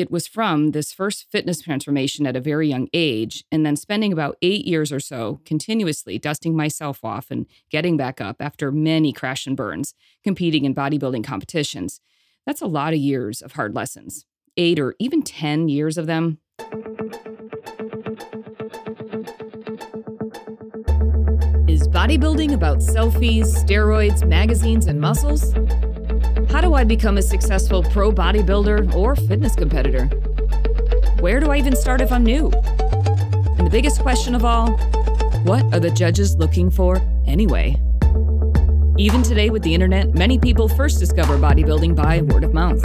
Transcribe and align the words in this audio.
it 0.00 0.10
was 0.10 0.26
from 0.26 0.70
this 0.70 0.92
first 0.92 1.30
fitness 1.30 1.60
transformation 1.60 2.26
at 2.26 2.34
a 2.34 2.40
very 2.40 2.68
young 2.68 2.88
age, 2.94 3.44
and 3.52 3.64
then 3.64 3.76
spending 3.76 4.12
about 4.12 4.36
eight 4.40 4.66
years 4.66 4.90
or 4.90 4.98
so 4.98 5.40
continuously 5.44 6.18
dusting 6.18 6.56
myself 6.56 7.04
off 7.04 7.30
and 7.30 7.46
getting 7.70 7.96
back 7.96 8.20
up 8.20 8.36
after 8.40 8.72
many 8.72 9.12
crash 9.12 9.46
and 9.46 9.56
burns, 9.56 9.94
competing 10.24 10.64
in 10.64 10.74
bodybuilding 10.74 11.22
competitions. 11.22 12.00
That's 12.46 12.62
a 12.62 12.66
lot 12.66 12.94
of 12.94 12.98
years 12.98 13.42
of 13.42 13.52
hard 13.52 13.74
lessons. 13.74 14.24
Eight 14.56 14.78
or 14.78 14.94
even 14.98 15.22
10 15.22 15.68
years 15.68 15.98
of 15.98 16.06
them. 16.06 16.38
Is 21.68 21.86
bodybuilding 21.88 22.52
about 22.52 22.78
selfies, 22.78 23.54
steroids, 23.64 24.26
magazines, 24.26 24.86
and 24.86 25.00
muscles? 25.00 25.54
How 26.60 26.66
do 26.66 26.74
I 26.74 26.84
become 26.84 27.16
a 27.16 27.22
successful 27.22 27.82
pro 27.82 28.12
bodybuilder 28.12 28.94
or 28.94 29.16
fitness 29.16 29.54
competitor? 29.54 30.04
Where 31.20 31.40
do 31.40 31.50
I 31.50 31.56
even 31.56 31.74
start 31.74 32.02
if 32.02 32.12
I'm 32.12 32.22
new? 32.22 32.50
And 32.50 33.66
the 33.66 33.70
biggest 33.70 34.02
question 34.02 34.34
of 34.34 34.44
all 34.44 34.72
what 35.44 35.64
are 35.72 35.80
the 35.80 35.88
judges 35.88 36.36
looking 36.36 36.70
for 36.70 37.00
anyway? 37.26 37.80
Even 38.98 39.22
today, 39.22 39.48
with 39.48 39.62
the 39.62 39.72
internet, 39.72 40.12
many 40.12 40.38
people 40.38 40.68
first 40.68 40.98
discover 40.98 41.38
bodybuilding 41.38 41.96
by 41.96 42.20
word 42.20 42.44
of 42.44 42.52
mouth. 42.52 42.82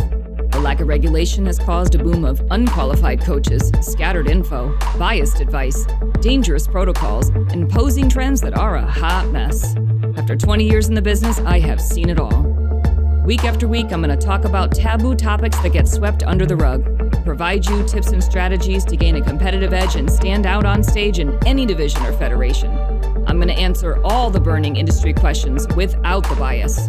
The 0.51 0.61
lack 0.61 0.79
of 0.79 0.87
regulation 0.87 1.45
has 1.47 1.59
caused 1.59 1.95
a 1.95 1.97
boom 1.97 2.23
of 2.23 2.41
unqualified 2.51 3.19
coaches, 3.19 3.73
scattered 3.81 4.29
info, 4.29 4.73
biased 4.97 5.41
advice, 5.41 5.85
dangerous 6.21 6.65
protocols, 6.65 7.27
and 7.51 7.69
posing 7.69 8.07
trends 8.07 8.39
that 8.39 8.57
are 8.57 8.77
a 8.77 8.89
hot 8.89 9.27
mess. 9.33 9.75
After 10.15 10.37
20 10.37 10.63
years 10.63 10.87
in 10.87 10.93
the 10.93 11.01
business, 11.01 11.39
I 11.39 11.59
have 11.59 11.81
seen 11.81 12.07
it 12.07 12.21
all. 12.21 12.64
Week 13.25 13.43
after 13.43 13.67
week, 13.67 13.91
I'm 13.91 14.03
going 14.03 14.15
to 14.15 14.23
talk 14.23 14.45
about 14.45 14.71
taboo 14.71 15.15
topics 15.15 15.57
that 15.61 15.73
get 15.73 15.87
swept 15.87 16.21
under 16.21 16.45
the 16.45 16.55
rug, 16.55 16.83
provide 17.23 17.65
you 17.65 17.83
tips 17.87 18.09
and 18.11 18.23
strategies 18.23 18.85
to 18.85 18.95
gain 18.95 19.15
a 19.15 19.21
competitive 19.21 19.73
edge 19.73 19.95
and 19.95 20.11
stand 20.11 20.45
out 20.45 20.63
on 20.63 20.83
stage 20.83 21.17
in 21.17 21.35
any 21.43 21.65
division 21.65 22.05
or 22.05 22.13
federation. 22.13 22.69
I'm 23.25 23.37
going 23.37 23.47
to 23.47 23.55
answer 23.55 23.99
all 24.03 24.29
the 24.29 24.39
burning 24.39 24.75
industry 24.75 25.11
questions 25.11 25.67
without 25.75 26.29
the 26.29 26.35
bias. 26.35 26.87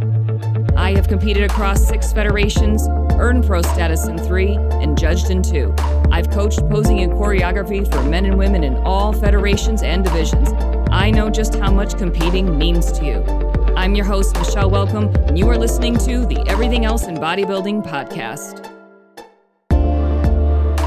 I 0.76 0.92
have 0.92 1.08
competed 1.08 1.42
across 1.44 1.88
six 1.88 2.12
federations, 2.12 2.86
earned 3.14 3.46
pro 3.46 3.62
status 3.62 4.06
in 4.06 4.18
three, 4.18 4.56
and 4.56 4.98
judged 4.98 5.30
in 5.30 5.42
two. 5.42 5.74
I've 6.12 6.30
coached 6.30 6.60
posing 6.68 7.00
and 7.00 7.14
choreography 7.14 7.90
for 7.90 8.02
men 8.02 8.26
and 8.26 8.36
women 8.36 8.62
in 8.62 8.76
all 8.84 9.14
federations 9.14 9.82
and 9.82 10.04
divisions. 10.04 10.50
I 10.90 11.10
know 11.10 11.30
just 11.30 11.54
how 11.54 11.72
much 11.72 11.96
competing 11.96 12.58
means 12.58 12.92
to 12.92 13.06
you. 13.06 13.45
I'm 13.76 13.94
your 13.94 14.06
host, 14.06 14.36
Michelle 14.38 14.70
Welcome, 14.70 15.14
and 15.26 15.38
you 15.38 15.46
are 15.50 15.58
listening 15.58 15.98
to 15.98 16.24
the 16.24 16.42
Everything 16.48 16.86
Else 16.86 17.04
in 17.04 17.16
Bodybuilding 17.18 17.86
podcast. 17.86 18.72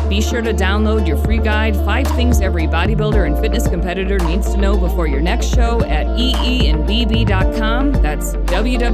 Be 0.09 0.21
sure 0.21 0.41
to 0.41 0.51
download 0.53 1.07
your 1.07 1.17
free 1.17 1.37
guide, 1.37 1.75
Five 1.75 2.07
Things 2.07 2.41
Every 2.41 2.65
Bodybuilder 2.65 3.27
and 3.27 3.37
Fitness 3.37 3.67
Competitor 3.67 4.17
Needs 4.17 4.51
to 4.53 4.57
Know 4.57 4.75
Before 4.75 5.05
Your 5.05 5.21
Next 5.21 5.53
Show 5.53 5.83
at 5.85 6.07
eeinbb.com. 6.07 7.91
That's 7.91 8.33
www.eeinbb.com. 8.33 8.89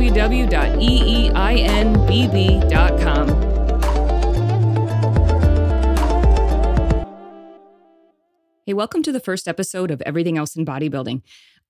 Hey, 8.66 8.74
welcome 8.74 9.04
to 9.04 9.12
the 9.12 9.20
first 9.20 9.48
episode 9.48 9.92
of 9.92 10.02
Everything 10.02 10.38
Else 10.38 10.56
in 10.56 10.66
Bodybuilding. 10.66 11.22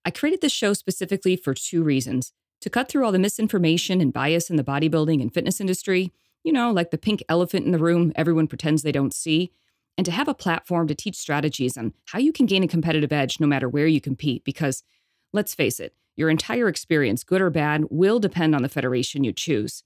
I 0.06 0.12
created 0.12 0.42
this 0.42 0.52
show 0.52 0.74
specifically 0.74 1.36
for 1.36 1.56
two 1.56 1.84
reasons 1.84 2.32
to 2.62 2.70
cut 2.70 2.88
through 2.88 3.04
all 3.04 3.12
the 3.12 3.20
misinformation 3.20 4.00
and 4.00 4.14
bias 4.14 4.52
in 4.52 4.56
the 4.56 4.64
bodybuilding 4.64 5.20
and 5.20 5.34
fitness 5.34 5.60
industry, 5.60 6.14
you 6.44 6.54
know, 6.54 6.72
like 6.72 6.92
the 6.92 6.98
pink 6.98 7.24
elephant 7.28 7.66
in 7.66 7.72
the 7.72 7.80
room 7.80 8.14
everyone 8.16 8.48
pretends 8.48 8.84
they 8.84 8.92
don't 8.92 9.14
see, 9.14 9.52
and 9.98 10.06
to 10.06 10.12
have 10.12 10.28
a 10.28 10.34
platform 10.34 10.88
to 10.88 10.96
teach 10.96 11.16
strategies 11.16 11.76
on 11.76 11.94
how 12.06 12.20
you 12.20 12.32
can 12.32 12.46
gain 12.46 12.64
a 12.64 12.68
competitive 12.68 13.12
edge 13.12 13.40
no 13.40 13.48
matter 13.48 13.68
where 13.68 13.88
you 13.88 14.00
compete. 14.00 14.44
Because 14.44 14.84
let's 15.34 15.56
face 15.56 15.80
it, 15.80 15.96
your 16.16 16.30
entire 16.30 16.68
experience, 16.68 17.24
good 17.24 17.42
or 17.42 17.50
bad, 17.50 17.86
will 17.90 18.20
depend 18.20 18.54
on 18.54 18.62
the 18.62 18.70
federation 18.70 19.24
you 19.24 19.34
choose. 19.34 19.84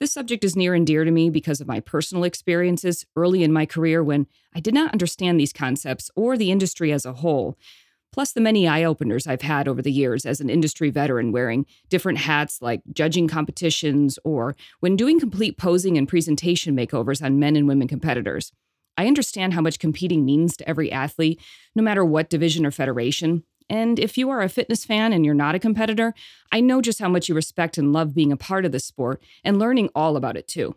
This 0.00 0.12
subject 0.12 0.42
is 0.42 0.56
near 0.56 0.74
and 0.74 0.84
dear 0.84 1.04
to 1.04 1.10
me 1.12 1.30
because 1.30 1.60
of 1.60 1.68
my 1.68 1.78
personal 1.78 2.24
experiences 2.24 3.06
early 3.14 3.44
in 3.44 3.52
my 3.52 3.66
career 3.66 4.02
when 4.02 4.26
I 4.52 4.58
did 4.58 4.74
not 4.74 4.92
understand 4.92 5.38
these 5.38 5.52
concepts 5.52 6.10
or 6.16 6.36
the 6.36 6.50
industry 6.50 6.90
as 6.90 7.06
a 7.06 7.12
whole 7.12 7.56
plus 8.12 8.32
the 8.32 8.40
many 8.40 8.68
eye 8.68 8.84
openers 8.84 9.26
I've 9.26 9.42
had 9.42 9.66
over 9.66 9.82
the 9.82 9.90
years 9.90 10.24
as 10.24 10.40
an 10.40 10.50
industry 10.50 10.90
veteran 10.90 11.32
wearing 11.32 11.66
different 11.88 12.18
hats 12.18 12.60
like 12.60 12.82
judging 12.92 13.26
competitions 13.26 14.18
or 14.24 14.54
when 14.80 14.96
doing 14.96 15.18
complete 15.18 15.56
posing 15.58 15.96
and 15.98 16.08
presentation 16.08 16.76
makeovers 16.76 17.24
on 17.24 17.38
men 17.38 17.56
and 17.56 17.66
women 17.66 17.88
competitors. 17.88 18.52
I 18.96 19.06
understand 19.06 19.54
how 19.54 19.62
much 19.62 19.78
competing 19.78 20.24
means 20.24 20.56
to 20.58 20.68
every 20.68 20.92
athlete, 20.92 21.40
no 21.74 21.82
matter 21.82 22.04
what 22.04 22.28
division 22.28 22.66
or 22.66 22.70
federation. 22.70 23.42
And 23.70 23.98
if 23.98 24.18
you 24.18 24.28
are 24.28 24.42
a 24.42 24.50
fitness 24.50 24.84
fan 24.84 25.14
and 25.14 25.24
you're 25.24 25.34
not 25.34 25.54
a 25.54 25.58
competitor, 25.58 26.12
I 26.50 26.60
know 26.60 26.82
just 26.82 26.98
how 26.98 27.08
much 27.08 27.28
you 27.28 27.34
respect 27.34 27.78
and 27.78 27.92
love 27.92 28.14
being 28.14 28.32
a 28.32 28.36
part 28.36 28.66
of 28.66 28.72
the 28.72 28.80
sport 28.80 29.22
and 29.42 29.58
learning 29.58 29.88
all 29.94 30.16
about 30.16 30.36
it 30.36 30.46
too. 30.46 30.76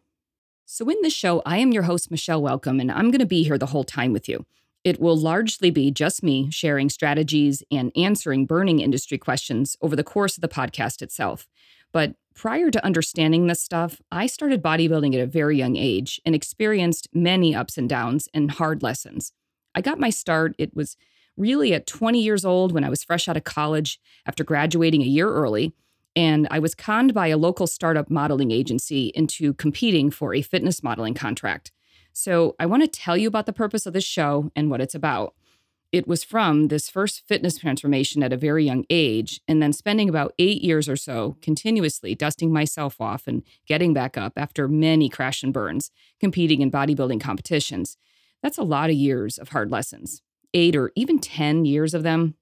So, 0.65 0.89
in 0.89 0.97
this 1.01 1.13
show, 1.13 1.43
I 1.45 1.57
am 1.57 1.71
your 1.71 1.83
host, 1.83 2.09
Michelle 2.09 2.41
Welcome, 2.41 2.79
and 2.79 2.91
I'm 2.91 3.11
going 3.11 3.19
to 3.19 3.25
be 3.25 3.43
here 3.43 3.57
the 3.57 3.67
whole 3.67 3.83
time 3.83 4.13
with 4.13 4.27
you. 4.27 4.45
It 4.85 5.01
will 5.01 5.17
largely 5.17 5.71
be 5.71 5.89
just 5.89 6.21
me 6.21 6.51
sharing 6.51 6.89
strategies 6.89 7.63
and 7.71 7.91
answering 7.97 8.45
burning 8.45 8.79
industry 8.79 9.17
questions 9.17 9.75
over 9.81 9.95
the 9.95 10.03
course 10.03 10.37
of 10.37 10.41
the 10.41 10.47
podcast 10.47 11.01
itself. 11.01 11.47
But 11.91 12.13
prior 12.35 12.69
to 12.69 12.85
understanding 12.85 13.47
this 13.47 13.63
stuff, 13.63 13.99
I 14.11 14.27
started 14.27 14.61
bodybuilding 14.61 15.15
at 15.15 15.21
a 15.21 15.25
very 15.25 15.57
young 15.57 15.75
age 15.75 16.21
and 16.23 16.35
experienced 16.35 17.07
many 17.13 17.55
ups 17.55 17.79
and 17.79 17.89
downs 17.89 18.29
and 18.31 18.51
hard 18.51 18.83
lessons. 18.83 19.31
I 19.73 19.81
got 19.81 19.99
my 19.99 20.11
start, 20.11 20.53
it 20.59 20.75
was 20.75 20.97
really 21.35 21.73
at 21.73 21.87
20 21.87 22.21
years 22.21 22.45
old 22.45 22.71
when 22.71 22.83
I 22.83 22.89
was 22.89 23.03
fresh 23.03 23.27
out 23.27 23.37
of 23.37 23.43
college 23.43 23.99
after 24.27 24.43
graduating 24.43 25.01
a 25.01 25.05
year 25.05 25.29
early. 25.29 25.73
And 26.15 26.47
I 26.51 26.59
was 26.59 26.75
conned 26.75 27.11
by 27.13 27.27
a 27.27 27.37
local 27.37 27.65
startup 27.65 28.11
modeling 28.11 28.51
agency 28.51 29.07
into 29.15 29.55
competing 29.55 30.11
for 30.11 30.35
a 30.35 30.43
fitness 30.43 30.83
modeling 30.83 31.15
contract. 31.15 31.71
So, 32.17 32.55
I 32.57 32.65
want 32.65 32.81
to 32.81 32.87
tell 32.87 33.17
you 33.17 33.27
about 33.27 33.45
the 33.45 33.51
purpose 33.51 33.85
of 33.85 33.91
this 33.91 34.05
show 34.05 34.49
and 34.55 34.71
what 34.71 34.79
it's 34.79 34.95
about. 34.95 35.35
It 35.91 36.07
was 36.07 36.23
from 36.23 36.69
this 36.69 36.89
first 36.89 37.27
fitness 37.27 37.57
transformation 37.57 38.23
at 38.23 38.31
a 38.31 38.37
very 38.37 38.63
young 38.63 38.85
age, 38.89 39.41
and 39.49 39.61
then 39.61 39.73
spending 39.73 40.07
about 40.07 40.33
eight 40.39 40.61
years 40.61 40.87
or 40.87 40.95
so 40.95 41.35
continuously 41.41 42.15
dusting 42.15 42.53
myself 42.53 43.01
off 43.01 43.27
and 43.27 43.43
getting 43.67 43.93
back 43.93 44.17
up 44.17 44.31
after 44.37 44.69
many 44.69 45.09
crash 45.09 45.43
and 45.43 45.51
burns, 45.51 45.91
competing 46.17 46.61
in 46.61 46.71
bodybuilding 46.71 47.19
competitions. 47.19 47.97
That's 48.41 48.57
a 48.57 48.63
lot 48.63 48.89
of 48.89 48.95
years 48.95 49.37
of 49.37 49.49
hard 49.49 49.69
lessons, 49.69 50.21
eight 50.53 50.73
or 50.73 50.93
even 50.95 51.19
10 51.19 51.65
years 51.65 51.93
of 51.93 52.03
them. 52.03 52.35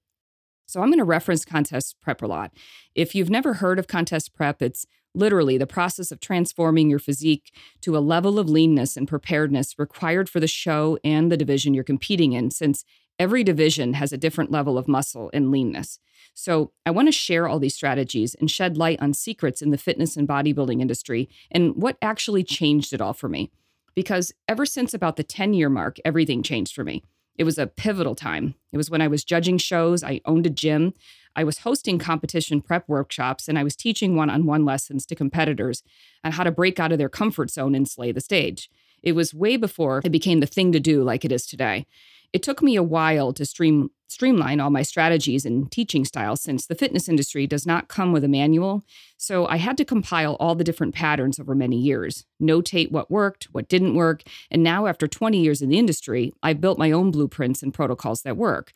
So 0.66 0.82
I'm 0.82 0.88
going 0.88 0.98
to 0.98 1.04
reference 1.04 1.44
contest 1.44 1.96
prep 2.00 2.22
a 2.22 2.26
lot. 2.26 2.52
If 2.94 3.16
you've 3.16 3.28
never 3.28 3.54
heard 3.54 3.80
of 3.80 3.88
contest 3.88 4.34
prep, 4.34 4.62
it's 4.62 4.86
literally 5.14 5.56
the 5.56 5.66
process 5.66 6.10
of 6.10 6.20
transforming 6.20 6.90
your 6.90 6.98
physique 6.98 7.52
to 7.80 7.96
a 7.96 8.00
level 8.00 8.38
of 8.38 8.48
leanness 8.48 8.96
and 8.96 9.08
preparedness 9.08 9.78
required 9.78 10.28
for 10.28 10.40
the 10.40 10.46
show 10.46 10.98
and 11.04 11.30
the 11.30 11.36
division 11.36 11.74
you're 11.74 11.84
competing 11.84 12.32
in, 12.32 12.50
since 12.50 12.84
every 13.18 13.44
division 13.44 13.94
has 13.94 14.12
a 14.12 14.18
different 14.18 14.50
level 14.50 14.76
of 14.76 14.88
muscle 14.88 15.30
and 15.32 15.50
leanness. 15.50 15.98
So, 16.34 16.72
I 16.84 16.90
want 16.90 17.06
to 17.08 17.12
share 17.12 17.46
all 17.46 17.60
these 17.60 17.74
strategies 17.74 18.34
and 18.34 18.50
shed 18.50 18.76
light 18.76 19.00
on 19.00 19.14
secrets 19.14 19.62
in 19.62 19.70
the 19.70 19.78
fitness 19.78 20.16
and 20.16 20.26
bodybuilding 20.26 20.80
industry 20.80 21.28
and 21.50 21.76
what 21.76 21.96
actually 22.02 22.42
changed 22.42 22.92
it 22.92 23.00
all 23.00 23.12
for 23.12 23.28
me. 23.28 23.50
Because 23.94 24.32
ever 24.48 24.66
since 24.66 24.92
about 24.92 25.16
the 25.16 25.22
10 25.22 25.54
year 25.54 25.68
mark, 25.68 25.98
everything 26.04 26.42
changed 26.42 26.74
for 26.74 26.82
me. 26.82 27.04
It 27.36 27.44
was 27.44 27.58
a 27.58 27.66
pivotal 27.66 28.14
time. 28.14 28.54
It 28.72 28.76
was 28.76 28.90
when 28.90 29.00
I 29.00 29.08
was 29.08 29.24
judging 29.24 29.58
shows, 29.58 30.04
I 30.04 30.20
owned 30.24 30.46
a 30.46 30.50
gym, 30.50 30.94
I 31.36 31.44
was 31.44 31.58
hosting 31.58 31.98
competition 31.98 32.60
prep 32.60 32.88
workshops, 32.88 33.48
and 33.48 33.58
I 33.58 33.64
was 33.64 33.76
teaching 33.76 34.16
one 34.16 34.30
on 34.30 34.46
one 34.46 34.64
lessons 34.64 35.06
to 35.06 35.14
competitors 35.14 35.82
on 36.22 36.32
how 36.32 36.44
to 36.44 36.50
break 36.50 36.78
out 36.78 36.92
of 36.92 36.98
their 36.98 37.08
comfort 37.08 37.50
zone 37.50 37.74
and 37.74 37.88
slay 37.88 38.12
the 38.12 38.20
stage. 38.20 38.70
It 39.02 39.12
was 39.12 39.34
way 39.34 39.56
before 39.56 40.00
it 40.04 40.10
became 40.10 40.40
the 40.40 40.46
thing 40.46 40.72
to 40.72 40.80
do 40.80 41.02
like 41.02 41.24
it 41.24 41.32
is 41.32 41.46
today. 41.46 41.86
It 42.32 42.42
took 42.42 42.62
me 42.62 42.74
a 42.74 42.82
while 42.82 43.32
to 43.32 43.46
stream, 43.46 43.90
streamline 44.08 44.58
all 44.58 44.70
my 44.70 44.82
strategies 44.82 45.46
and 45.46 45.70
teaching 45.70 46.04
styles 46.04 46.40
since 46.40 46.66
the 46.66 46.74
fitness 46.74 47.08
industry 47.08 47.46
does 47.46 47.64
not 47.64 47.86
come 47.86 48.12
with 48.12 48.24
a 48.24 48.28
manual. 48.28 48.82
So 49.16 49.46
I 49.46 49.58
had 49.58 49.76
to 49.76 49.84
compile 49.84 50.34
all 50.40 50.56
the 50.56 50.64
different 50.64 50.96
patterns 50.96 51.38
over 51.38 51.54
many 51.54 51.76
years, 51.76 52.24
notate 52.42 52.90
what 52.90 53.08
worked, 53.08 53.44
what 53.52 53.68
didn't 53.68 53.94
work. 53.94 54.24
And 54.50 54.64
now, 54.64 54.86
after 54.86 55.06
20 55.06 55.38
years 55.38 55.62
in 55.62 55.68
the 55.68 55.78
industry, 55.78 56.32
I've 56.42 56.60
built 56.60 56.76
my 56.76 56.90
own 56.90 57.12
blueprints 57.12 57.62
and 57.62 57.72
protocols 57.72 58.22
that 58.22 58.36
work. 58.36 58.72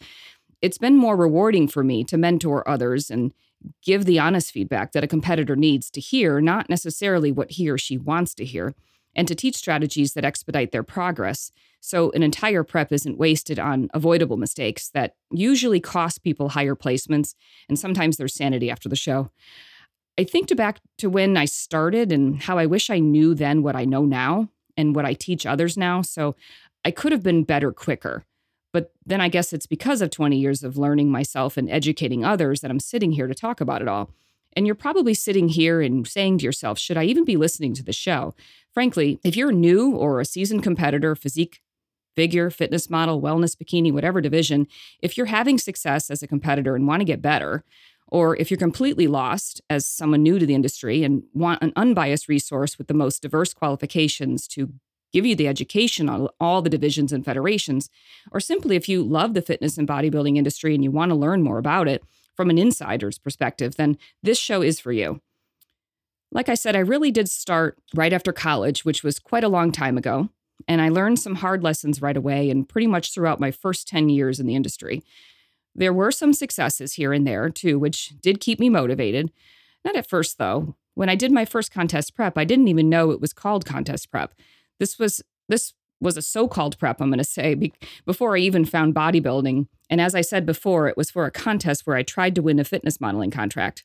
It's 0.61 0.79
been 0.79 0.97
more 0.97 1.17
rewarding 1.17 1.69
for 1.69 1.85
me 1.85 2.05
to 2.05 2.17
mentor 2.17 2.69
others 2.69 3.11
and 3.11 3.33
give 3.83 4.05
the 4.05 4.19
honest 4.19 4.53
feedback 4.53 4.93
that 4.93 5.05
a 5.05 5.09
competitor 5.09 5.57
needs 5.57 5.91
to 5.91 6.01
hear, 6.01 6.41
not 6.41 6.69
necessarily 6.69 7.33
what 7.33 7.53
he 7.53 7.69
or 7.69 7.79
she 7.79 7.99
wants 7.99 8.35
to 8.35 8.45
hear, 8.45 8.75
and 9.15 9.27
to 9.29 9.35
teach 9.35 9.57
strategies 9.57 10.13
that 10.15 10.25
expedite 10.25 10.71
their 10.71 10.83
progress 10.83 11.51
so 11.81 12.11
an 12.11 12.23
entire 12.23 12.65
prep 12.65 12.93
isn't 12.93 13.19
wasted 13.19 13.59
on 13.59 13.89
avoidable 13.95 14.37
mistakes 14.37 14.91
that 14.91 15.15
usually 15.31 15.81
cost 15.81 16.23
people 16.23 16.51
higher 16.51 16.75
placements 16.75 17.35
and 17.69 17.79
sometimes 17.79 18.17
their 18.17 18.29
sanity 18.29 18.71
after 18.71 18.89
the 18.89 18.97
show. 18.97 19.31
I 20.19 20.25
think 20.25 20.49
to 20.49 20.57
back 20.57 20.81
to 20.99 21.09
when 21.09 21.37
I 21.37 21.45
started 21.45 22.11
and 22.11 22.43
how 22.43 22.59
I 22.59 22.67
wish 22.67 22.91
I 22.91 22.99
knew 22.99 23.35
then 23.35 23.63
what 23.63 23.77
I 23.77 23.85
know 23.85 24.05
now. 24.05 24.49
and 24.79 24.95
what 24.95 25.05
I 25.05 25.13
teach 25.13 25.45
others 25.45 25.77
now. 25.77 26.03
So 26.03 26.37
I 26.85 26.93
could 26.93 27.13
have 27.13 27.23
been 27.23 27.43
better 27.43 27.73
quicker. 27.73 28.25
But 28.73 28.93
then 29.07 29.21
I 29.21 29.29
guess 29.29 29.53
it's 29.53 29.67
because 29.67 30.03
of 30.03 30.11
20 30.11 30.39
years 30.39 30.63
of 30.63 30.77
learning 30.77 31.11
myself 31.11 31.57
and 31.57 31.71
educating 31.71 32.25
others 32.25 32.61
that 32.61 32.71
I'm 32.71 32.81
sitting 32.81 33.13
here 33.13 33.27
to 33.27 33.35
talk 33.35 33.61
about 33.61 33.83
it 33.83 33.89
all. 33.89 34.11
And 34.55 34.67
you're 34.67 34.75
probably 34.75 35.15
sitting 35.15 35.49
here 35.49 35.81
and 35.81 36.07
saying 36.07 36.39
to 36.39 36.45
yourself, 36.45 36.79
should 36.79 36.97
I 36.97 37.05
even 37.05 37.25
be 37.25 37.37
listening 37.37 37.75
to 37.75 37.83
the 37.83 37.93
show? 37.93 38.35
Frankly, 38.73 39.19
if 39.25 39.37
you're 39.37 39.53
new 39.53 39.95
or 39.95 40.21
a 40.21 40.25
seasoned 40.25 40.63
competitor, 40.63 41.15
physique, 41.15 41.61
figure, 42.17 42.51
fitness 42.51 42.91
model, 42.91 43.23
wellness, 43.23 43.57
bikini, 43.57 43.93
whatever 43.93 44.21
division, 44.21 44.67
if 45.01 45.17
you're 45.17 45.27
having 45.27 45.59
success 45.59 46.11
as 46.11 46.23
a 46.23 46.27
competitor 46.27 46.75
and 46.75 46.87
want 46.87 47.01
to 47.01 47.05
get 47.05 47.23
better, 47.23 47.65
or 48.09 48.37
if 48.37 48.51
you're 48.51 48.59
completely 48.59 49.07
lost 49.07 49.61
as 49.71 49.87
someone 49.87 50.23
new 50.23 50.39
to 50.39 50.47
the 50.47 50.55
industry 50.55 51.05
and 51.05 51.23
want 51.35 51.63
an 51.63 51.73
unbiased 51.77 52.29
resource 52.29 52.79
with 52.79 52.89
the 52.89 52.95
most 52.95 53.23
diverse 53.23 53.55
qualifications 53.55 54.49
to 54.49 54.73
give 55.13 55.27
you 55.27 55.35
the 55.35 55.49
education 55.49 56.09
on 56.09 56.29
all 56.41 56.63
the 56.63 56.71
divisions 56.71 57.13
and 57.13 57.25
federations, 57.25 57.91
or 58.31 58.41
simply 58.41 58.77
if 58.77 58.89
you 58.89 59.03
love 59.03 59.35
the 59.35 59.43
fitness 59.43 59.79
and 59.79 59.89
bodybuilding 59.89 60.37
industry 60.37 60.75
and 60.75 60.85
you 60.85 60.91
want 60.91 61.11
to 61.11 61.17
learn 61.17 61.43
more 61.43 61.59
about 61.59 61.89
it 61.89 62.03
from 62.37 62.51
an 62.51 62.59
insider's 62.59 63.19
perspective, 63.19 63.77
then 63.77 63.99
this 64.23 64.39
show 64.39 64.63
is 64.63 64.79
for 64.79 64.93
you. 64.93 65.21
Like 66.31 66.49
I 66.49 66.55
said, 66.55 66.77
I 66.77 66.81
really 66.81 67.11
did 67.11 67.29
start 67.29 67.79
right 67.95 68.13
after 68.13 68.33
college, 68.33 68.85
which 68.85 69.03
was 69.03 69.19
quite 69.19 69.45
a 69.45 69.49
long 69.49 69.73
time 69.73 69.97
ago, 69.97 70.29
and 70.67 70.81
I 70.81 70.89
learned 70.89 71.19
some 71.19 71.37
hard 71.37 71.63
lessons 71.63 72.03
right 72.03 72.17
away 72.17 72.51
and 72.51 72.69
pretty 72.69 72.87
much 72.87 73.13
throughout 73.13 73.41
my 73.41 73.51
first 73.51 73.89
10 73.89 74.09
years 74.09 74.39
in 74.39 74.47
the 74.47 74.55
industry. 74.55 75.03
There 75.75 75.93
were 75.93 76.11
some 76.11 76.33
successes 76.33 76.95
here 76.95 77.13
and 77.13 77.27
there 77.27 77.49
too, 77.49 77.79
which 77.79 78.15
did 78.21 78.41
keep 78.41 78.61
me 78.61 78.69
motivated. 78.69 79.31
Not 79.85 79.97
at 79.97 80.09
first, 80.09 80.39
though. 80.39 80.75
When 80.95 81.09
I 81.09 81.15
did 81.15 81.31
my 81.31 81.45
first 81.45 81.73
contest 81.73 82.17
prep, 82.17 82.37
I 82.37 82.45
didn't 82.45 82.69
even 82.69 82.89
know 82.89 83.13
it 83.13 83.21
was 83.21 83.33
called 83.33 83.65
contest 83.65 84.11
prep. 84.11 84.35
This 84.79 84.99
was 84.99 85.23
this 85.49 85.75
was 86.01 86.17
a 86.17 86.23
so-called 86.23 86.79
prep, 86.79 87.01
I'm 87.01 87.09
going 87.09 87.19
to 87.19 87.25
say, 87.25 87.55
be- 87.55 87.73
before 88.07 88.37
I 88.37 88.41
even 88.41 88.65
found 88.65 88.95
bodybuilding. 88.95 89.67
And 89.91 90.01
as 90.01 90.15
I 90.15 90.21
said 90.21 90.47
before, 90.47 90.87
it 90.87 90.97
was 90.97 91.11
for 91.11 91.25
a 91.25 91.31
contest 91.31 91.87
where 91.87 91.97
I 91.97 92.03
tried 92.03 92.35
to 92.37 92.43
win 92.43 92.61
a 92.61 92.65
fitness 92.65 93.01
modeling 93.01 93.33
contract. 93.33 93.85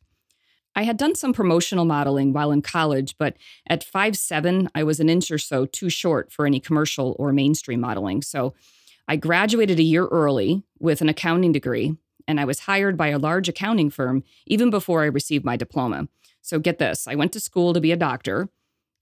I 0.75 0.83
had 0.83 0.97
done 0.97 1.15
some 1.15 1.33
promotional 1.33 1.85
modeling 1.85 2.33
while 2.33 2.51
in 2.51 2.61
college, 2.61 3.15
but 3.17 3.35
at 3.67 3.83
five 3.83 4.17
seven, 4.17 4.69
I 4.73 4.83
was 4.83 4.99
an 4.99 5.09
inch 5.09 5.29
or 5.31 5.37
so 5.37 5.65
too 5.65 5.89
short 5.89 6.31
for 6.31 6.45
any 6.45 6.59
commercial 6.59 7.15
or 7.19 7.31
mainstream 7.31 7.79
modeling. 7.79 8.21
So 8.21 8.53
I 9.07 9.15
graduated 9.15 9.79
a 9.79 9.83
year 9.83 10.05
early 10.07 10.63
with 10.79 11.01
an 11.01 11.09
accounting 11.09 11.51
degree, 11.51 11.97
and 12.27 12.39
I 12.39 12.45
was 12.45 12.61
hired 12.61 12.97
by 12.97 13.09
a 13.09 13.19
large 13.19 13.49
accounting 13.49 13.89
firm 13.89 14.23
even 14.47 14.69
before 14.69 15.03
I 15.03 15.07
received 15.07 15.45
my 15.45 15.57
diploma. 15.57 16.07
So 16.41 16.59
get 16.59 16.79
this 16.79 17.07
I 17.07 17.15
went 17.15 17.33
to 17.33 17.39
school 17.39 17.73
to 17.73 17.81
be 17.81 17.91
a 17.91 17.97
doctor 17.97 18.49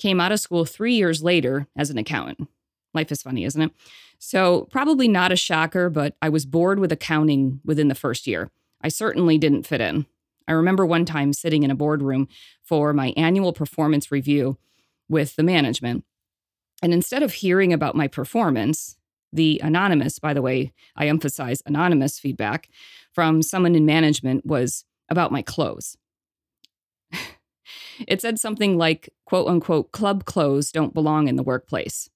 came 0.01 0.19
out 0.19 0.31
of 0.31 0.39
school 0.39 0.65
three 0.65 0.95
years 0.95 1.21
later 1.21 1.68
as 1.77 1.92
an 1.92 1.98
accountant. 1.98 2.50
Life 2.94 3.12
is 3.12 3.21
funny, 3.21 3.45
isn't 3.45 3.62
it? 3.62 3.71
So, 4.18 4.68
probably 4.71 5.07
not 5.07 5.31
a 5.31 5.36
shocker, 5.36 5.89
but 5.89 6.15
I 6.21 6.30
was 6.30 6.45
bored 6.45 6.80
with 6.80 6.92
accounting 6.92 7.62
within 7.63 7.88
the 7.88 7.95
first 7.95 8.27
year. 8.27 8.50
I 8.81 8.89
certainly 8.89 9.38
didn't 9.38 9.68
fit 9.68 9.80
in. 9.80 10.07
I 10.48 10.53
remember 10.53 10.86
one 10.86 11.06
time 11.06 11.33
sitting 11.33 11.63
in 11.63 11.71
a 11.71 11.75
boardroom 11.75 12.27
for 12.63 12.94
my 12.94 13.13
annual 13.15 13.53
performance 13.53 14.12
review 14.12 14.57
with 15.07 15.36
the 15.36 15.44
management. 15.44 16.04
And 16.81 16.94
instead 16.94 17.21
of 17.21 17.33
hearing 17.33 17.71
about 17.71 17.95
my 17.95 18.07
performance, 18.07 18.97
the 19.31 19.62
anonymous, 19.63 20.19
by 20.19 20.33
the 20.33 20.42
way, 20.42 20.74
I 20.95 21.07
emphasize 21.07 21.62
anonymous 21.65 22.19
feedback 22.19 22.69
from 23.13 23.44
someone 23.44 23.75
in 23.75 23.86
management 23.86 24.45
was 24.45 24.83
about 25.09 25.31
my 25.31 25.42
clothes. 25.42 25.95
It 28.07 28.21
said 28.21 28.39
something 28.39 28.77
like, 28.77 29.09
quote 29.25 29.48
unquote, 29.48 29.92
club 29.92 30.25
clothes 30.25 30.71
don't 30.71 30.94
belong 30.94 31.27
in 31.27 31.36
the 31.36 31.44
workplace. 31.44 32.09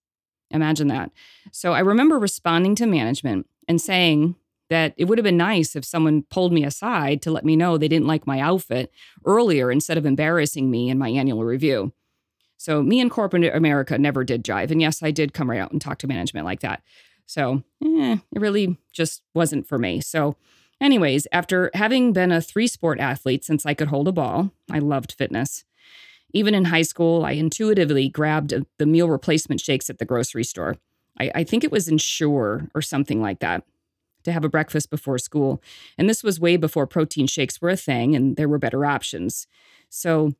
Imagine 0.51 0.87
that. 0.87 1.11
So 1.51 1.73
I 1.73 1.79
remember 1.79 2.19
responding 2.19 2.75
to 2.75 2.85
management 2.85 3.47
and 3.67 3.81
saying 3.81 4.35
that 4.69 4.93
it 4.97 5.05
would 5.05 5.17
have 5.17 5.23
been 5.23 5.37
nice 5.37 5.75
if 5.75 5.85
someone 5.85 6.23
pulled 6.29 6.53
me 6.53 6.63
aside 6.63 7.21
to 7.21 7.31
let 7.31 7.45
me 7.45 7.55
know 7.55 7.77
they 7.77 7.87
didn't 7.87 8.07
like 8.07 8.25
my 8.25 8.39
outfit 8.39 8.91
earlier 9.25 9.71
instead 9.71 9.97
of 9.97 10.05
embarrassing 10.05 10.71
me 10.71 10.89
in 10.89 10.97
my 10.97 11.09
annual 11.09 11.43
review. 11.43 11.93
So 12.57 12.81
me 12.81 12.99
and 12.99 13.11
corporate 13.11 13.55
America 13.55 13.97
never 13.97 14.23
did 14.23 14.43
jive. 14.43 14.71
And 14.71 14.81
yes, 14.81 15.03
I 15.03 15.11
did 15.11 15.33
come 15.33 15.49
right 15.49 15.59
out 15.59 15.71
and 15.71 15.81
talk 15.81 15.99
to 15.99 16.07
management 16.07 16.45
like 16.45 16.61
that. 16.61 16.81
So 17.25 17.63
eh, 17.83 18.17
it 18.31 18.41
really 18.41 18.77
just 18.91 19.21
wasn't 19.33 19.67
for 19.67 19.77
me. 19.77 20.01
So 20.01 20.35
Anyways, 20.81 21.25
after 21.31 21.71
having 21.73 22.11
been 22.11 22.31
a 22.31 22.41
three 22.41 22.67
sport 22.67 22.99
athlete 22.99 23.45
since 23.45 23.65
I 23.65 23.73
could 23.73 23.87
hold 23.87 24.07
a 24.07 24.11
ball, 24.11 24.51
I 24.69 24.79
loved 24.79 25.13
fitness. 25.13 25.63
Even 26.33 26.53
in 26.53 26.65
high 26.65 26.81
school, 26.81 27.23
I 27.25 27.31
intuitively 27.31 28.09
grabbed 28.09 28.53
uh, 28.53 28.61
the 28.77 28.85
meal 28.85 29.09
replacement 29.09 29.61
shakes 29.61 29.89
at 29.89 29.99
the 29.99 30.05
grocery 30.05 30.43
store. 30.43 30.77
I, 31.19 31.31
I 31.35 31.43
think 31.43 31.63
it 31.63 31.71
was 31.71 31.87
Ensure 31.87 32.69
or 32.75 32.81
something 32.81 33.21
like 33.21 33.39
that 33.39 33.63
to 34.23 34.31
have 34.31 34.43
a 34.43 34.49
breakfast 34.49 34.89
before 34.89 35.17
school. 35.17 35.61
And 35.97 36.09
this 36.09 36.23
was 36.23 36.39
way 36.39 36.57
before 36.57 36.87
protein 36.87 37.27
shakes 37.27 37.61
were 37.61 37.69
a 37.69 37.77
thing 37.77 38.15
and 38.15 38.35
there 38.35 38.49
were 38.49 38.57
better 38.57 38.85
options. 38.85 39.47
So 39.89 40.33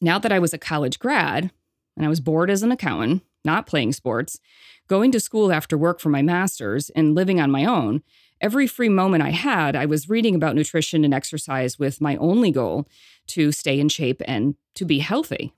now 0.00 0.18
that 0.18 0.32
I 0.32 0.38
was 0.38 0.54
a 0.54 0.58
college 0.58 0.98
grad 0.98 1.50
and 1.96 2.06
I 2.06 2.08
was 2.08 2.20
bored 2.20 2.50
as 2.50 2.62
an 2.62 2.72
accountant, 2.72 3.22
not 3.44 3.66
playing 3.66 3.92
sports, 3.92 4.40
going 4.88 5.10
to 5.12 5.20
school 5.20 5.52
after 5.52 5.76
work 5.76 6.00
for 6.00 6.08
my 6.08 6.22
master's, 6.22 6.90
and 6.90 7.14
living 7.14 7.40
on 7.40 7.50
my 7.50 7.64
own, 7.64 8.02
every 8.40 8.66
free 8.66 8.88
moment 8.88 9.22
I 9.22 9.30
had, 9.30 9.76
I 9.76 9.86
was 9.86 10.08
reading 10.08 10.34
about 10.34 10.54
nutrition 10.54 11.04
and 11.04 11.14
exercise 11.14 11.78
with 11.78 12.00
my 12.00 12.16
only 12.16 12.50
goal 12.50 12.88
to 13.28 13.52
stay 13.52 13.80
in 13.80 13.88
shape 13.88 14.22
and 14.26 14.54
to 14.74 14.84
be 14.84 14.98
healthy. 14.98 15.52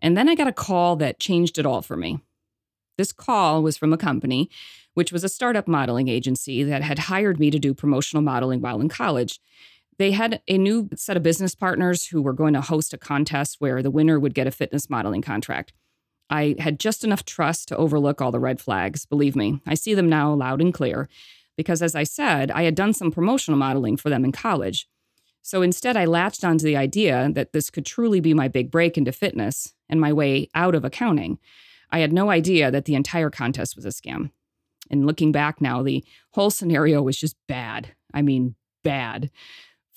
And 0.00 0.16
then 0.16 0.28
I 0.28 0.34
got 0.34 0.48
a 0.48 0.52
call 0.52 0.96
that 0.96 1.20
changed 1.20 1.58
it 1.58 1.66
all 1.66 1.82
for 1.82 1.96
me. 1.96 2.20
This 2.96 3.12
call 3.12 3.62
was 3.62 3.76
from 3.76 3.92
a 3.92 3.98
company, 3.98 4.48
which 4.94 5.12
was 5.12 5.24
a 5.24 5.28
startup 5.28 5.66
modeling 5.66 6.08
agency 6.08 6.62
that 6.62 6.82
had 6.82 7.00
hired 7.00 7.40
me 7.40 7.50
to 7.50 7.58
do 7.58 7.74
promotional 7.74 8.22
modeling 8.22 8.60
while 8.60 8.80
in 8.80 8.88
college. 8.88 9.40
They 9.98 10.12
had 10.12 10.40
a 10.48 10.58
new 10.58 10.88
set 10.94 11.16
of 11.16 11.22
business 11.22 11.54
partners 11.54 12.06
who 12.06 12.22
were 12.22 12.32
going 12.32 12.54
to 12.54 12.60
host 12.60 12.92
a 12.92 12.98
contest 12.98 13.56
where 13.60 13.82
the 13.82 13.90
winner 13.90 14.18
would 14.18 14.34
get 14.34 14.46
a 14.46 14.52
fitness 14.52 14.90
modeling 14.90 15.22
contract. 15.22 15.72
I 16.30 16.56
had 16.58 16.80
just 16.80 17.04
enough 17.04 17.24
trust 17.24 17.68
to 17.68 17.76
overlook 17.76 18.20
all 18.20 18.32
the 18.32 18.40
red 18.40 18.60
flags. 18.60 19.04
Believe 19.06 19.36
me, 19.36 19.60
I 19.66 19.74
see 19.74 19.94
them 19.94 20.08
now 20.08 20.32
loud 20.32 20.60
and 20.60 20.72
clear 20.72 21.08
because, 21.56 21.82
as 21.82 21.94
I 21.94 22.04
said, 22.04 22.50
I 22.50 22.62
had 22.62 22.74
done 22.74 22.92
some 22.92 23.10
promotional 23.10 23.58
modeling 23.58 23.96
for 23.96 24.10
them 24.10 24.24
in 24.24 24.32
college. 24.32 24.88
So 25.42 25.60
instead, 25.60 25.96
I 25.96 26.06
latched 26.06 26.44
onto 26.44 26.64
the 26.64 26.76
idea 26.76 27.30
that 27.34 27.52
this 27.52 27.68
could 27.70 27.84
truly 27.84 28.20
be 28.20 28.32
my 28.32 28.48
big 28.48 28.70
break 28.70 28.96
into 28.96 29.12
fitness 29.12 29.74
and 29.88 30.00
my 30.00 30.12
way 30.12 30.48
out 30.54 30.74
of 30.74 30.84
accounting. 30.84 31.38
I 31.90 31.98
had 31.98 32.12
no 32.12 32.30
idea 32.30 32.70
that 32.70 32.86
the 32.86 32.94
entire 32.94 33.30
contest 33.30 33.76
was 33.76 33.84
a 33.84 33.90
scam. 33.90 34.30
And 34.90 35.06
looking 35.06 35.32
back 35.32 35.60
now, 35.60 35.82
the 35.82 36.04
whole 36.30 36.50
scenario 36.50 37.02
was 37.02 37.18
just 37.18 37.36
bad. 37.46 37.94
I 38.12 38.22
mean, 38.22 38.54
bad. 38.82 39.30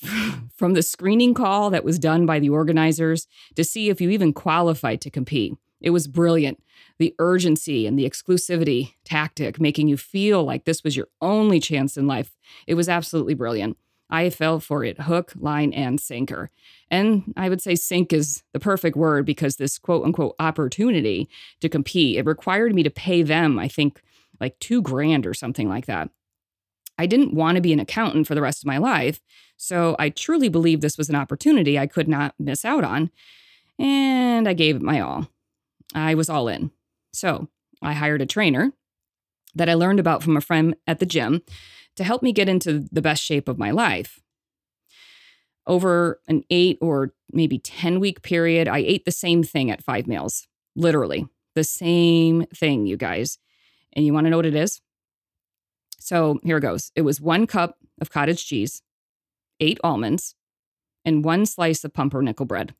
From 0.55 0.73
the 0.73 0.83
screening 0.83 1.33
call 1.33 1.69
that 1.69 1.83
was 1.83 1.97
done 1.97 2.25
by 2.25 2.39
the 2.39 2.49
organizers 2.49 3.27
to 3.55 3.63
see 3.63 3.89
if 3.89 4.01
you 4.01 4.09
even 4.09 4.33
qualified 4.33 5.01
to 5.01 5.09
compete. 5.09 5.55
It 5.81 5.91
was 5.91 6.07
brilliant. 6.07 6.61
The 6.97 7.13
urgency 7.19 7.85
and 7.85 7.97
the 7.97 8.09
exclusivity 8.09 8.93
tactic, 9.03 9.59
making 9.59 9.87
you 9.87 9.97
feel 9.97 10.43
like 10.43 10.65
this 10.65 10.83
was 10.83 10.95
your 10.95 11.07
only 11.21 11.59
chance 11.59 11.97
in 11.97 12.07
life. 12.07 12.31
It 12.65 12.73
was 12.73 12.89
absolutely 12.89 13.35
brilliant. 13.35 13.77
I 14.09 14.29
fell 14.29 14.59
for 14.59 14.83
it 14.83 15.01
hook, 15.01 15.33
line, 15.37 15.73
and 15.73 15.99
sinker. 15.99 16.49
And 16.89 17.33
I 17.35 17.49
would 17.49 17.61
say 17.61 17.75
sink 17.75 18.13
is 18.13 18.43
the 18.53 18.59
perfect 18.59 18.95
word 18.95 19.25
because 19.25 19.57
this 19.57 19.77
quote 19.77 20.05
unquote 20.05 20.35
opportunity 20.39 21.29
to 21.59 21.69
compete, 21.69 22.17
it 22.17 22.25
required 22.25 22.73
me 22.73 22.83
to 22.83 22.89
pay 22.89 23.21
them, 23.21 23.59
I 23.59 23.67
think, 23.67 24.01
like 24.39 24.57
two 24.59 24.81
grand 24.81 25.27
or 25.27 25.33
something 25.33 25.67
like 25.67 25.87
that. 25.87 26.09
I 26.97 27.05
didn't 27.05 27.33
want 27.33 27.57
to 27.57 27.61
be 27.61 27.73
an 27.73 27.79
accountant 27.79 28.27
for 28.27 28.33
the 28.33 28.41
rest 28.41 28.63
of 28.63 28.67
my 28.67 28.77
life. 28.77 29.19
So 29.57 29.95
I 29.99 30.09
truly 30.09 30.49
believed 30.49 30.81
this 30.81 30.97
was 30.97 31.09
an 31.09 31.15
opportunity 31.15 31.77
I 31.77 31.87
could 31.87 32.07
not 32.07 32.33
miss 32.39 32.65
out 32.65 32.83
on. 32.83 33.11
And 33.77 34.47
I 34.47 34.53
gave 34.53 34.77
it 34.77 34.81
my 34.81 34.99
all. 35.01 35.27
I 35.97 36.15
was 36.15 36.29
all 36.29 36.47
in. 36.47 36.71
So 37.13 37.47
I 37.81 37.93
hired 37.93 38.21
a 38.21 38.25
trainer 38.25 38.73
that 39.55 39.69
I 39.69 39.73
learned 39.73 39.99
about 39.99 40.23
from 40.23 40.37
a 40.37 40.41
friend 40.41 40.75
at 40.85 40.99
the 40.99 41.05
gym 41.05 41.41
to 41.95 42.03
help 42.03 42.21
me 42.21 42.31
get 42.31 42.49
into 42.49 42.85
the 42.91 43.01
best 43.01 43.23
shape 43.23 43.47
of 43.47 43.57
my 43.57 43.71
life. 43.71 44.19
Over 45.65 46.21
an 46.27 46.43
eight 46.49 46.77
or 46.81 47.13
maybe 47.31 47.59
10 47.59 47.99
week 47.99 48.21
period, 48.21 48.67
I 48.67 48.79
ate 48.79 49.05
the 49.05 49.11
same 49.11 49.43
thing 49.43 49.69
at 49.71 49.83
five 49.83 50.07
meals, 50.07 50.47
literally 50.75 51.27
the 51.57 51.63
same 51.63 52.45
thing, 52.53 52.85
you 52.85 52.95
guys. 52.95 53.39
And 53.93 54.05
you 54.05 54.13
want 54.13 54.25
to 54.25 54.29
know 54.29 54.37
what 54.37 54.45
it 54.45 54.55
is? 54.55 54.79
So 55.99 56.39
here 56.43 56.57
it 56.57 56.61
goes 56.61 56.91
it 56.95 57.01
was 57.01 57.19
one 57.19 57.47
cup 57.47 57.77
of 57.99 58.11
cottage 58.11 58.45
cheese, 58.45 58.83
eight 59.59 59.79
almonds, 59.83 60.35
and 61.03 61.25
one 61.25 61.45
slice 61.45 61.83
of 61.83 61.93
pumpernickel 61.93 62.45
bread. 62.45 62.75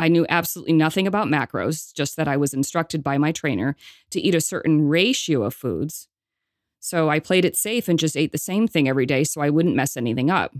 I 0.00 0.08
knew 0.08 0.24
absolutely 0.30 0.72
nothing 0.72 1.06
about 1.06 1.28
macros, 1.28 1.92
just 1.92 2.16
that 2.16 2.26
I 2.26 2.38
was 2.38 2.54
instructed 2.54 3.02
by 3.02 3.18
my 3.18 3.32
trainer 3.32 3.76
to 4.10 4.20
eat 4.20 4.34
a 4.34 4.40
certain 4.40 4.88
ratio 4.88 5.42
of 5.42 5.52
foods. 5.52 6.08
So 6.80 7.10
I 7.10 7.20
played 7.20 7.44
it 7.44 7.54
safe 7.54 7.86
and 7.86 7.98
just 7.98 8.16
ate 8.16 8.32
the 8.32 8.38
same 8.38 8.66
thing 8.66 8.88
every 8.88 9.04
day 9.04 9.24
so 9.24 9.42
I 9.42 9.50
wouldn't 9.50 9.76
mess 9.76 9.98
anything 9.98 10.30
up. 10.30 10.56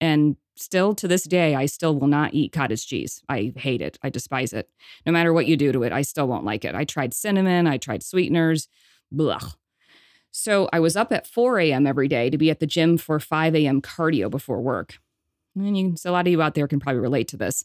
And 0.00 0.36
still 0.54 0.94
to 0.94 1.08
this 1.08 1.24
day, 1.24 1.56
I 1.56 1.66
still 1.66 1.98
will 1.98 2.06
not 2.06 2.34
eat 2.34 2.52
cottage 2.52 2.86
cheese. 2.86 3.20
I 3.28 3.52
hate 3.56 3.82
it. 3.82 3.98
I 4.04 4.10
despise 4.10 4.52
it. 4.52 4.70
No 5.04 5.10
matter 5.10 5.32
what 5.32 5.46
you 5.46 5.56
do 5.56 5.72
to 5.72 5.82
it, 5.82 5.92
I 5.92 6.02
still 6.02 6.28
won't 6.28 6.44
like 6.44 6.64
it. 6.64 6.76
I 6.76 6.84
tried 6.84 7.14
cinnamon, 7.14 7.66
I 7.66 7.78
tried 7.78 8.04
sweeteners, 8.04 8.68
blah. 9.10 9.40
So 10.30 10.68
I 10.72 10.78
was 10.78 10.94
up 10.94 11.10
at 11.10 11.26
4 11.26 11.58
a.m. 11.58 11.84
every 11.84 12.06
day 12.06 12.30
to 12.30 12.38
be 12.38 12.48
at 12.48 12.60
the 12.60 12.66
gym 12.66 12.96
for 12.96 13.18
5 13.18 13.56
a.m. 13.56 13.82
cardio 13.82 14.30
before 14.30 14.60
work. 14.60 14.98
And 15.56 15.76
you, 15.76 15.96
so 15.96 16.10
a 16.10 16.12
lot 16.12 16.26
of 16.26 16.32
you 16.32 16.42
out 16.42 16.54
there 16.54 16.68
can 16.68 16.78
probably 16.78 17.00
relate 17.00 17.26
to 17.28 17.36
this. 17.36 17.64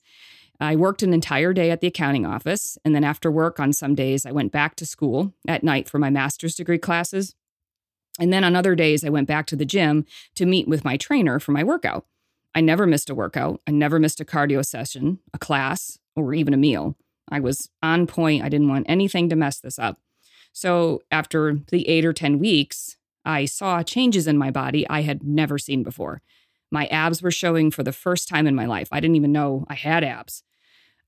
I 0.60 0.76
worked 0.76 1.04
an 1.04 1.14
entire 1.14 1.54
day 1.54 1.72
at 1.72 1.80
the 1.80 1.88
accounting 1.88 2.26
office. 2.26 2.78
And 2.84 2.94
then 2.94 3.04
after 3.04 3.32
work 3.32 3.60
on 3.60 3.72
some 3.72 3.96
days, 3.96 4.26
I 4.26 4.32
went 4.32 4.52
back 4.52 4.76
to 4.76 4.86
school 4.86 5.34
at 5.48 5.64
night 5.64 5.88
for 5.88 6.00
my 6.00 6.10
master's 6.10 6.56
degree 6.56 6.78
classes. 6.78 7.36
And 8.20 8.34
then 8.34 8.44
on 8.44 8.56
other 8.56 8.76
days, 8.76 9.06
I 9.06 9.10
went 9.10 9.28
back 9.28 9.46
to 9.48 9.56
the 9.56 9.66
gym 9.66 10.06
to 10.36 10.46
meet 10.46 10.68
with 10.68 10.84
my 10.84 10.98
trainer 10.98 11.40
for 11.40 11.54
my 11.54 11.64
workout. 11.64 12.06
I 12.54 12.62
never 12.62 12.86
missed 12.86 13.10
a 13.10 13.16
workout. 13.16 13.62
I 13.68 13.72
never 13.72 14.00
missed 14.00 14.20
a 14.20 14.26
cardio 14.26 14.66
session, 14.66 15.20
a 15.34 15.40
class, 15.40 15.98
or 16.16 16.34
even 16.34 16.54
a 16.54 16.58
meal. 16.58 16.98
I 17.32 17.40
was 17.40 17.70
on 17.82 18.08
point. 18.08 18.44
I 18.44 18.50
didn't 18.50 18.70
want 18.70 18.88
anything 18.90 19.30
to 19.30 19.36
mess 19.36 19.60
this 19.60 19.80
up. 19.80 20.00
So 20.52 21.02
after 21.12 21.60
the 21.70 21.88
eight 21.88 22.04
or 22.04 22.12
10 22.12 22.40
weeks, 22.40 22.98
I 23.24 23.46
saw 23.46 23.84
changes 23.84 24.28
in 24.28 24.38
my 24.38 24.52
body 24.52 24.88
I 24.90 25.02
had 25.02 25.24
never 25.24 25.58
seen 25.58 25.84
before. 25.84 26.22
My 26.72 26.88
abs 26.88 27.22
were 27.22 27.32
showing 27.32 27.72
for 27.72 27.84
the 27.84 27.92
first 27.92 28.28
time 28.28 28.48
in 28.48 28.56
my 28.56 28.66
life. 28.66 28.90
I 28.92 29.00
didn't 29.00 29.16
even 29.16 29.32
know 29.32 29.66
I 29.70 29.76
had 29.76 30.04
abs. 30.04 30.44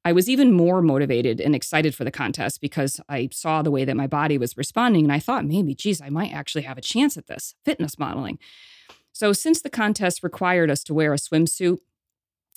I 0.03 0.13
was 0.13 0.29
even 0.29 0.51
more 0.51 0.81
motivated 0.81 1.39
and 1.39 1.55
excited 1.55 1.93
for 1.93 2.03
the 2.03 2.11
contest 2.11 2.59
because 2.59 2.99
I 3.07 3.29
saw 3.31 3.61
the 3.61 3.71
way 3.71 3.85
that 3.85 3.95
my 3.95 4.07
body 4.07 4.37
was 4.37 4.57
responding. 4.57 5.03
And 5.03 5.13
I 5.13 5.19
thought, 5.19 5.45
maybe, 5.45 5.75
geez, 5.75 6.01
I 6.01 6.09
might 6.09 6.33
actually 6.33 6.63
have 6.63 6.77
a 6.77 6.81
chance 6.81 7.17
at 7.17 7.27
this 7.27 7.53
fitness 7.63 7.99
modeling. 7.99 8.39
So, 9.13 9.33
since 9.33 9.61
the 9.61 9.69
contest 9.69 10.23
required 10.23 10.71
us 10.71 10.83
to 10.85 10.93
wear 10.93 11.13
a 11.13 11.17
swimsuit 11.17 11.79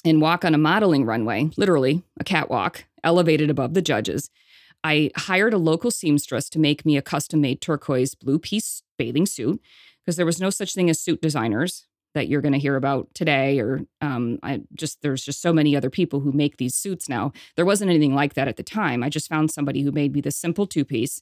and 0.04 0.20
walk 0.20 0.44
on 0.44 0.54
a 0.54 0.58
modeling 0.58 1.04
runway, 1.04 1.50
literally 1.56 2.02
a 2.18 2.24
catwalk, 2.24 2.84
elevated 3.02 3.50
above 3.50 3.74
the 3.74 3.82
judges, 3.82 4.30
I 4.82 5.10
hired 5.16 5.54
a 5.54 5.58
local 5.58 5.90
seamstress 5.90 6.48
to 6.50 6.58
make 6.58 6.86
me 6.86 6.96
a 6.96 7.02
custom 7.02 7.40
made 7.40 7.60
turquoise 7.60 8.14
blue 8.14 8.38
piece 8.38 8.82
bathing 8.96 9.26
suit 9.26 9.60
because 10.00 10.16
there 10.16 10.26
was 10.26 10.40
no 10.40 10.50
such 10.50 10.74
thing 10.74 10.88
as 10.88 11.00
suit 11.00 11.20
designers 11.20 11.86
that 12.14 12.28
you're 12.28 12.40
going 12.40 12.52
to 12.52 12.58
hear 12.58 12.76
about 12.76 13.12
today 13.12 13.60
or 13.60 13.80
um, 14.00 14.38
i 14.42 14.60
just 14.74 15.02
there's 15.02 15.24
just 15.24 15.42
so 15.42 15.52
many 15.52 15.76
other 15.76 15.90
people 15.90 16.20
who 16.20 16.32
make 16.32 16.56
these 16.56 16.74
suits 16.74 17.08
now. 17.08 17.32
There 17.56 17.64
wasn't 17.66 17.90
anything 17.90 18.14
like 18.14 18.34
that 18.34 18.48
at 18.48 18.56
the 18.56 18.62
time. 18.62 19.02
I 19.02 19.08
just 19.08 19.28
found 19.28 19.50
somebody 19.50 19.82
who 19.82 19.92
made 19.92 20.14
me 20.14 20.20
this 20.20 20.36
simple 20.36 20.66
two 20.66 20.84
piece 20.84 21.20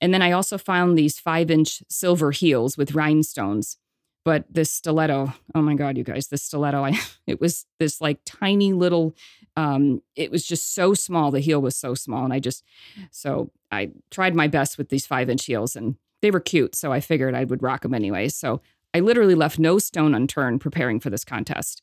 and 0.00 0.12
then 0.12 0.22
i 0.22 0.32
also 0.32 0.58
found 0.58 0.96
these 0.96 1.18
five 1.18 1.50
inch 1.50 1.82
silver 1.88 2.30
heels 2.30 2.76
with 2.76 2.94
rhinestones. 2.94 3.78
But 4.24 4.44
this 4.50 4.72
stiletto 4.72 5.32
oh 5.54 5.62
my 5.62 5.74
god 5.74 5.96
you 5.96 6.04
guys 6.04 6.28
this 6.28 6.42
stiletto 6.42 6.84
i 6.84 6.92
it 7.26 7.40
was 7.40 7.66
this 7.78 8.00
like 8.00 8.20
tiny 8.24 8.72
little 8.72 9.14
um 9.56 10.02
it 10.16 10.30
was 10.30 10.46
just 10.46 10.74
so 10.74 10.94
small. 10.94 11.30
The 11.30 11.40
heel 11.40 11.60
was 11.60 11.76
so 11.76 11.94
small 11.94 12.24
and 12.24 12.32
i 12.32 12.40
just 12.40 12.64
so 13.10 13.52
i 13.70 13.90
tried 14.10 14.34
my 14.34 14.48
best 14.48 14.78
with 14.78 14.88
these 14.88 15.06
five 15.06 15.30
inch 15.30 15.44
heels 15.44 15.76
and 15.76 15.96
they 16.22 16.30
were 16.30 16.40
cute 16.40 16.74
so 16.74 16.92
i 16.92 17.00
figured 17.00 17.34
i 17.34 17.44
would 17.44 17.62
rock 17.62 17.82
them 17.82 17.94
anyway. 17.94 18.28
So 18.28 18.60
I 18.96 19.00
literally 19.00 19.34
left 19.34 19.58
no 19.58 19.78
stone 19.78 20.14
unturned 20.14 20.62
preparing 20.62 21.00
for 21.00 21.10
this 21.10 21.22
contest. 21.22 21.82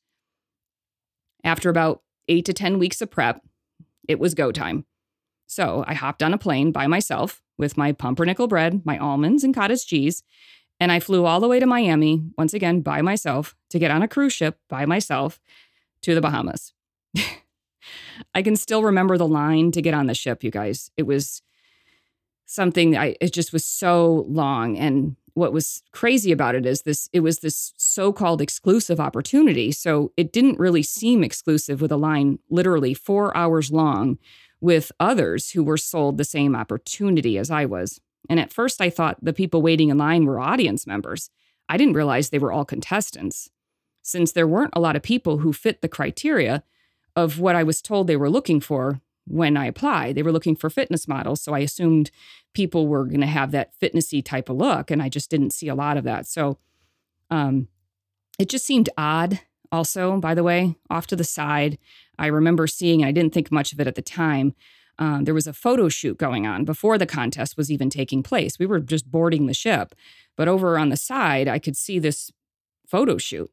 After 1.43 1.69
about 1.69 2.01
eight 2.27 2.43
to 2.45 2.53
10 2.53 2.79
weeks 2.79 3.03
of 3.03 3.11
prep, 3.11 3.39
it 4.07 4.19
was 4.19 4.33
go 4.33 4.51
time. 4.51 4.87
So 5.45 5.83
I 5.85 5.93
hopped 5.93 6.23
on 6.23 6.33
a 6.33 6.39
plane 6.39 6.71
by 6.71 6.87
myself 6.87 7.43
with 7.55 7.77
my 7.77 7.91
pumpernickel 7.91 8.47
bread, 8.47 8.83
my 8.83 8.97
almonds, 8.97 9.43
and 9.43 9.53
cottage 9.53 9.85
cheese, 9.85 10.23
and 10.79 10.91
I 10.91 10.99
flew 10.99 11.25
all 11.25 11.39
the 11.39 11.47
way 11.47 11.59
to 11.59 11.67
Miami, 11.67 12.23
once 12.35 12.55
again 12.55 12.81
by 12.81 13.03
myself, 13.03 13.55
to 13.69 13.77
get 13.77 13.91
on 13.91 14.01
a 14.01 14.07
cruise 14.07 14.33
ship 14.33 14.57
by 14.67 14.87
myself 14.87 15.39
to 16.01 16.15
the 16.15 16.21
Bahamas. 16.21 16.73
I 18.33 18.41
can 18.41 18.55
still 18.55 18.81
remember 18.81 19.19
the 19.19 19.27
line 19.27 19.69
to 19.73 19.83
get 19.83 19.93
on 19.93 20.07
the 20.07 20.15
ship, 20.15 20.43
you 20.43 20.49
guys. 20.49 20.89
It 20.97 21.03
was 21.03 21.43
something 22.45 22.97
I 22.97 23.15
it 23.21 23.33
just 23.33 23.53
was 23.53 23.65
so 23.65 24.25
long 24.27 24.77
and 24.77 25.15
what 25.35 25.53
was 25.53 25.81
crazy 25.91 26.31
about 26.31 26.55
it 26.55 26.65
is 26.65 26.83
this 26.83 27.09
it 27.11 27.21
was 27.21 27.39
this 27.39 27.73
so-called 27.77 28.41
exclusive 28.41 28.99
opportunity. 28.99 29.71
So 29.71 30.11
it 30.15 30.31
didn't 30.31 30.59
really 30.59 30.83
seem 30.83 31.23
exclusive 31.23 31.81
with 31.81 31.91
a 31.91 31.97
line 31.97 32.39
literally 32.49 32.93
4 32.93 33.35
hours 33.35 33.71
long 33.71 34.19
with 34.61 34.91
others 34.99 35.51
who 35.51 35.63
were 35.63 35.77
sold 35.77 36.17
the 36.17 36.23
same 36.23 36.55
opportunity 36.55 37.37
as 37.37 37.51
I 37.51 37.65
was. 37.65 37.99
And 38.29 38.39
at 38.39 38.53
first 38.53 38.79
I 38.79 38.89
thought 38.89 39.23
the 39.23 39.33
people 39.33 39.61
waiting 39.61 39.89
in 39.89 39.97
line 39.97 40.25
were 40.25 40.39
audience 40.39 40.87
members. 40.87 41.29
I 41.67 41.77
didn't 41.77 41.95
realize 41.95 42.29
they 42.29 42.39
were 42.39 42.51
all 42.51 42.65
contestants 42.65 43.49
since 44.01 44.31
there 44.31 44.47
weren't 44.47 44.73
a 44.75 44.81
lot 44.81 44.95
of 44.95 45.01
people 45.01 45.39
who 45.39 45.51
fit 45.51 45.81
the 45.81 45.87
criteria 45.87 46.63
of 47.15 47.39
what 47.39 47.55
I 47.55 47.63
was 47.63 47.81
told 47.81 48.07
they 48.07 48.17
were 48.17 48.29
looking 48.29 48.59
for 48.59 49.01
when 49.25 49.55
I 49.57 49.65
applied. 49.65 50.15
They 50.15 50.23
were 50.23 50.31
looking 50.31 50.55
for 50.55 50.69
fitness 50.69 51.07
models. 51.07 51.41
So 51.41 51.53
I 51.53 51.59
assumed 51.59 52.11
people 52.53 52.87
were 52.87 53.05
going 53.05 53.21
to 53.21 53.27
have 53.27 53.51
that 53.51 53.71
fitnessy 53.79 54.23
type 54.23 54.49
of 54.49 54.57
look. 54.57 54.91
And 54.91 55.01
I 55.01 55.09
just 55.09 55.29
didn't 55.29 55.51
see 55.51 55.67
a 55.67 55.75
lot 55.75 55.97
of 55.97 56.03
that. 56.03 56.27
So 56.27 56.57
um, 57.29 57.67
it 58.37 58.49
just 58.49 58.65
seemed 58.65 58.89
odd. 58.97 59.39
Also, 59.71 60.17
by 60.17 60.35
the 60.35 60.43
way, 60.43 60.75
off 60.89 61.07
to 61.07 61.15
the 61.15 61.23
side, 61.23 61.79
I 62.19 62.27
remember 62.27 62.67
seeing, 62.67 63.01
and 63.01 63.09
I 63.09 63.11
didn't 63.11 63.33
think 63.33 63.51
much 63.51 63.73
of 63.73 63.79
it 63.79 63.87
at 63.87 63.95
the 63.95 64.01
time. 64.01 64.53
Um, 64.99 65.23
there 65.23 65.33
was 65.33 65.47
a 65.47 65.53
photo 65.53 65.89
shoot 65.89 66.19
going 66.19 66.45
on 66.45 66.65
before 66.65 66.99
the 66.99 67.07
contest 67.07 67.57
was 67.57 67.71
even 67.71 67.89
taking 67.89 68.21
place. 68.21 68.59
We 68.59 68.67
were 68.67 68.79
just 68.79 69.09
boarding 69.09 69.47
the 69.47 69.53
ship, 69.53 69.95
but 70.35 70.47
over 70.47 70.77
on 70.77 70.89
the 70.89 70.97
side, 70.97 71.47
I 71.47 71.57
could 71.57 71.75
see 71.75 71.97
this 71.97 72.31
photo 72.87 73.17
shoot. 73.17 73.49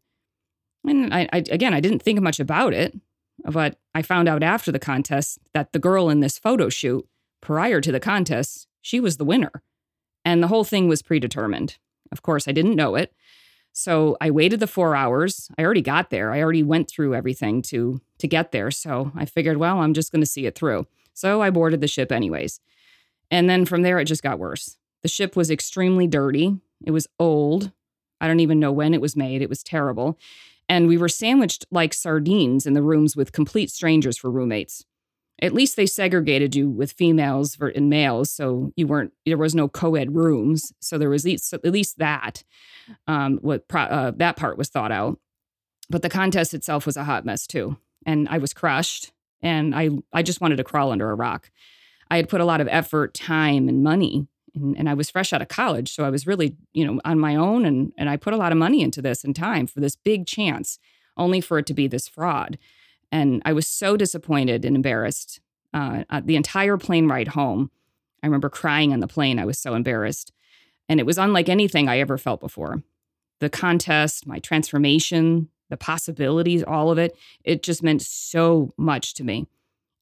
And 0.84 1.12
I, 1.14 1.28
I 1.32 1.38
again, 1.50 1.72
I 1.72 1.80
didn't 1.80 2.02
think 2.02 2.20
much 2.20 2.40
about 2.40 2.74
it. 2.74 2.94
But 3.44 3.78
I 3.94 4.02
found 4.02 4.28
out 4.28 4.42
after 4.42 4.70
the 4.70 4.78
contest 4.78 5.38
that 5.54 5.72
the 5.72 5.78
girl 5.78 6.10
in 6.10 6.20
this 6.20 6.38
photo 6.38 6.68
shoot, 6.68 7.06
prior 7.40 7.80
to 7.80 7.92
the 7.92 8.00
contest, 8.00 8.66
she 8.82 9.00
was 9.00 9.16
the 9.16 9.24
winner. 9.24 9.62
And 10.24 10.42
the 10.42 10.48
whole 10.48 10.64
thing 10.64 10.88
was 10.88 11.02
predetermined. 11.02 11.78
Of 12.12 12.22
course, 12.22 12.46
I 12.46 12.52
didn't 12.52 12.76
know 12.76 12.96
it. 12.96 13.12
So 13.72 14.16
I 14.20 14.30
waited 14.30 14.60
the 14.60 14.66
four 14.66 14.96
hours. 14.96 15.48
I 15.56 15.62
already 15.62 15.82
got 15.82 16.10
there. 16.10 16.32
I 16.32 16.42
already 16.42 16.62
went 16.62 16.90
through 16.90 17.14
everything 17.14 17.62
to 17.62 18.00
to 18.18 18.28
get 18.28 18.52
there. 18.52 18.70
So 18.70 19.12
I 19.16 19.24
figured, 19.24 19.56
well, 19.56 19.78
I'm 19.78 19.94
just 19.94 20.12
going 20.12 20.20
to 20.20 20.26
see 20.26 20.44
it 20.44 20.54
through. 20.54 20.86
So 21.14 21.40
I 21.40 21.50
boarded 21.50 21.80
the 21.80 21.88
ship 21.88 22.12
anyways. 22.12 22.60
And 23.30 23.48
then 23.48 23.64
from 23.64 23.82
there, 23.82 23.98
it 23.98 24.06
just 24.06 24.22
got 24.22 24.38
worse. 24.38 24.76
The 25.02 25.08
ship 25.08 25.36
was 25.36 25.50
extremely 25.50 26.06
dirty. 26.06 26.58
It 26.84 26.90
was 26.90 27.06
old. 27.18 27.72
I 28.20 28.26
don't 28.26 28.40
even 28.40 28.60
know 28.60 28.72
when 28.72 28.92
it 28.92 29.00
was 29.00 29.16
made. 29.16 29.40
It 29.40 29.48
was 29.48 29.62
terrible 29.62 30.18
and 30.70 30.86
we 30.86 30.96
were 30.96 31.08
sandwiched 31.08 31.66
like 31.72 31.92
sardines 31.92 32.64
in 32.64 32.74
the 32.74 32.82
rooms 32.82 33.16
with 33.16 33.32
complete 33.32 33.70
strangers 33.70 34.16
for 34.16 34.30
roommates. 34.30 34.86
At 35.42 35.52
least 35.52 35.74
they 35.74 35.86
segregated 35.86 36.54
you 36.54 36.70
with 36.70 36.92
females 36.92 37.58
and 37.60 37.90
males, 37.90 38.30
so 38.30 38.72
you 38.76 38.86
weren't. 38.86 39.12
There 39.26 39.36
was 39.36 39.54
no 39.54 39.68
co-ed 39.68 40.14
rooms, 40.14 40.72
so 40.80 40.96
there 40.96 41.10
was 41.10 41.24
at 41.24 41.30
least, 41.30 41.52
at 41.52 41.64
least 41.64 41.98
that. 41.98 42.44
Um, 43.08 43.38
what 43.38 43.64
uh, 43.74 44.12
that 44.16 44.36
part 44.36 44.58
was 44.58 44.68
thought 44.68 44.92
out, 44.92 45.18
but 45.88 46.02
the 46.02 46.08
contest 46.08 46.54
itself 46.54 46.86
was 46.86 46.96
a 46.96 47.04
hot 47.04 47.24
mess 47.24 47.46
too, 47.46 47.76
and 48.06 48.28
I 48.28 48.38
was 48.38 48.52
crushed, 48.52 49.12
and 49.42 49.74
I 49.74 49.90
I 50.12 50.22
just 50.22 50.40
wanted 50.40 50.56
to 50.56 50.64
crawl 50.64 50.92
under 50.92 51.10
a 51.10 51.16
rock. 51.16 51.50
I 52.10 52.16
had 52.16 52.28
put 52.28 52.40
a 52.40 52.44
lot 52.44 52.60
of 52.60 52.68
effort, 52.68 53.14
time, 53.14 53.68
and 53.68 53.82
money 53.82 54.28
and, 54.54 54.76
and, 54.76 54.88
I 54.88 54.94
was 54.94 55.10
fresh 55.10 55.32
out 55.32 55.42
of 55.42 55.48
college, 55.48 55.92
so 55.92 56.04
I 56.04 56.10
was 56.10 56.26
really, 56.26 56.56
you 56.72 56.84
know, 56.84 57.00
on 57.04 57.18
my 57.18 57.36
own, 57.36 57.64
and 57.64 57.92
and 57.96 58.08
I 58.08 58.16
put 58.16 58.32
a 58.32 58.36
lot 58.36 58.52
of 58.52 58.58
money 58.58 58.82
into 58.82 59.02
this 59.02 59.24
and 59.24 59.34
time 59.34 59.66
for 59.66 59.80
this 59.80 59.96
big 59.96 60.26
chance, 60.26 60.78
only 61.16 61.40
for 61.40 61.58
it 61.58 61.66
to 61.66 61.74
be 61.74 61.86
this 61.86 62.08
fraud. 62.08 62.58
And 63.12 63.42
I 63.44 63.52
was 63.52 63.66
so 63.66 63.96
disappointed 63.96 64.64
and 64.64 64.76
embarrassed. 64.76 65.40
Uh, 65.72 66.02
the 66.24 66.36
entire 66.36 66.76
plane 66.76 67.06
ride 67.06 67.28
home, 67.28 67.70
I 68.22 68.26
remember 68.26 68.48
crying 68.48 68.92
on 68.92 69.00
the 69.00 69.06
plane. 69.06 69.38
I 69.38 69.44
was 69.44 69.58
so 69.58 69.74
embarrassed, 69.74 70.32
and 70.88 71.00
it 71.00 71.06
was 71.06 71.18
unlike 71.18 71.48
anything 71.48 71.88
I 71.88 71.98
ever 71.98 72.18
felt 72.18 72.40
before. 72.40 72.82
The 73.40 73.50
contest, 73.50 74.26
my 74.26 74.38
transformation, 74.38 75.48
the 75.70 75.76
possibilities, 75.76 76.62
all 76.62 76.90
of 76.90 76.98
it, 76.98 77.16
it 77.44 77.62
just 77.62 77.82
meant 77.82 78.02
so 78.02 78.74
much 78.76 79.14
to 79.14 79.24
me. 79.24 79.46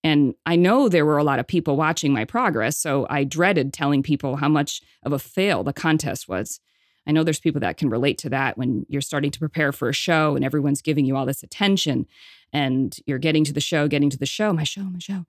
And 0.09 0.35
I 0.47 0.57
know 0.57 0.89
there 0.89 1.05
were 1.05 1.19
a 1.19 1.23
lot 1.23 1.39
of 1.39 1.47
people 1.47 1.77
watching 1.77 2.15
my 2.15 2.25
progress, 2.25 2.79
so 2.79 3.07
I 3.11 3.25
dreaded 3.25 3.75
telling 3.75 4.03
people 4.03 4.37
how 4.37 4.49
much 4.49 4.81
of 5.03 5.13
a 5.13 5.19
fail 5.19 5.63
the 5.63 5.75
contest 5.75 6.27
was. 6.27 6.61
I 7.07 7.13
know 7.13 7.23
there's 7.23 7.41
people 7.41 7.61
that 7.61 7.77
can 7.77 7.91
relate 7.91 8.17
to 8.19 8.31
that 8.31 8.57
when 8.57 8.87
you're 8.89 9.03
starting 9.03 9.31
to 9.31 9.39
prepare 9.39 9.71
for 9.71 9.91
a 9.91 9.93
show 9.93 10.35
and 10.35 10.47
everyone's 10.47 10.81
giving 10.81 11.05
you 11.05 11.15
all 11.15 11.27
this 11.27 11.43
attention 11.43 12.07
and 12.55 12.97
you're 13.05 13.19
getting 13.19 13.45
to 13.45 13.53
the 13.53 13.61
show, 13.61 13.87
getting 13.87 14.09
to 14.09 14.17
the 14.17 14.25
show, 14.25 14.51
my 14.55 14.65
show, 14.65 14.85
my 14.85 14.99
show. 14.99 15.27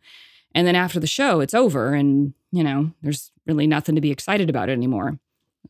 And 0.55 0.65
then 0.65 0.75
after 0.75 0.97
the 0.97 1.07
show, 1.07 1.41
it's 1.41 1.53
over 1.53 1.93
and, 1.93 2.33
you 2.53 2.63
know, 2.63 2.91
there's 3.01 3.31
really 3.45 3.67
nothing 3.67 3.95
to 3.95 4.01
be 4.01 4.11
excited 4.11 4.49
about 4.49 4.69
anymore. 4.69 5.19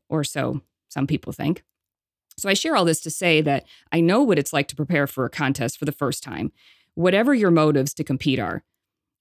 Or 0.08 0.24
so 0.24 0.62
some 0.88 1.08
people 1.08 1.34
think. 1.34 1.64
So 2.38 2.48
I 2.48 2.54
share 2.54 2.76
all 2.76 2.86
this 2.86 3.02
to 3.02 3.10
say 3.10 3.42
that 3.42 3.66
I 3.92 4.02
know 4.02 4.22
what 4.22 4.38
it's 4.38 4.54
like 4.54 4.68
to 4.68 4.76
prepare 4.76 5.08
for 5.08 5.26
a 5.26 5.32
contest 5.32 5.80
for 5.80 5.86
the 5.86 5.92
first 5.92 6.22
time. 6.22 6.52
Whatever 6.94 7.34
your 7.34 7.52
motives 7.52 7.94
to 7.96 8.04
compete 8.04 8.40
are, 8.40 8.64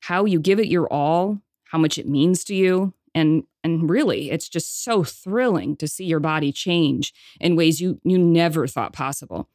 how 0.00 0.24
you 0.24 0.40
give 0.40 0.58
it 0.58 0.68
your 0.68 0.92
all, 0.92 1.40
how 1.64 1.78
much 1.78 1.98
it 1.98 2.08
means 2.08 2.44
to 2.44 2.54
you. 2.54 2.94
And, 3.14 3.44
and 3.64 3.90
really, 3.90 4.30
it's 4.30 4.48
just 4.48 4.84
so 4.84 5.02
thrilling 5.02 5.76
to 5.76 5.88
see 5.88 6.04
your 6.04 6.20
body 6.20 6.52
change 6.52 7.12
in 7.40 7.56
ways 7.56 7.80
you, 7.80 8.00
you 8.04 8.18
never 8.18 8.66
thought 8.66 8.92
possible. 8.92 9.48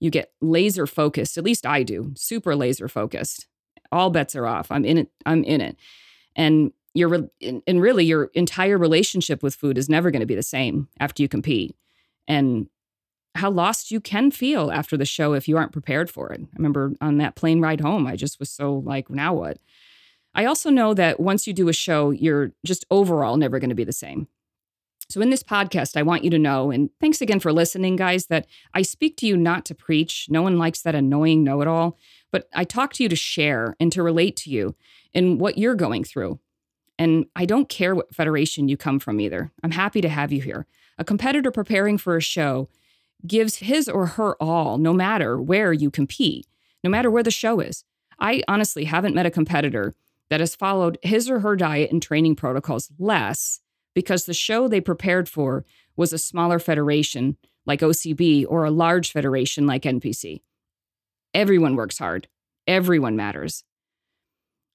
You 0.00 0.10
get 0.10 0.32
laser 0.40 0.86
focused, 0.86 1.38
at 1.38 1.44
least 1.44 1.64
I 1.64 1.82
do, 1.82 2.12
super 2.16 2.54
laser 2.54 2.88
focused. 2.88 3.46
All 3.92 4.10
bets 4.10 4.34
are 4.34 4.46
off. 4.46 4.70
I'm 4.70 4.84
in 4.84 4.98
it. 4.98 5.10
I'm 5.24 5.44
in 5.44 5.60
it. 5.60 5.76
And 6.34 6.72
your 6.92 7.28
and 7.42 7.80
really 7.80 8.04
your 8.04 8.30
entire 8.34 8.78
relationship 8.78 9.42
with 9.42 9.54
food 9.54 9.78
is 9.78 9.88
never 9.88 10.10
going 10.10 10.20
to 10.20 10.26
be 10.26 10.34
the 10.34 10.42
same 10.42 10.88
after 10.98 11.22
you 11.22 11.28
compete. 11.28 11.76
And 12.26 12.68
how 13.36 13.50
lost 13.50 13.90
you 13.90 14.00
can 14.00 14.30
feel 14.30 14.70
after 14.70 14.96
the 14.96 15.04
show 15.04 15.32
if 15.32 15.46
you 15.46 15.56
aren't 15.56 15.72
prepared 15.72 16.10
for 16.10 16.32
it. 16.32 16.40
I 16.40 16.56
remember 16.56 16.92
on 17.00 17.18
that 17.18 17.36
plane 17.36 17.60
ride 17.60 17.80
home, 17.80 18.06
I 18.06 18.16
just 18.16 18.38
was 18.40 18.50
so 18.50 18.74
like, 18.84 19.10
now 19.10 19.34
what? 19.34 19.58
I 20.34 20.44
also 20.44 20.68
know 20.68 20.92
that 20.94 21.18
once 21.18 21.46
you 21.46 21.52
do 21.52 21.68
a 21.68 21.72
show, 21.72 22.10
you're 22.10 22.52
just 22.64 22.84
overall 22.90 23.36
never 23.36 23.58
going 23.58 23.70
to 23.70 23.76
be 23.76 23.84
the 23.84 23.92
same. 23.92 24.28
So, 25.08 25.20
in 25.20 25.30
this 25.30 25.42
podcast, 25.42 25.96
I 25.96 26.02
want 26.02 26.24
you 26.24 26.30
to 26.30 26.38
know, 26.38 26.70
and 26.72 26.90
thanks 27.00 27.20
again 27.20 27.38
for 27.38 27.52
listening, 27.52 27.94
guys, 27.94 28.26
that 28.26 28.46
I 28.74 28.82
speak 28.82 29.16
to 29.18 29.26
you 29.26 29.36
not 29.36 29.64
to 29.66 29.74
preach. 29.74 30.26
No 30.28 30.42
one 30.42 30.58
likes 30.58 30.82
that 30.82 30.96
annoying 30.96 31.44
know 31.44 31.60
it 31.60 31.68
all, 31.68 31.96
but 32.32 32.48
I 32.52 32.64
talk 32.64 32.92
to 32.94 33.04
you 33.04 33.08
to 33.08 33.16
share 33.16 33.76
and 33.78 33.92
to 33.92 34.02
relate 34.02 34.36
to 34.38 34.50
you 34.50 34.74
in 35.14 35.38
what 35.38 35.58
you're 35.58 35.76
going 35.76 36.02
through. 36.02 36.40
And 36.98 37.26
I 37.36 37.44
don't 37.44 37.68
care 37.68 37.94
what 37.94 38.14
federation 38.14 38.68
you 38.68 38.76
come 38.76 38.98
from 38.98 39.20
either. 39.20 39.52
I'm 39.62 39.70
happy 39.70 40.00
to 40.00 40.08
have 40.08 40.32
you 40.32 40.40
here. 40.40 40.66
A 40.98 41.04
competitor 41.04 41.50
preparing 41.50 41.98
for 41.98 42.16
a 42.16 42.22
show 42.22 42.68
gives 43.26 43.56
his 43.56 43.88
or 43.88 44.06
her 44.06 44.40
all, 44.42 44.78
no 44.78 44.92
matter 44.92 45.40
where 45.40 45.72
you 45.72 45.90
compete, 45.90 46.46
no 46.82 46.90
matter 46.90 47.10
where 47.10 47.22
the 47.22 47.30
show 47.30 47.60
is. 47.60 47.84
I 48.18 48.42
honestly 48.48 48.84
haven't 48.84 49.14
met 49.14 49.26
a 49.26 49.30
competitor 49.30 49.94
that 50.30 50.40
has 50.40 50.54
followed 50.54 50.98
his 51.02 51.30
or 51.30 51.40
her 51.40 51.56
diet 51.56 51.92
and 51.92 52.02
training 52.02 52.36
protocols 52.36 52.90
less 52.98 53.60
because 53.94 54.24
the 54.24 54.34
show 54.34 54.68
they 54.68 54.80
prepared 54.80 55.28
for 55.28 55.64
was 55.96 56.12
a 56.12 56.18
smaller 56.18 56.58
federation 56.58 57.36
like 57.64 57.80
OCB 57.80 58.44
or 58.48 58.64
a 58.64 58.70
large 58.70 59.12
federation 59.12 59.66
like 59.66 59.82
NPC. 59.82 60.40
Everyone 61.34 61.76
works 61.76 61.98
hard, 61.98 62.28
everyone 62.66 63.16
matters. 63.16 63.64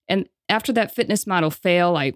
And 0.07 0.27
after 0.50 0.74
that 0.74 0.93
fitness 0.93 1.25
model 1.25 1.50
fail, 1.50 1.95
I 1.95 2.13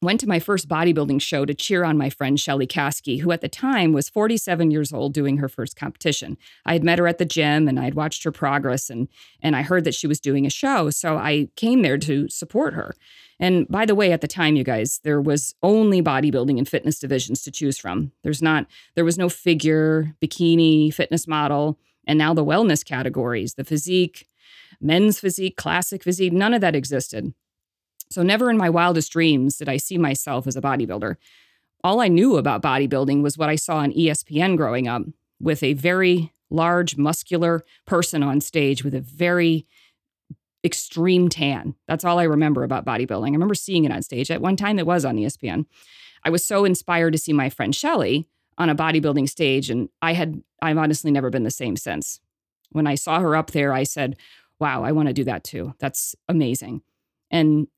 went 0.00 0.20
to 0.20 0.28
my 0.28 0.38
first 0.38 0.68
bodybuilding 0.68 1.20
show 1.20 1.44
to 1.44 1.54
cheer 1.54 1.84
on 1.84 1.98
my 1.98 2.08
friend 2.08 2.38
Shelly 2.38 2.66
Caskey, 2.66 3.20
who 3.20 3.32
at 3.32 3.40
the 3.40 3.48
time 3.48 3.92
was 3.92 4.08
47 4.08 4.70
years 4.70 4.92
old 4.92 5.12
doing 5.12 5.38
her 5.38 5.48
first 5.48 5.76
competition. 5.76 6.36
I 6.64 6.74
had 6.74 6.84
met 6.84 6.98
her 6.98 7.08
at 7.08 7.18
the 7.18 7.24
gym 7.24 7.66
and 7.66 7.80
I'd 7.80 7.94
watched 7.94 8.22
her 8.24 8.32
progress 8.32 8.90
and 8.90 9.08
and 9.42 9.56
I 9.56 9.62
heard 9.62 9.84
that 9.84 9.94
she 9.94 10.06
was 10.06 10.20
doing 10.20 10.46
a 10.46 10.50
show, 10.50 10.90
so 10.90 11.16
I 11.16 11.48
came 11.56 11.82
there 11.82 11.98
to 11.98 12.28
support 12.28 12.74
her. 12.74 12.94
And 13.40 13.68
by 13.68 13.86
the 13.86 13.94
way, 13.94 14.12
at 14.12 14.20
the 14.20 14.28
time, 14.28 14.56
you 14.56 14.64
guys, 14.64 15.00
there 15.04 15.20
was 15.20 15.54
only 15.62 16.02
bodybuilding 16.02 16.58
and 16.58 16.68
fitness 16.68 16.98
divisions 16.98 17.42
to 17.42 17.52
choose 17.52 17.78
from. 17.78 18.12
There's 18.24 18.42
not, 18.42 18.66
there 18.96 19.04
was 19.04 19.18
no 19.18 19.28
figure, 19.28 20.14
bikini, 20.20 20.92
fitness 20.92 21.28
model, 21.28 21.78
and 22.06 22.18
now 22.18 22.34
the 22.34 22.44
wellness 22.44 22.84
categories, 22.84 23.54
the 23.54 23.64
physique, 23.64 24.26
men's 24.80 25.20
physique, 25.20 25.56
classic 25.56 26.02
physique, 26.02 26.32
none 26.32 26.54
of 26.54 26.60
that 26.62 26.74
existed. 26.74 27.32
So 28.10 28.22
never 28.22 28.50
in 28.50 28.56
my 28.56 28.70
wildest 28.70 29.12
dreams 29.12 29.56
did 29.58 29.68
I 29.68 29.76
see 29.76 29.98
myself 29.98 30.46
as 30.46 30.56
a 30.56 30.62
bodybuilder. 30.62 31.16
All 31.84 32.00
I 32.00 32.08
knew 32.08 32.36
about 32.36 32.62
bodybuilding 32.62 33.22
was 33.22 33.38
what 33.38 33.48
I 33.48 33.56
saw 33.56 33.76
on 33.76 33.92
ESPN 33.92 34.56
growing 34.56 34.88
up 34.88 35.02
with 35.40 35.62
a 35.62 35.74
very 35.74 36.32
large, 36.50 36.96
muscular 36.96 37.64
person 37.86 38.22
on 38.22 38.40
stage 38.40 38.82
with 38.82 38.94
a 38.94 39.00
very 39.00 39.66
extreme 40.64 41.28
tan. 41.28 41.74
That's 41.86 42.04
all 42.04 42.18
I 42.18 42.24
remember 42.24 42.64
about 42.64 42.84
bodybuilding. 42.84 43.28
I 43.28 43.32
remember 43.32 43.54
seeing 43.54 43.84
it 43.84 43.92
on 43.92 44.02
stage. 44.02 44.30
At 44.30 44.40
one 44.40 44.56
time, 44.56 44.78
it 44.78 44.86
was 44.86 45.04
on 45.04 45.16
ESPN. 45.16 45.66
I 46.24 46.30
was 46.30 46.44
so 46.44 46.64
inspired 46.64 47.12
to 47.12 47.18
see 47.18 47.32
my 47.32 47.48
friend 47.48 47.74
Shelly 47.74 48.26
on 48.56 48.68
a 48.68 48.74
bodybuilding 48.74 49.28
stage, 49.28 49.70
and 49.70 49.88
I 50.02 50.14
had, 50.14 50.42
I've 50.60 50.78
honestly 50.78 51.12
never 51.12 51.30
been 51.30 51.44
the 51.44 51.50
same 51.50 51.76
since. 51.76 52.20
When 52.70 52.88
I 52.88 52.96
saw 52.96 53.20
her 53.20 53.36
up 53.36 53.52
there, 53.52 53.72
I 53.72 53.84
said, 53.84 54.16
wow, 54.58 54.82
I 54.82 54.90
want 54.92 55.08
to 55.08 55.14
do 55.14 55.24
that 55.24 55.44
too. 55.44 55.74
That's 55.78 56.16
amazing. 56.28 56.82
And 57.30 57.68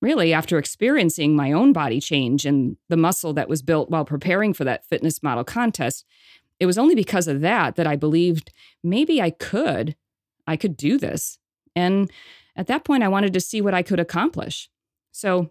really, 0.00 0.32
after 0.32 0.58
experiencing 0.58 1.36
my 1.36 1.52
own 1.52 1.72
body 1.72 2.00
change 2.00 2.46
and 2.46 2.76
the 2.88 2.96
muscle 2.96 3.32
that 3.34 3.48
was 3.48 3.62
built 3.62 3.90
while 3.90 4.04
preparing 4.04 4.54
for 4.54 4.64
that 4.64 4.86
fitness 4.86 5.22
model 5.22 5.44
contest, 5.44 6.04
it 6.58 6.66
was 6.66 6.78
only 6.78 6.94
because 6.94 7.28
of 7.28 7.40
that 7.40 7.76
that 7.76 7.86
I 7.86 7.96
believed 7.96 8.52
maybe 8.82 9.20
I 9.20 9.30
could, 9.30 9.96
I 10.46 10.56
could 10.56 10.76
do 10.76 10.98
this. 10.98 11.38
And 11.76 12.10
at 12.56 12.66
that 12.66 12.84
point, 12.84 13.02
I 13.02 13.08
wanted 13.08 13.32
to 13.34 13.40
see 13.40 13.60
what 13.60 13.74
I 13.74 13.82
could 13.82 14.00
accomplish. 14.00 14.68
So 15.12 15.50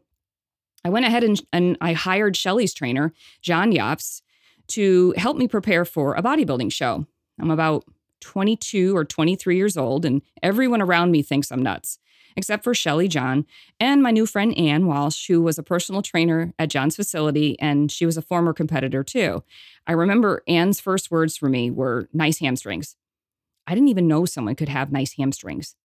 I 0.83 0.89
went 0.89 1.05
ahead 1.05 1.23
and, 1.23 1.41
and 1.51 1.77
I 1.81 1.93
hired 1.93 2.37
Shelly's 2.37 2.73
trainer, 2.73 3.13
John 3.41 3.71
Yops, 3.71 4.21
to 4.69 5.13
help 5.17 5.37
me 5.37 5.47
prepare 5.47 5.85
for 5.85 6.15
a 6.15 6.21
bodybuilding 6.21 6.71
show. 6.71 7.05
I'm 7.39 7.51
about 7.51 7.85
22 8.21 8.95
or 8.95 9.05
23 9.05 9.55
years 9.55 9.77
old, 9.77 10.05
and 10.05 10.21
everyone 10.43 10.81
around 10.81 11.11
me 11.11 11.21
thinks 11.21 11.51
I'm 11.51 11.63
nuts, 11.63 11.99
except 12.35 12.63
for 12.63 12.73
Shelly 12.73 13.07
John 13.07 13.45
and 13.79 14.01
my 14.01 14.11
new 14.11 14.25
friend 14.25 14.57
Ann 14.57 14.85
Walsh, 14.85 15.27
who 15.27 15.41
was 15.41 15.57
a 15.57 15.63
personal 15.63 16.01
trainer 16.01 16.53
at 16.57 16.69
John's 16.69 16.95
facility, 16.95 17.59
and 17.59 17.91
she 17.91 18.05
was 18.05 18.17
a 18.17 18.21
former 18.21 18.53
competitor 18.53 19.03
too. 19.03 19.43
I 19.87 19.93
remember 19.93 20.43
Ann's 20.47 20.79
first 20.79 21.11
words 21.11 21.37
for 21.37 21.49
me 21.49 21.71
were 21.71 22.09
nice 22.13 22.39
hamstrings. 22.39 22.95
I 23.67 23.75
didn't 23.75 23.89
even 23.89 24.07
know 24.07 24.25
someone 24.25 24.55
could 24.55 24.69
have 24.69 24.91
nice 24.91 25.13
hamstrings. 25.13 25.75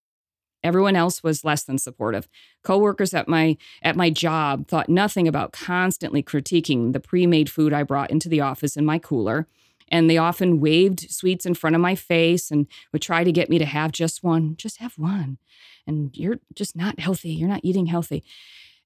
Everyone 0.62 0.96
else 0.96 1.22
was 1.22 1.44
less 1.44 1.62
than 1.62 1.76
supportive. 1.76 2.26
Coworkers 2.62 3.12
at 3.12 3.28
my 3.28 3.58
at 3.82 3.96
my 3.96 4.08
job 4.08 4.66
thought 4.66 4.88
nothing 4.88 5.28
about 5.28 5.52
constantly 5.52 6.22
critiquing 6.22 6.94
the 6.94 7.00
pre-made 7.00 7.50
food 7.50 7.74
I 7.74 7.82
brought 7.82 8.10
into 8.10 8.30
the 8.30 8.40
office 8.40 8.74
in 8.74 8.86
my 8.86 8.98
cooler, 8.98 9.46
and 9.88 10.08
they 10.08 10.18
often 10.18 10.60
waved 10.60 11.10
sweets 11.10 11.46
in 11.46 11.54
front 11.54 11.76
of 11.76 11.82
my 11.82 11.94
face 11.94 12.50
and 12.50 12.66
would 12.92 13.02
try 13.02 13.24
to 13.24 13.32
get 13.32 13.50
me 13.50 13.58
to 13.58 13.64
have 13.64 13.92
just 13.92 14.22
one, 14.22 14.56
just 14.56 14.78
have 14.78 14.94
one. 14.98 15.38
And 15.86 16.16
you're 16.16 16.38
just 16.54 16.74
not 16.74 16.98
healthy. 16.98 17.30
You're 17.30 17.48
not 17.48 17.60
eating 17.62 17.86
healthy. 17.86 18.24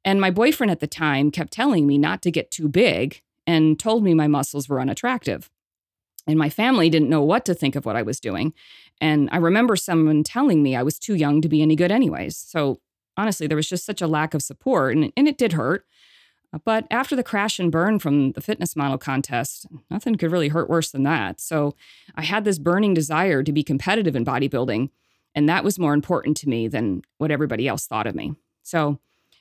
And 0.04 0.20
my 0.20 0.30
boyfriend 0.30 0.70
at 0.70 0.80
the 0.80 0.86
time 0.86 1.30
kept 1.30 1.52
telling 1.52 1.86
me 1.86 1.98
not 1.98 2.22
to 2.22 2.30
get 2.30 2.50
too 2.50 2.68
big 2.68 3.22
and 3.46 3.78
told 3.78 4.04
me 4.04 4.14
my 4.14 4.26
muscles 4.26 4.68
were 4.68 4.80
unattractive. 4.80 5.50
And 6.26 6.38
my 6.38 6.50
family 6.50 6.90
didn't 6.90 7.08
know 7.08 7.22
what 7.22 7.46
to 7.46 7.54
think 7.54 7.74
of 7.74 7.86
what 7.86 7.96
I 7.96 8.02
was 8.02 8.20
doing. 8.20 8.52
And 9.00 9.28
I 9.32 9.38
remember 9.38 9.76
someone 9.76 10.22
telling 10.22 10.62
me 10.62 10.76
I 10.76 10.82
was 10.82 10.98
too 10.98 11.14
young 11.14 11.40
to 11.40 11.48
be 11.48 11.62
any 11.62 11.74
good, 11.74 11.90
anyways. 11.90 12.36
So 12.36 12.80
honestly, 13.16 13.46
there 13.46 13.56
was 13.56 13.68
just 13.68 13.86
such 13.86 14.02
a 14.02 14.06
lack 14.06 14.34
of 14.34 14.42
support, 14.42 14.94
and, 14.94 15.12
and 15.16 15.26
it 15.26 15.38
did 15.38 15.54
hurt. 15.54 15.86
But 16.64 16.86
after 16.90 17.14
the 17.14 17.22
crash 17.22 17.58
and 17.58 17.70
burn 17.70 17.98
from 17.98 18.32
the 18.32 18.40
fitness 18.40 18.74
model 18.74 18.96
contest, 18.96 19.66
nothing 19.90 20.14
could 20.16 20.32
really 20.32 20.48
hurt 20.48 20.70
worse 20.70 20.90
than 20.90 21.02
that. 21.02 21.40
So 21.40 21.74
I 22.14 22.22
had 22.22 22.44
this 22.44 22.58
burning 22.58 22.94
desire 22.94 23.42
to 23.42 23.52
be 23.52 23.62
competitive 23.62 24.16
in 24.16 24.24
bodybuilding, 24.24 24.88
and 25.34 25.48
that 25.48 25.62
was 25.62 25.78
more 25.78 25.92
important 25.92 26.36
to 26.38 26.48
me 26.48 26.66
than 26.66 27.02
what 27.18 27.30
everybody 27.30 27.68
else 27.68 27.86
thought 27.86 28.06
of 28.06 28.14
me. 28.14 28.34
So 28.62 28.98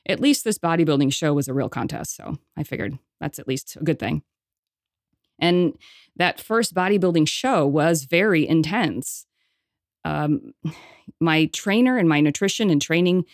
at 0.07 0.19
least 0.19 0.43
this 0.43 0.57
bodybuilding 0.57 1.13
show 1.13 1.33
was 1.33 1.47
a 1.47 1.53
real 1.53 1.69
contest. 1.69 2.15
So 2.15 2.37
I 2.57 2.63
figured 2.63 2.97
that's 3.19 3.39
at 3.39 3.47
least 3.47 3.77
a 3.77 3.83
good 3.83 3.99
thing. 3.99 4.23
And 5.39 5.77
that 6.15 6.39
first 6.39 6.73
bodybuilding 6.73 7.27
show 7.27 7.65
was 7.65 8.03
very 8.03 8.47
intense. 8.47 9.25
Um, 10.03 10.53
my 11.19 11.45
trainer 11.47 11.97
and 11.97 12.09
my 12.09 12.21
nutrition 12.21 12.69
and 12.69 12.81
training, 12.81 13.25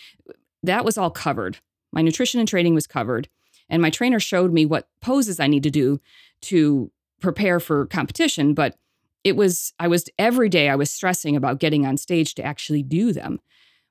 that 0.64 0.86
was 0.86 0.98
all 0.98 1.12
covered. 1.12 1.60
My 1.92 2.02
nutrition 2.02 2.40
and 2.40 2.50
training 2.50 2.76
was 2.76 2.88
covered. 2.88 3.30
And 3.74 3.82
my 3.82 3.90
trainer 3.90 4.20
showed 4.20 4.54
me 4.54 4.68
what 4.68 4.88
poses 5.02 5.40
I 5.40 5.48
need 5.48 5.64
to 5.64 5.72
do 5.72 6.00
to 6.44 6.92
prepare 7.20 7.60
for 7.60 7.88
competition. 7.88 8.54
But 8.54 8.78
it 9.24 9.36
was, 9.36 9.74
I 9.80 9.88
was 9.88 10.06
every 10.20 10.48
day 10.48 10.70
I 10.70 10.76
was 10.76 10.92
stressing 10.92 11.36
about 11.36 11.60
getting 11.60 11.84
on 11.84 11.98
stage 11.98 12.36
to 12.36 12.44
actually 12.44 12.84
do 12.84 13.12
them. 13.12 13.40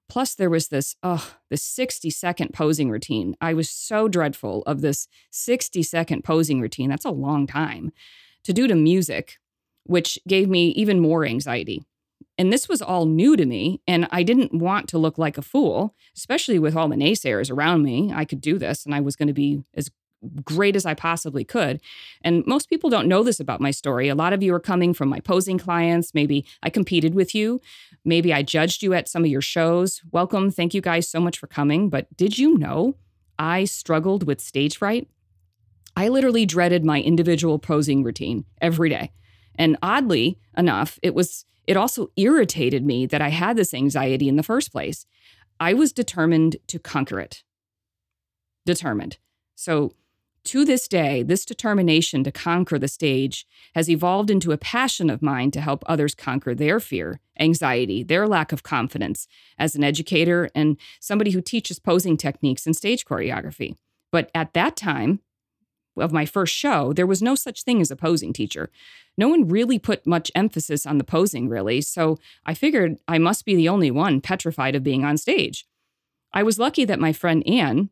Plus, 0.08 0.36
there 0.36 0.50
was 0.50 0.68
this, 0.68 0.94
oh, 1.02 1.34
the 1.50 1.56
60 1.56 2.10
second 2.10 2.54
posing 2.54 2.90
routine. 2.90 3.34
I 3.40 3.54
was 3.54 3.68
so 3.68 4.06
dreadful 4.06 4.62
of 4.66 4.82
this 4.82 5.08
60 5.32 5.82
second 5.82 6.22
posing 6.22 6.60
routine. 6.60 6.88
That's 6.88 7.04
a 7.04 7.10
long 7.10 7.48
time 7.48 7.90
to 8.44 8.52
do 8.52 8.68
to 8.68 8.76
music, 8.76 9.38
which 9.82 10.16
gave 10.28 10.48
me 10.48 10.68
even 10.68 11.00
more 11.00 11.26
anxiety. 11.26 11.82
And 12.38 12.52
this 12.52 12.68
was 12.68 12.80
all 12.80 13.06
new 13.06 13.36
to 13.36 13.44
me, 13.44 13.82
and 13.86 14.08
I 14.10 14.22
didn't 14.22 14.54
want 14.54 14.88
to 14.88 14.98
look 14.98 15.18
like 15.18 15.36
a 15.36 15.42
fool, 15.42 15.94
especially 16.16 16.58
with 16.58 16.74
all 16.74 16.88
the 16.88 16.96
naysayers 16.96 17.50
around 17.50 17.82
me. 17.82 18.10
I 18.14 18.24
could 18.24 18.40
do 18.40 18.58
this, 18.58 18.86
and 18.86 18.94
I 18.94 19.00
was 19.00 19.16
going 19.16 19.28
to 19.28 19.34
be 19.34 19.62
as 19.74 19.90
great 20.44 20.76
as 20.76 20.86
I 20.86 20.94
possibly 20.94 21.44
could. 21.44 21.80
And 22.22 22.44
most 22.46 22.70
people 22.70 22.90
don't 22.90 23.08
know 23.08 23.22
this 23.22 23.40
about 23.40 23.60
my 23.60 23.70
story. 23.70 24.08
A 24.08 24.14
lot 24.14 24.32
of 24.32 24.42
you 24.42 24.54
are 24.54 24.60
coming 24.60 24.94
from 24.94 25.08
my 25.08 25.20
posing 25.20 25.58
clients. 25.58 26.14
Maybe 26.14 26.46
I 26.62 26.70
competed 26.70 27.14
with 27.14 27.34
you. 27.34 27.60
Maybe 28.04 28.32
I 28.32 28.42
judged 28.42 28.82
you 28.82 28.94
at 28.94 29.08
some 29.08 29.24
of 29.24 29.30
your 29.30 29.40
shows. 29.40 30.00
Welcome. 30.12 30.50
Thank 30.50 30.74
you 30.74 30.80
guys 30.80 31.08
so 31.08 31.20
much 31.20 31.38
for 31.38 31.46
coming. 31.46 31.88
But 31.88 32.16
did 32.16 32.38
you 32.38 32.56
know 32.56 32.94
I 33.38 33.64
struggled 33.64 34.24
with 34.24 34.40
stage 34.40 34.78
fright? 34.78 35.08
I 35.96 36.08
literally 36.08 36.46
dreaded 36.46 36.84
my 36.84 37.00
individual 37.02 37.58
posing 37.58 38.02
routine 38.02 38.44
every 38.60 38.88
day. 38.88 39.12
And 39.56 39.76
oddly 39.82 40.38
enough, 40.56 40.98
it 41.02 41.14
was 41.14 41.44
it 41.66 41.76
also 41.76 42.10
irritated 42.16 42.84
me 42.84 43.06
that 43.06 43.22
I 43.22 43.28
had 43.28 43.56
this 43.56 43.74
anxiety 43.74 44.28
in 44.28 44.36
the 44.36 44.42
first 44.42 44.72
place. 44.72 45.06
I 45.60 45.74
was 45.74 45.92
determined 45.92 46.56
to 46.66 46.78
conquer 46.78 47.20
it. 47.20 47.42
Determined. 48.66 49.18
So 49.54 49.92
To 50.44 50.64
this 50.64 50.88
day, 50.88 51.22
this 51.22 51.44
determination 51.44 52.24
to 52.24 52.32
conquer 52.32 52.78
the 52.78 52.88
stage 52.88 53.46
has 53.76 53.88
evolved 53.88 54.28
into 54.28 54.50
a 54.50 54.58
passion 54.58 55.08
of 55.08 55.22
mine 55.22 55.52
to 55.52 55.60
help 55.60 55.84
others 55.86 56.16
conquer 56.16 56.52
their 56.54 56.80
fear, 56.80 57.20
anxiety, 57.38 58.02
their 58.02 58.26
lack 58.26 58.50
of 58.50 58.64
confidence 58.64 59.28
as 59.56 59.76
an 59.76 59.84
educator 59.84 60.50
and 60.54 60.76
somebody 61.00 61.30
who 61.30 61.40
teaches 61.40 61.78
posing 61.78 62.16
techniques 62.16 62.66
and 62.66 62.74
stage 62.74 63.04
choreography. 63.04 63.76
But 64.10 64.30
at 64.34 64.52
that 64.54 64.76
time 64.76 65.20
of 65.96 66.12
my 66.12 66.24
first 66.26 66.54
show, 66.54 66.92
there 66.92 67.06
was 67.06 67.22
no 67.22 67.34
such 67.34 67.62
thing 67.62 67.80
as 67.80 67.90
a 67.90 67.96
posing 67.96 68.32
teacher. 68.32 68.70
No 69.18 69.28
one 69.28 69.48
really 69.48 69.78
put 69.78 70.06
much 70.06 70.30
emphasis 70.34 70.86
on 70.86 70.98
the 70.98 71.04
posing, 71.04 71.48
really, 71.48 71.80
so 71.80 72.18
I 72.46 72.54
figured 72.54 72.98
I 73.06 73.18
must 73.18 73.44
be 73.44 73.54
the 73.54 73.68
only 73.68 73.90
one 73.90 74.20
petrified 74.20 74.74
of 74.74 74.82
being 74.82 75.04
on 75.04 75.16
stage. 75.16 75.66
I 76.32 76.42
was 76.42 76.58
lucky 76.58 76.84
that 76.86 76.98
my 76.98 77.12
friend 77.12 77.46
Anne, 77.46 77.90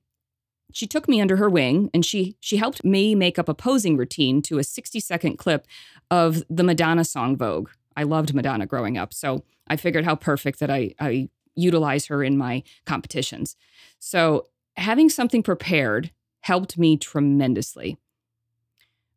she 0.72 0.86
took 0.86 1.08
me 1.08 1.20
under 1.20 1.36
her 1.36 1.50
wing 1.50 1.90
and 1.92 2.06
she 2.06 2.36
she 2.40 2.56
helped 2.56 2.84
me 2.84 3.14
make 3.14 3.38
up 3.38 3.48
a 3.48 3.54
posing 3.54 3.96
routine 3.96 4.40
to 4.42 4.58
a 4.58 4.64
60 4.64 5.00
second 5.00 5.36
clip 5.36 5.66
of 6.10 6.42
the 6.48 6.64
Madonna 6.64 7.04
song 7.04 7.36
Vogue. 7.36 7.70
I 7.96 8.04
loved 8.04 8.34
Madonna 8.34 8.66
growing 8.66 8.96
up, 8.96 9.12
so 9.12 9.44
I 9.66 9.76
figured 9.76 10.04
how 10.04 10.14
perfect 10.14 10.60
that 10.60 10.70
I, 10.70 10.94
I 10.98 11.28
utilize 11.54 12.06
her 12.06 12.22
in 12.24 12.38
my 12.38 12.62
competitions. 12.86 13.56
So 13.98 14.46
having 14.76 15.08
something 15.08 15.42
prepared 15.42 16.10
helped 16.40 16.78
me 16.78 16.96
tremendously. 16.96 17.96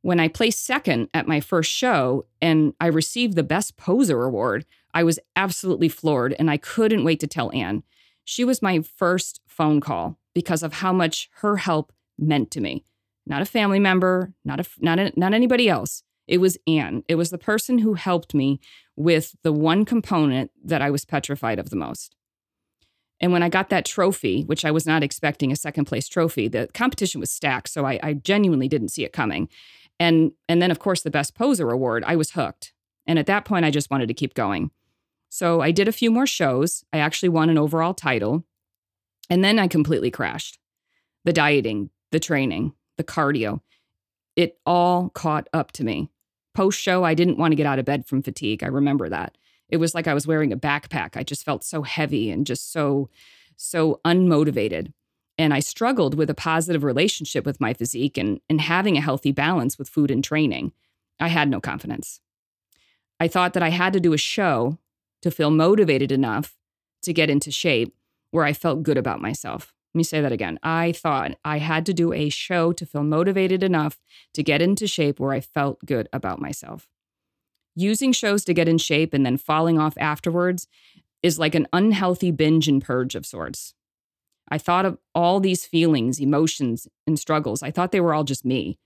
When 0.01 0.19
I 0.19 0.27
placed 0.27 0.65
second 0.65 1.09
at 1.13 1.27
my 1.27 1.39
first 1.39 1.71
show 1.71 2.25
and 2.41 2.73
I 2.79 2.87
received 2.87 3.35
the 3.35 3.43
Best 3.43 3.77
Poser 3.77 4.23
Award, 4.23 4.65
I 4.93 5.03
was 5.03 5.19
absolutely 5.35 5.89
floored 5.89 6.35
and 6.37 6.51
I 6.51 6.57
couldn't 6.57 7.05
wait 7.05 7.19
to 7.21 7.27
tell 7.27 7.51
Anne. 7.53 7.83
She 8.25 8.43
was 8.43 8.61
my 8.61 8.81
first 8.81 9.41
phone 9.47 9.79
call 9.79 10.17
because 10.33 10.63
of 10.63 10.73
how 10.73 10.91
much 10.91 11.29
her 11.35 11.57
help 11.57 11.93
meant 12.17 12.51
to 12.51 12.61
me. 12.61 12.83
Not 13.25 13.41
a 13.41 13.45
family 13.45 13.79
member, 13.79 14.33
not 14.43 14.59
a 14.59 14.65
not 14.79 14.99
a, 14.99 15.13
not 15.15 15.33
anybody 15.33 15.69
else. 15.69 16.03
It 16.27 16.39
was 16.39 16.57
Anne. 16.67 17.03
It 17.07 17.15
was 17.15 17.29
the 17.29 17.37
person 17.37 17.79
who 17.79 17.93
helped 17.93 18.33
me 18.33 18.59
with 18.95 19.35
the 19.43 19.53
one 19.53 19.85
component 19.85 20.51
that 20.63 20.81
I 20.81 20.89
was 20.89 21.05
petrified 21.05 21.59
of 21.59 21.69
the 21.69 21.75
most. 21.75 22.15
And 23.23 23.31
when 23.31 23.41
I 23.41 23.47
got 23.47 23.69
that 23.69 23.85
trophy, 23.85 24.41
which 24.43 24.65
I 24.65 24.71
was 24.71 24.85
not 24.85 25.01
expecting 25.01 25.49
a 25.49 25.55
second 25.55 25.85
place 25.85 26.09
trophy, 26.09 26.49
the 26.49 26.67
competition 26.73 27.21
was 27.21 27.31
stacked, 27.31 27.69
so 27.69 27.85
I, 27.85 27.97
I 28.03 28.13
genuinely 28.15 28.67
didn't 28.67 28.89
see 28.89 29.05
it 29.05 29.13
coming. 29.13 29.47
And 29.97 30.33
and 30.49 30.61
then 30.61 30.71
of 30.71 30.79
course 30.79 31.03
the 31.03 31.09
best 31.09 31.33
poser 31.33 31.69
award, 31.69 32.03
I 32.05 32.17
was 32.17 32.31
hooked. 32.31 32.73
And 33.07 33.17
at 33.17 33.25
that 33.27 33.45
point, 33.45 33.63
I 33.63 33.71
just 33.71 33.89
wanted 33.89 34.09
to 34.09 34.13
keep 34.13 34.33
going. 34.33 34.71
So 35.29 35.61
I 35.61 35.71
did 35.71 35.87
a 35.87 35.93
few 35.93 36.11
more 36.11 36.27
shows. 36.27 36.83
I 36.91 36.97
actually 36.97 37.29
won 37.29 37.49
an 37.49 37.57
overall 37.57 37.93
title. 37.93 38.43
And 39.29 39.41
then 39.41 39.57
I 39.57 39.69
completely 39.69 40.11
crashed. 40.11 40.59
The 41.23 41.31
dieting, 41.31 41.91
the 42.11 42.19
training, 42.19 42.73
the 42.97 43.05
cardio, 43.05 43.61
it 44.35 44.57
all 44.65 45.07
caught 45.07 45.47
up 45.53 45.71
to 45.73 45.85
me. 45.85 46.09
Post 46.53 46.77
show, 46.77 47.05
I 47.05 47.13
didn't 47.13 47.37
want 47.37 47.53
to 47.53 47.55
get 47.55 47.67
out 47.67 47.79
of 47.79 47.85
bed 47.85 48.05
from 48.05 48.21
fatigue. 48.21 48.63
I 48.63 48.67
remember 48.67 49.07
that. 49.07 49.37
It 49.73 49.79
was 49.79 49.95
like 49.95 50.07
I 50.07 50.13
was 50.13 50.27
wearing 50.27 50.53
a 50.53 50.57
backpack. 50.57 51.17
I 51.17 51.23
just 51.23 51.43
felt 51.43 51.63
so 51.63 51.81
heavy 51.81 52.29
and 52.29 52.45
just 52.45 52.71
so, 52.71 53.09
so 53.55 53.99
unmotivated. 54.05 54.93
And 55.39 55.51
I 55.51 55.61
struggled 55.61 56.13
with 56.13 56.29
a 56.29 56.35
positive 56.35 56.83
relationship 56.83 57.43
with 57.43 57.59
my 57.59 57.73
physique 57.73 58.15
and, 58.15 58.39
and 58.47 58.61
having 58.61 58.97
a 58.97 59.01
healthy 59.01 59.31
balance 59.31 59.79
with 59.79 59.89
food 59.89 60.11
and 60.11 60.23
training. 60.23 60.73
I 61.19 61.29
had 61.29 61.49
no 61.49 61.59
confidence. 61.59 62.21
I 63.19 63.27
thought 63.27 63.53
that 63.53 63.63
I 63.63 63.69
had 63.69 63.93
to 63.93 63.99
do 63.99 64.13
a 64.13 64.17
show 64.17 64.77
to 65.23 65.31
feel 65.31 65.49
motivated 65.49 66.11
enough 66.11 66.55
to 67.01 67.11
get 67.11 67.31
into 67.31 67.49
shape 67.49 67.95
where 68.29 68.45
I 68.45 68.53
felt 68.53 68.83
good 68.83 68.99
about 68.99 69.21
myself. 69.21 69.73
Let 69.95 69.97
me 69.97 70.03
say 70.03 70.21
that 70.21 70.31
again. 70.31 70.59
I 70.61 70.91
thought 70.91 71.31
I 71.43 71.57
had 71.57 71.83
to 71.87 71.95
do 71.95 72.13
a 72.13 72.29
show 72.29 72.73
to 72.73 72.85
feel 72.85 73.03
motivated 73.03 73.63
enough 73.63 73.99
to 74.35 74.43
get 74.43 74.61
into 74.61 74.85
shape 74.85 75.19
where 75.19 75.31
I 75.33 75.39
felt 75.39 75.83
good 75.83 76.09
about 76.13 76.39
myself. 76.39 76.87
Using 77.75 78.11
shows 78.11 78.45
to 78.45 78.53
get 78.53 78.67
in 78.67 78.77
shape 78.77 79.13
and 79.13 79.25
then 79.25 79.37
falling 79.37 79.79
off 79.79 79.97
afterwards 79.97 80.67
is 81.21 81.39
like 81.39 81.55
an 81.55 81.67
unhealthy 81.73 82.31
binge 82.31 82.67
and 82.67 82.83
purge 82.83 83.15
of 83.15 83.25
sorts. 83.25 83.73
I 84.49 84.57
thought 84.57 84.85
of 84.85 84.97
all 85.15 85.39
these 85.39 85.65
feelings, 85.65 86.19
emotions, 86.19 86.87
and 87.07 87.17
struggles. 87.17 87.63
I 87.63 87.71
thought 87.71 87.91
they 87.91 88.01
were 88.01 88.13
all 88.13 88.25
just 88.25 88.45
me 88.45 88.77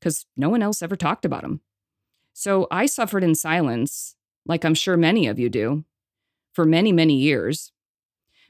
because 0.00 0.26
no 0.36 0.48
one 0.48 0.62
else 0.62 0.82
ever 0.82 0.96
talked 0.96 1.24
about 1.24 1.42
them. 1.42 1.60
So 2.32 2.66
I 2.70 2.86
suffered 2.86 3.24
in 3.24 3.34
silence 3.34 4.16
like 4.46 4.64
I'm 4.64 4.74
sure 4.74 4.96
many 4.96 5.26
of 5.26 5.38
you 5.38 5.48
do, 5.48 5.84
for 6.52 6.64
many, 6.64 6.92
many 6.92 7.14
years, 7.14 7.72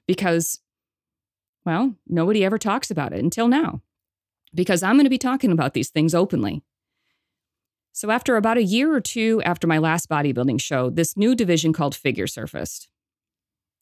because, 0.06 0.60
well, 1.64 1.94
nobody 2.06 2.44
ever 2.44 2.58
talks 2.58 2.90
about 2.90 3.12
it 3.12 3.22
until 3.22 3.48
now, 3.48 3.82
because 4.54 4.82
I'm 4.82 4.96
going 4.96 5.04
to 5.04 5.10
be 5.10 5.18
talking 5.18 5.52
about 5.52 5.74
these 5.74 5.90
things 5.90 6.14
openly. 6.14 6.62
So, 7.92 8.10
after 8.10 8.36
about 8.36 8.56
a 8.56 8.62
year 8.62 8.94
or 8.94 9.00
two 9.00 9.42
after 9.44 9.66
my 9.66 9.78
last 9.78 10.08
bodybuilding 10.08 10.60
show, 10.60 10.90
this 10.90 11.16
new 11.16 11.34
division 11.34 11.72
called 11.72 11.94
Figure 11.94 12.26
surfaced. 12.26 12.88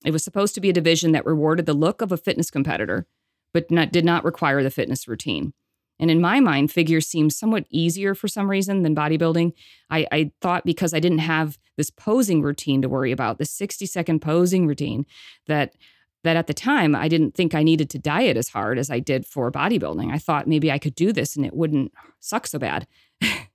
It 0.04 0.10
was 0.12 0.24
supposed 0.24 0.54
to 0.54 0.60
be 0.60 0.70
a 0.70 0.74
division 0.74 1.12
that 1.12 1.26
rewarded 1.26 1.66
the 1.66 1.74
look 1.74 2.00
of 2.02 2.10
a 2.10 2.16
fitness 2.16 2.50
competitor, 2.50 3.06
but 3.52 3.70
not, 3.70 3.92
did 3.92 4.04
not 4.04 4.24
require 4.24 4.62
the 4.62 4.70
fitness 4.70 5.06
routine. 5.06 5.52
And 6.00 6.10
in 6.10 6.20
my 6.20 6.40
mind, 6.40 6.72
figure 6.72 7.02
seemed 7.02 7.34
somewhat 7.34 7.66
easier 7.68 8.14
for 8.14 8.26
some 8.26 8.50
reason 8.50 8.82
than 8.82 8.96
bodybuilding. 8.96 9.52
I, 9.90 10.06
I, 10.10 10.32
thought 10.40 10.64
because 10.64 10.94
I 10.94 11.00
didn't 11.00 11.18
have 11.18 11.58
this 11.76 11.90
posing 11.90 12.40
routine 12.40 12.80
to 12.80 12.88
worry 12.88 13.12
about, 13.12 13.36
the 13.36 13.44
60 13.44 13.84
second 13.84 14.20
posing 14.20 14.66
routine, 14.66 15.04
that 15.46 15.74
that 16.22 16.36
at 16.36 16.46
the 16.46 16.54
time 16.54 16.94
I 16.94 17.08
didn't 17.08 17.34
think 17.34 17.54
I 17.54 17.62
needed 17.62 17.88
to 17.90 17.98
diet 17.98 18.36
as 18.36 18.48
hard 18.48 18.78
as 18.78 18.90
I 18.90 18.98
did 18.98 19.26
for 19.26 19.50
bodybuilding. 19.50 20.12
I 20.12 20.18
thought 20.18 20.46
maybe 20.46 20.70
I 20.70 20.78
could 20.78 20.94
do 20.94 21.12
this 21.12 21.36
and 21.36 21.46
it 21.46 21.54
wouldn't 21.54 21.92
suck 22.18 22.46
so 22.46 22.58
bad. 22.58 22.86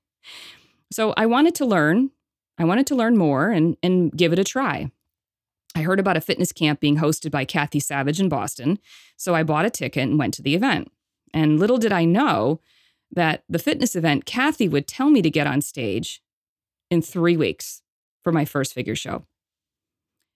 so 0.92 1.14
I 1.18 1.26
wanted 1.26 1.56
to 1.56 1.66
learn. 1.66 2.12
I 2.58 2.64
wanted 2.64 2.88
to 2.88 2.96
learn 2.96 3.18
more 3.18 3.50
and, 3.50 3.76
and 3.84 4.16
give 4.16 4.32
it 4.32 4.40
a 4.40 4.44
try. 4.44 4.92
I 5.76 5.82
heard 5.82 6.00
about 6.00 6.16
a 6.16 6.22
fitness 6.22 6.54
camp 6.54 6.80
being 6.80 6.98
hosted 6.98 7.32
by 7.32 7.44
Kathy 7.44 7.82
Savage 7.82 8.22
in 8.22 8.30
Boston, 8.30 8.80
so 9.18 9.36
I 9.36 9.44
bought 9.44 9.66
a 9.66 9.70
ticket 9.70 10.04
and 10.04 10.18
went 10.18 10.34
to 10.36 10.42
the 10.42 10.56
event. 10.56 10.90
And 11.34 11.60
little 11.60 11.78
did 11.78 11.92
I 11.92 12.06
know 12.06 12.62
that 13.12 13.44
the 13.50 13.60
fitness 13.60 13.96
event, 13.96 14.26
Kathy 14.26 14.70
would 14.70 14.88
tell 14.88 15.10
me 15.10 15.22
to 15.22 15.30
get 15.30 15.48
on 15.48 15.62
stage 15.62 16.22
in 16.90 17.02
three 17.02 17.36
weeks 17.36 17.82
for 18.24 18.32
my 18.32 18.46
first 18.46 18.74
figure 18.74 18.96
show. 18.96 19.26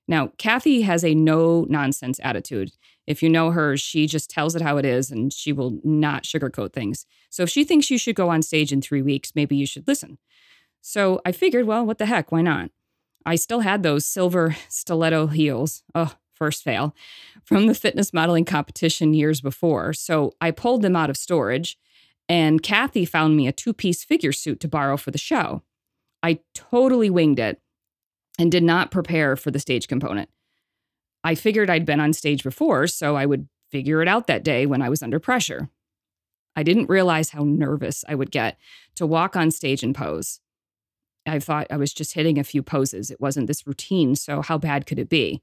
Now, 0.08 0.32
Kathy 0.38 0.82
has 0.82 1.06
a 1.06 1.16
no 1.16 1.66
nonsense 1.70 2.20
attitude. 2.22 2.72
If 3.10 3.24
you 3.24 3.30
know 3.30 3.50
her, 3.50 3.76
she 3.76 4.06
just 4.06 4.30
tells 4.30 4.56
it 4.56 4.62
how 4.62 4.78
it 4.78 4.86
is 4.86 5.10
and 5.10 5.34
she 5.34 5.52
will 5.52 5.80
not 5.84 6.26
sugarcoat 6.26 6.74
things. 6.74 7.08
So 7.32 7.42
if 7.42 7.50
she 7.50 7.64
thinks 7.64 7.90
you 7.90 7.98
should 7.98 8.16
go 8.16 8.30
on 8.30 8.44
stage 8.44 8.72
in 8.72 8.84
three 8.84 9.02
weeks, 9.02 9.32
maybe 9.34 9.56
you 9.56 9.66
should 9.66 9.88
listen. 9.88 10.20
So 10.80 11.20
I 11.26 11.32
figured, 11.32 11.66
well, 11.66 11.84
what 11.84 11.98
the 11.98 12.06
heck? 12.06 12.32
Why 12.32 12.44
not? 12.44 12.70
I 13.26 13.34
still 13.34 13.62
had 13.62 13.82
those 13.82 14.06
silver 14.06 14.56
stiletto 14.70 15.26
heels. 15.28 15.82
Oh, 15.96 16.14
first 16.36 16.64
fail, 16.64 16.96
from 17.44 17.66
the 17.66 17.74
fitness 17.74 18.14
modeling 18.14 18.46
competition 18.46 19.16
years 19.16 19.42
before. 19.42 19.92
So 19.92 20.34
I 20.40 20.52
pulled 20.52 20.84
them 20.84 20.96
out 20.96 21.10
of 21.10 21.18
storage, 21.18 21.80
and 22.30 22.62
Kathy 22.62 23.06
found 23.06 23.36
me 23.36 23.48
a 23.48 23.52
two 23.52 23.74
piece 23.74 24.04
figure 24.04 24.32
suit 24.32 24.60
to 24.60 24.68
borrow 24.68 24.98
for 24.98 25.10
the 25.10 25.18
show. 25.18 25.64
I 26.22 26.42
totally 26.54 27.10
winged 27.10 27.40
it 27.40 27.60
and 28.38 28.52
did 28.52 28.64
not 28.64 28.92
prepare 28.92 29.36
for 29.36 29.50
the 29.50 29.60
stage 29.60 29.88
component. 29.88 30.30
I 31.24 31.36
figured 31.36 31.70
I'd 31.70 31.86
been 31.86 32.00
on 32.00 32.14
stage 32.14 32.44
before, 32.44 32.88
so 32.88 33.16
I 33.16 33.26
would 33.26 33.48
figure 33.70 34.02
it 34.02 34.08
out 34.08 34.28
that 34.28 34.44
day 34.44 34.66
when 34.66 34.82
I 34.82 34.90
was 34.90 35.04
under 35.04 35.20
pressure. 35.20 35.70
I 36.56 36.64
didn't 36.64 36.90
realize 36.90 37.30
how 37.30 37.44
nervous 37.44 38.04
I 38.08 38.16
would 38.16 38.32
get 38.32 38.58
to 38.96 39.06
walk 39.06 39.36
on 39.36 39.52
stage 39.52 39.84
and 39.84 39.96
pose. 39.96 40.40
I 41.26 41.40
thought 41.40 41.68
I 41.70 41.78
was 41.78 41.94
just 41.94 42.14
hitting 42.14 42.40
a 42.40 42.44
few 42.44 42.64
poses. 42.64 43.12
It 43.12 43.22
wasn't 43.22 43.48
this 43.48 43.68
routine, 43.68 44.16
so 44.16 44.42
how 44.42 44.58
bad 44.58 44.86
could 44.86 45.00
it 45.00 45.10
be? 45.10 45.42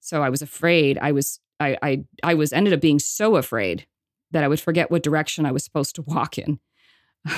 So 0.00 0.22
I 0.22 0.30
was 0.30 0.42
afraid. 0.42 0.98
I 0.98 1.12
was 1.12 1.40
I 1.58 1.76
I 1.82 2.04
I 2.22 2.34
was 2.34 2.52
ended 2.52 2.72
up 2.72 2.80
being 2.80 2.98
so 2.98 3.36
afraid 3.36 3.86
that 4.30 4.44
I 4.44 4.48
would 4.48 4.60
forget 4.60 4.90
what 4.90 5.02
direction 5.02 5.46
I 5.46 5.52
was 5.52 5.64
supposed 5.64 5.94
to 5.96 6.02
walk 6.02 6.38
in. 6.38 6.58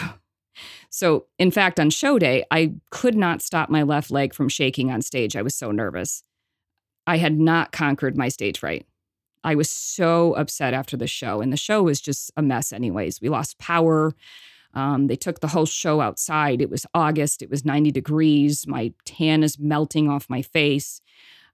so, 0.90 1.26
in 1.38 1.50
fact, 1.50 1.80
on 1.80 1.90
show 1.90 2.18
day, 2.18 2.44
I 2.50 2.74
could 2.90 3.16
not 3.16 3.42
stop 3.42 3.68
my 3.68 3.82
left 3.82 4.10
leg 4.10 4.34
from 4.34 4.48
shaking 4.48 4.90
on 4.90 5.02
stage. 5.02 5.36
I 5.36 5.42
was 5.42 5.54
so 5.54 5.70
nervous. 5.70 6.22
I 7.06 7.16
had 7.16 7.38
not 7.38 7.72
conquered 7.72 8.16
my 8.16 8.28
stage 8.28 8.58
fright. 8.58 8.86
I 9.44 9.54
was 9.54 9.68
so 9.68 10.34
upset 10.34 10.72
after 10.72 10.96
the 10.96 11.06
show, 11.06 11.40
and 11.40 11.52
the 11.52 11.56
show 11.56 11.82
was 11.82 12.00
just 12.00 12.30
a 12.36 12.42
mess, 12.42 12.72
anyways. 12.72 13.20
We 13.20 13.28
lost 13.28 13.58
power. 13.58 14.14
Um, 14.74 15.08
they 15.08 15.16
took 15.16 15.40
the 15.40 15.48
whole 15.48 15.66
show 15.66 16.00
outside. 16.00 16.62
It 16.62 16.70
was 16.70 16.86
August. 16.94 17.42
It 17.42 17.50
was 17.50 17.64
90 17.64 17.90
degrees. 17.90 18.66
My 18.66 18.92
tan 19.04 19.42
is 19.42 19.58
melting 19.58 20.08
off 20.08 20.30
my 20.30 20.42
face. 20.42 21.00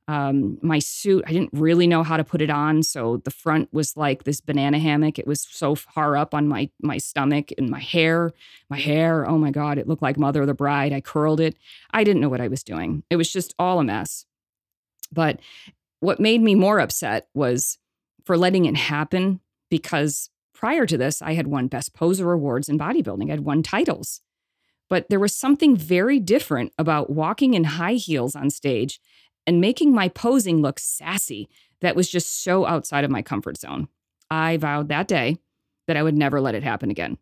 Um, 0.06 0.58
my 0.62 0.78
suit, 0.78 1.24
I 1.26 1.32
didn't 1.32 1.50
really 1.52 1.86
know 1.86 2.02
how 2.02 2.16
to 2.16 2.24
put 2.24 2.40
it 2.40 2.48
on, 2.48 2.82
so 2.82 3.18
the 3.18 3.30
front 3.30 3.70
was 3.74 3.94
like 3.94 4.24
this 4.24 4.40
banana 4.40 4.78
hammock. 4.78 5.18
It 5.18 5.26
was 5.26 5.46
so 5.50 5.74
far 5.74 6.16
up 6.16 6.32
on 6.32 6.48
my 6.48 6.70
my 6.80 6.96
stomach, 6.96 7.50
and 7.58 7.68
my 7.68 7.80
hair, 7.80 8.32
my 8.70 8.78
hair, 8.78 9.28
oh 9.28 9.36
my 9.36 9.50
god, 9.50 9.76
it 9.76 9.86
looked 9.86 10.00
like 10.00 10.16
Mother 10.16 10.40
of 10.40 10.46
the 10.46 10.54
Bride. 10.54 10.94
I 10.94 11.02
curled 11.02 11.40
it. 11.40 11.58
I 11.90 12.04
didn't 12.04 12.22
know 12.22 12.30
what 12.30 12.40
I 12.40 12.48
was 12.48 12.62
doing. 12.62 13.02
It 13.10 13.16
was 13.16 13.30
just 13.30 13.54
all 13.58 13.80
a 13.80 13.84
mess. 13.84 14.24
But 15.12 15.40
what 16.00 16.20
made 16.20 16.42
me 16.42 16.54
more 16.54 16.78
upset 16.78 17.28
was 17.34 17.78
for 18.24 18.36
letting 18.36 18.66
it 18.66 18.76
happen 18.76 19.40
because 19.70 20.30
Prior 20.58 20.86
to 20.86 20.98
this, 20.98 21.22
I 21.22 21.34
had 21.34 21.46
won 21.46 21.68
Best 21.68 21.94
Poser 21.94 22.32
awards 22.32 22.68
in 22.68 22.80
bodybuilding, 22.80 23.30
I'd 23.30 23.44
won 23.44 23.62
titles. 23.62 24.22
But 24.90 25.08
there 25.08 25.20
was 25.20 25.36
something 25.36 25.76
very 25.76 26.18
different 26.18 26.72
about 26.76 27.10
walking 27.10 27.54
in 27.54 27.62
high 27.62 27.92
heels 27.92 28.34
on 28.34 28.50
stage 28.50 29.00
and 29.46 29.60
making 29.60 29.94
my 29.94 30.08
posing 30.08 30.60
look 30.60 30.80
sassy 30.80 31.48
that 31.80 31.94
was 31.94 32.10
just 32.10 32.42
so 32.42 32.66
outside 32.66 33.04
of 33.04 33.10
my 33.10 33.22
comfort 33.22 33.56
zone. 33.56 33.86
I 34.32 34.56
vowed 34.56 34.88
that 34.88 35.06
day 35.06 35.36
that 35.86 35.96
I 35.96 36.02
would 36.02 36.16
never 36.16 36.40
let 36.40 36.56
it 36.56 36.64
happen 36.64 36.90
again. 36.90 37.18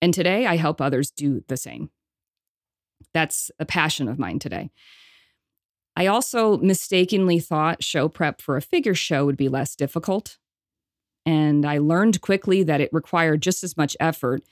And 0.00 0.14
today 0.14 0.46
I 0.46 0.56
help 0.56 0.80
others 0.80 1.10
do 1.10 1.44
the 1.48 1.58
same. 1.58 1.90
That's 3.12 3.50
a 3.58 3.66
passion 3.66 4.08
of 4.08 4.18
mine 4.18 4.38
today. 4.38 4.70
I 5.96 6.06
also 6.06 6.58
mistakenly 6.58 7.38
thought 7.38 7.84
show 7.84 8.08
prep 8.08 8.40
for 8.40 8.56
a 8.56 8.62
figure 8.62 8.94
show 8.94 9.24
would 9.26 9.36
be 9.36 9.48
less 9.48 9.76
difficult. 9.76 10.38
And 11.24 11.64
I 11.64 11.78
learned 11.78 12.20
quickly 12.20 12.62
that 12.64 12.80
it 12.80 12.92
required 12.92 13.42
just 13.42 13.64
as 13.64 13.76
much 13.76 13.96
effort. 14.00 14.42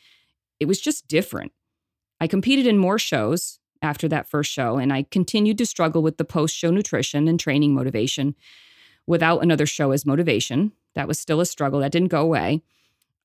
It 0.60 0.66
was 0.66 0.80
just 0.80 1.08
different. 1.08 1.52
I 2.20 2.28
competed 2.28 2.66
in 2.66 2.78
more 2.78 2.98
shows 2.98 3.58
after 3.82 4.06
that 4.08 4.28
first 4.28 4.50
show, 4.50 4.76
and 4.76 4.92
I 4.92 5.02
continued 5.10 5.58
to 5.58 5.66
struggle 5.66 6.02
with 6.02 6.16
the 6.16 6.24
post 6.24 6.54
show 6.54 6.70
nutrition 6.70 7.26
and 7.26 7.38
training 7.38 7.74
motivation 7.74 8.36
without 9.06 9.42
another 9.42 9.66
show 9.66 9.90
as 9.90 10.06
motivation. 10.06 10.72
That 10.94 11.08
was 11.08 11.18
still 11.18 11.40
a 11.40 11.46
struggle, 11.46 11.80
that 11.80 11.90
didn't 11.90 12.08
go 12.08 12.22
away. 12.22 12.62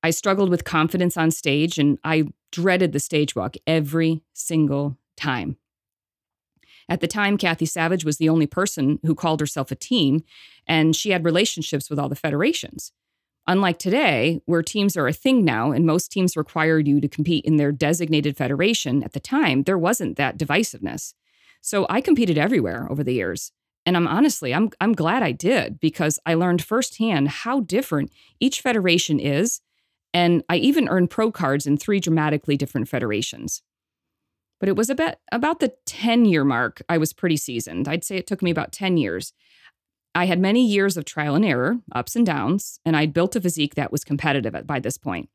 I 0.02 0.10
struggled 0.10 0.50
with 0.50 0.64
confidence 0.64 1.16
on 1.16 1.30
stage, 1.30 1.78
and 1.78 1.98
I 2.02 2.24
dreaded 2.50 2.92
the 2.92 3.00
stage 3.00 3.36
walk 3.36 3.56
every 3.66 4.22
single 4.32 4.98
time. 5.16 5.56
At 6.88 7.00
the 7.00 7.06
time, 7.06 7.36
Kathy 7.36 7.66
Savage 7.66 8.04
was 8.04 8.16
the 8.16 8.28
only 8.28 8.46
person 8.46 8.98
who 9.04 9.14
called 9.14 9.40
herself 9.40 9.70
a 9.70 9.74
team, 9.74 10.24
and 10.66 10.96
she 10.96 11.10
had 11.10 11.24
relationships 11.24 11.90
with 11.90 11.98
all 11.98 12.08
the 12.08 12.16
federations. 12.16 12.92
Unlike 13.46 13.78
today, 13.78 14.40
where 14.44 14.62
teams 14.62 14.96
are 14.96 15.08
a 15.08 15.12
thing 15.12 15.44
now 15.44 15.70
and 15.70 15.86
most 15.86 16.12
teams 16.12 16.36
required 16.36 16.86
you 16.86 17.00
to 17.00 17.08
compete 17.08 17.46
in 17.46 17.56
their 17.56 17.72
designated 17.72 18.36
federation, 18.36 19.02
at 19.02 19.14
the 19.14 19.20
time, 19.20 19.62
there 19.62 19.78
wasn't 19.78 20.16
that 20.18 20.38
divisiveness. 20.38 21.14
So 21.62 21.86
I 21.88 22.02
competed 22.02 22.36
everywhere 22.36 22.86
over 22.90 23.02
the 23.02 23.14
years. 23.14 23.52
And 23.86 23.96
I'm 23.96 24.06
honestly, 24.06 24.52
I'm, 24.52 24.70
I'm 24.82 24.92
glad 24.92 25.22
I 25.22 25.32
did 25.32 25.80
because 25.80 26.18
I 26.26 26.34
learned 26.34 26.62
firsthand 26.62 27.28
how 27.28 27.60
different 27.60 28.12
each 28.38 28.60
federation 28.60 29.18
is. 29.18 29.62
And 30.12 30.42
I 30.50 30.56
even 30.56 30.88
earned 30.88 31.08
pro 31.08 31.32
cards 31.32 31.66
in 31.66 31.78
three 31.78 32.00
dramatically 32.00 32.56
different 32.58 32.88
federations. 32.88 33.62
But 34.60 34.68
it 34.68 34.76
was 34.76 34.90
about, 34.90 35.16
about 35.30 35.60
the 35.60 35.74
10 35.86 36.24
year 36.24 36.44
mark, 36.44 36.82
I 36.88 36.98
was 36.98 37.12
pretty 37.12 37.36
seasoned. 37.36 37.86
I'd 37.86 38.04
say 38.04 38.16
it 38.16 38.26
took 38.26 38.42
me 38.42 38.50
about 38.50 38.72
10 38.72 38.96
years. 38.96 39.32
I 40.14 40.24
had 40.24 40.40
many 40.40 40.66
years 40.66 40.96
of 40.96 41.04
trial 41.04 41.36
and 41.36 41.44
error, 41.44 41.78
ups 41.94 42.16
and 42.16 42.26
downs, 42.26 42.80
and 42.84 42.96
I'd 42.96 43.12
built 43.12 43.36
a 43.36 43.40
physique 43.40 43.76
that 43.76 43.92
was 43.92 44.04
competitive 44.04 44.54
at, 44.54 44.66
by 44.66 44.80
this 44.80 44.98
point. 44.98 45.28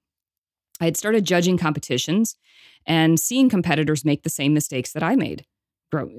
I 0.82 0.86
had 0.86 0.98
started 0.98 1.26
judging 1.26 1.58
competitions 1.58 2.36
and 2.86 3.20
seeing 3.20 3.50
competitors 3.50 4.04
make 4.04 4.24
the 4.24 4.30
same 4.30 4.54
mistakes 4.54 4.92
that 4.92 5.04
I 5.04 5.16
made 5.16 5.46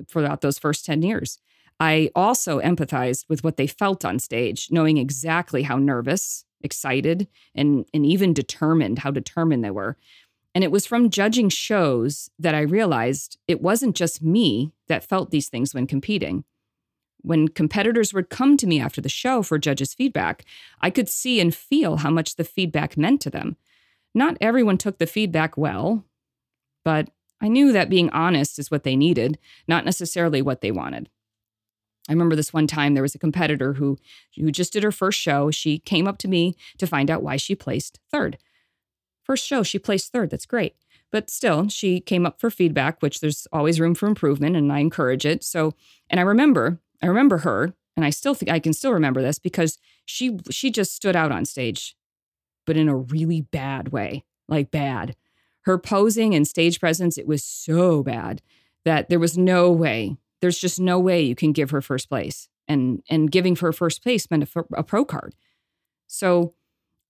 throughout 0.08 0.40
those 0.40 0.58
first 0.58 0.86
10 0.86 1.02
years. 1.02 1.38
I 1.80 2.10
also 2.14 2.60
empathized 2.60 3.24
with 3.28 3.42
what 3.42 3.56
they 3.56 3.66
felt 3.66 4.04
on 4.04 4.18
stage, 4.18 4.68
knowing 4.70 4.96
exactly 4.96 5.64
how 5.64 5.76
nervous, 5.76 6.44
excited, 6.62 7.28
and, 7.54 7.84
and 7.92 8.06
even 8.06 8.32
determined, 8.32 9.00
how 9.00 9.10
determined 9.10 9.64
they 9.64 9.72
were. 9.72 9.98
And 10.54 10.62
it 10.62 10.70
was 10.70 10.86
from 10.86 11.10
judging 11.10 11.48
shows 11.48 12.30
that 12.38 12.54
I 12.54 12.60
realized 12.60 13.38
it 13.48 13.60
wasn't 13.60 13.96
just 13.96 14.22
me 14.22 14.72
that 14.86 15.06
felt 15.06 15.30
these 15.30 15.48
things 15.48 15.74
when 15.74 15.86
competing. 15.86 16.44
When 17.22 17.48
competitors 17.48 18.14
would 18.14 18.30
come 18.30 18.56
to 18.58 18.66
me 18.66 18.80
after 18.80 19.00
the 19.00 19.08
show 19.08 19.42
for 19.42 19.58
judges' 19.58 19.94
feedback, 19.94 20.44
I 20.80 20.90
could 20.90 21.08
see 21.08 21.40
and 21.40 21.54
feel 21.54 21.98
how 21.98 22.10
much 22.10 22.36
the 22.36 22.44
feedback 22.44 22.96
meant 22.96 23.20
to 23.22 23.30
them. 23.30 23.56
Not 24.14 24.36
everyone 24.40 24.78
took 24.78 24.98
the 24.98 25.06
feedback 25.06 25.56
well, 25.56 26.04
but 26.84 27.08
I 27.40 27.48
knew 27.48 27.72
that 27.72 27.90
being 27.90 28.10
honest 28.10 28.58
is 28.58 28.70
what 28.70 28.84
they 28.84 28.94
needed, 28.94 29.38
not 29.66 29.84
necessarily 29.84 30.40
what 30.40 30.60
they 30.60 30.70
wanted. 30.70 31.08
I 32.08 32.12
remember 32.12 32.36
this 32.36 32.52
one 32.52 32.66
time 32.66 32.94
there 32.94 33.02
was 33.02 33.14
a 33.14 33.18
competitor 33.18 33.74
who 33.74 33.98
who 34.36 34.50
just 34.50 34.72
did 34.72 34.82
her 34.82 34.92
first 34.92 35.18
show. 35.18 35.50
She 35.50 35.78
came 35.78 36.06
up 36.06 36.18
to 36.18 36.28
me 36.28 36.54
to 36.78 36.86
find 36.86 37.10
out 37.10 37.22
why 37.22 37.36
she 37.36 37.54
placed 37.54 37.98
third. 38.10 38.38
First 39.24 39.46
show, 39.46 39.62
she 39.62 39.78
placed 39.78 40.12
third. 40.12 40.30
That's 40.30 40.46
great. 40.46 40.76
But 41.10 41.30
still, 41.30 41.68
she 41.68 42.00
came 42.00 42.26
up 42.26 42.40
for 42.40 42.50
feedback, 42.50 43.00
which 43.00 43.20
there's 43.20 43.46
always 43.52 43.80
room 43.80 43.94
for 43.94 44.06
improvement, 44.06 44.56
and 44.56 44.72
I 44.72 44.80
encourage 44.80 45.24
it. 45.24 45.42
So, 45.42 45.74
and 46.10 46.20
I 46.20 46.22
remember 46.22 46.80
I 47.02 47.06
remember 47.06 47.38
her, 47.38 47.74
and 47.96 48.04
I 48.04 48.10
still 48.10 48.34
think 48.34 48.50
I 48.50 48.58
can 48.58 48.72
still 48.72 48.92
remember 48.92 49.22
this 49.22 49.38
because 49.38 49.78
she 50.04 50.38
she 50.50 50.70
just 50.70 50.94
stood 50.94 51.16
out 51.16 51.32
on 51.32 51.44
stage, 51.44 51.96
but 52.66 52.76
in 52.76 52.88
a 52.88 52.96
really 52.96 53.42
bad 53.42 53.88
way, 53.88 54.24
like 54.48 54.70
bad. 54.70 55.16
Her 55.62 55.78
posing 55.78 56.34
and 56.34 56.46
stage 56.46 56.80
presence, 56.80 57.16
it 57.16 57.26
was 57.26 57.42
so 57.42 58.02
bad 58.02 58.42
that 58.84 59.08
there 59.08 59.18
was 59.18 59.38
no 59.38 59.70
way. 59.70 60.16
There's 60.40 60.58
just 60.58 60.78
no 60.78 60.98
way 60.98 61.22
you 61.22 61.34
can 61.34 61.52
give 61.52 61.70
her 61.70 61.80
first 61.80 62.08
place. 62.08 62.48
And 62.66 63.02
and 63.08 63.30
giving 63.30 63.56
her 63.56 63.72
first 63.72 64.02
place 64.02 64.30
meant 64.30 64.48
a, 64.56 64.64
a 64.74 64.82
pro 64.82 65.04
card. 65.04 65.34
So 66.06 66.54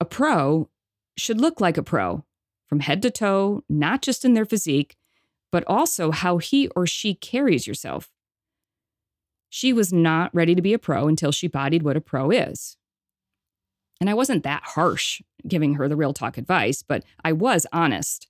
a 0.00 0.04
pro 0.04 0.68
should 1.16 1.40
look 1.40 1.60
like 1.60 1.76
a 1.76 1.82
pro 1.82 2.24
from 2.66 2.80
head 2.80 3.02
to 3.02 3.10
toe, 3.10 3.62
not 3.68 4.02
just 4.02 4.24
in 4.24 4.34
their 4.34 4.44
physique, 4.44 4.96
but 5.52 5.64
also 5.66 6.10
how 6.10 6.38
he 6.38 6.68
or 6.68 6.86
she 6.86 7.14
carries 7.14 7.66
yourself. 7.66 8.10
She 9.48 9.72
was 9.72 9.92
not 9.92 10.34
ready 10.34 10.54
to 10.54 10.62
be 10.62 10.72
a 10.72 10.78
pro 10.78 11.06
until 11.06 11.30
she 11.30 11.46
bodied 11.46 11.82
what 11.82 11.96
a 11.96 12.00
pro 12.00 12.30
is. 12.30 12.76
And 14.00 14.10
I 14.10 14.14
wasn't 14.14 14.42
that 14.42 14.62
harsh 14.64 15.22
giving 15.46 15.74
her 15.74 15.88
the 15.88 15.96
real 15.96 16.12
talk 16.12 16.36
advice, 16.36 16.82
but 16.82 17.04
I 17.24 17.32
was 17.32 17.66
honest. 17.72 18.28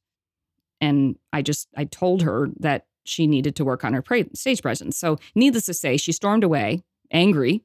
And 0.81 1.17
I 1.33 1.41
just 1.41 1.69
I 1.77 1.85
told 1.85 2.23
her 2.23 2.51
that 2.61 2.87
she 3.05 3.27
needed 3.27 3.57
to 3.57 3.65
work 3.65 3.85
on 3.85 3.95
her 3.95 4.05
stage 4.35 4.61
presence. 4.61 4.99
So, 4.99 5.19
needless 5.35 5.67
to 5.67 5.75
say, 5.75 5.97
she 5.97 6.13
stormed 6.13 6.45
away 6.45 6.83
angry 7.11 7.63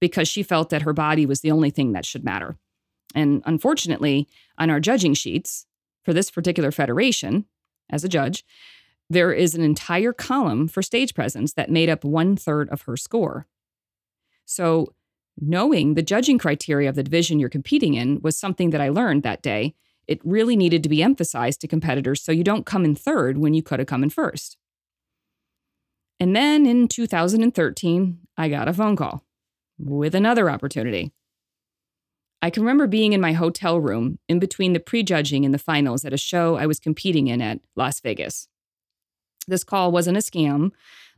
because 0.00 0.28
she 0.28 0.42
felt 0.42 0.70
that 0.70 0.82
her 0.82 0.92
body 0.92 1.26
was 1.26 1.40
the 1.40 1.50
only 1.50 1.70
thing 1.70 1.92
that 1.92 2.06
should 2.06 2.24
matter. 2.24 2.56
And 3.14 3.42
unfortunately, 3.46 4.28
on 4.58 4.70
our 4.70 4.80
judging 4.80 5.14
sheets 5.14 5.66
for 6.04 6.12
this 6.12 6.30
particular 6.30 6.70
federation, 6.70 7.46
as 7.90 8.04
a 8.04 8.08
judge, 8.08 8.44
there 9.08 9.32
is 9.32 9.54
an 9.54 9.62
entire 9.62 10.12
column 10.12 10.68
for 10.68 10.82
stage 10.82 11.14
presence 11.14 11.52
that 11.54 11.70
made 11.70 11.88
up 11.88 12.04
one 12.04 12.36
third 12.36 12.68
of 12.70 12.82
her 12.82 12.96
score. 12.96 13.46
So, 14.44 14.94
knowing 15.40 15.94
the 15.94 16.02
judging 16.02 16.38
criteria 16.38 16.88
of 16.88 16.94
the 16.94 17.02
division 17.02 17.38
you're 17.38 17.48
competing 17.48 17.94
in 17.94 18.20
was 18.20 18.36
something 18.36 18.70
that 18.70 18.80
I 18.80 18.88
learned 18.88 19.22
that 19.22 19.42
day. 19.42 19.74
It 20.06 20.20
really 20.24 20.56
needed 20.56 20.82
to 20.82 20.88
be 20.88 21.02
emphasized 21.02 21.60
to 21.60 21.68
competitors 21.68 22.22
so 22.22 22.32
you 22.32 22.44
don't 22.44 22.66
come 22.66 22.84
in 22.84 22.94
third 22.94 23.38
when 23.38 23.54
you 23.54 23.62
could 23.62 23.78
have 23.78 23.88
come 23.88 24.02
in 24.02 24.10
first. 24.10 24.56
And 26.18 26.36
then 26.36 26.66
in 26.66 26.88
2013, 26.88 28.18
I 28.36 28.48
got 28.48 28.68
a 28.68 28.72
phone 28.72 28.96
call 28.96 29.24
with 29.78 30.14
another 30.14 30.50
opportunity. 30.50 31.12
I 32.42 32.50
can 32.50 32.62
remember 32.62 32.86
being 32.86 33.12
in 33.12 33.20
my 33.20 33.32
hotel 33.32 33.78
room 33.80 34.18
in 34.28 34.38
between 34.38 34.72
the 34.72 34.80
prejudging 34.80 35.44
and 35.44 35.52
the 35.52 35.58
finals 35.58 36.04
at 36.04 36.12
a 36.12 36.18
show 36.18 36.56
I 36.56 36.66
was 36.66 36.80
competing 36.80 37.28
in 37.28 37.42
at 37.42 37.60
Las 37.76 38.00
Vegas. 38.00 38.48
This 39.46 39.64
call 39.64 39.92
wasn't 39.92 40.16
a 40.16 40.20
scam 40.20 40.70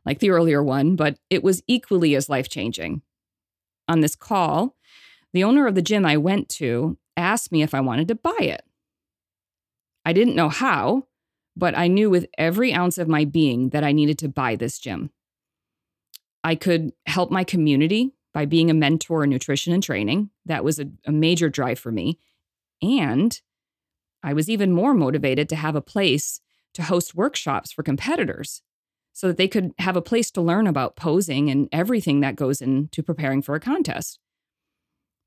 like 0.04 0.18
the 0.18 0.30
earlier 0.30 0.62
one, 0.62 0.96
but 0.96 1.18
it 1.30 1.44
was 1.44 1.62
equally 1.68 2.16
as 2.16 2.28
life 2.28 2.48
changing. 2.48 3.02
On 3.88 4.00
this 4.00 4.16
call, 4.16 4.76
the 5.32 5.44
owner 5.44 5.66
of 5.66 5.74
the 5.74 5.82
gym 5.82 6.04
I 6.04 6.16
went 6.16 6.48
to 6.50 6.98
asked 7.16 7.52
me 7.52 7.62
if 7.62 7.74
I 7.74 7.80
wanted 7.80 8.08
to 8.08 8.14
buy 8.14 8.38
it. 8.40 8.62
I 10.04 10.12
didn't 10.12 10.34
know 10.34 10.48
how, 10.48 11.06
but 11.56 11.76
I 11.76 11.86
knew 11.86 12.10
with 12.10 12.26
every 12.36 12.72
ounce 12.72 12.98
of 12.98 13.06
my 13.06 13.24
being 13.24 13.68
that 13.70 13.84
I 13.84 13.92
needed 13.92 14.18
to 14.18 14.28
buy 14.28 14.56
this 14.56 14.78
gym. 14.78 15.10
I 16.42 16.56
could 16.56 16.92
help 17.06 17.30
my 17.30 17.44
community 17.44 18.14
by 18.32 18.44
being 18.46 18.70
a 18.70 18.74
mentor 18.74 19.24
in 19.24 19.30
nutrition 19.30 19.72
and 19.72 19.82
training. 19.82 20.30
That 20.46 20.64
was 20.64 20.78
a, 20.78 20.86
a 21.06 21.12
major 21.12 21.48
drive 21.48 21.78
for 21.78 21.92
me. 21.92 22.18
And 22.80 23.40
I 24.22 24.32
was 24.32 24.48
even 24.48 24.72
more 24.72 24.94
motivated 24.94 25.48
to 25.50 25.56
have 25.56 25.76
a 25.76 25.82
place 25.82 26.40
to 26.74 26.82
host 26.82 27.14
workshops 27.14 27.72
for 27.72 27.82
competitors 27.82 28.62
so 29.12 29.28
that 29.28 29.36
they 29.36 29.48
could 29.48 29.72
have 29.78 29.96
a 29.96 30.02
place 30.02 30.30
to 30.30 30.40
learn 30.40 30.66
about 30.66 30.96
posing 30.96 31.50
and 31.50 31.68
everything 31.70 32.20
that 32.20 32.36
goes 32.36 32.62
into 32.62 33.02
preparing 33.02 33.42
for 33.42 33.54
a 33.54 33.60
contest. 33.60 34.18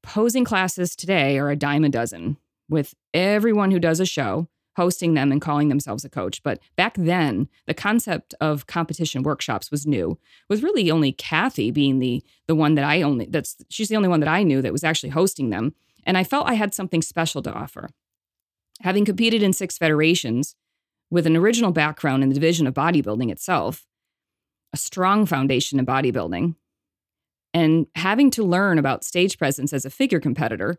Posing 0.01 0.43
classes 0.43 0.95
today 0.95 1.37
are 1.37 1.49
a 1.49 1.55
dime 1.55 1.83
a 1.83 1.89
dozen, 1.89 2.37
with 2.67 2.95
everyone 3.13 3.71
who 3.71 3.79
does 3.79 3.99
a 3.99 4.05
show 4.05 4.47
hosting 4.75 5.13
them 5.13 5.31
and 5.31 5.41
calling 5.41 5.69
themselves 5.69 6.05
a 6.05 6.09
coach. 6.09 6.43
But 6.43 6.59
back 6.75 6.95
then, 6.97 7.47
the 7.65 7.73
concept 7.73 8.33
of 8.41 8.67
competition 8.67 9.23
workshops 9.23 9.71
was 9.71 9.87
new. 9.87 10.17
With 10.49 10.63
really 10.63 10.91
only 10.91 11.11
Kathy 11.11 11.71
being 11.71 11.99
the 11.99 12.23
the 12.47 12.55
one 12.55 12.75
that 12.75 12.85
I 12.85 13.01
only 13.01 13.25
that's 13.25 13.55
she's 13.69 13.89
the 13.89 13.95
only 13.95 14.09
one 14.09 14.19
that 14.19 14.29
I 14.29 14.43
knew 14.43 14.61
that 14.61 14.73
was 14.73 14.83
actually 14.83 15.09
hosting 15.09 15.49
them, 15.49 15.73
and 16.05 16.17
I 16.17 16.23
felt 16.23 16.47
I 16.47 16.53
had 16.53 16.73
something 16.73 17.01
special 17.01 17.41
to 17.43 17.53
offer. 17.53 17.89
Having 18.81 19.05
competed 19.05 19.41
in 19.41 19.53
six 19.53 19.77
federations, 19.77 20.55
with 21.09 21.25
an 21.25 21.37
original 21.37 21.71
background 21.71 22.23
in 22.23 22.29
the 22.29 22.35
division 22.35 22.67
of 22.67 22.73
bodybuilding 22.73 23.31
itself, 23.31 23.85
a 24.73 24.77
strong 24.77 25.25
foundation 25.25 25.79
in 25.79 25.85
bodybuilding, 25.85 26.55
and 27.53 27.87
having 27.95 28.29
to 28.31 28.43
learn 28.43 28.77
about 28.77 29.05
stage 29.05 29.37
presence 29.37 29.71
as 29.71 29.85
a 29.85 29.89
figure 29.89 30.19
competitor, 30.19 30.77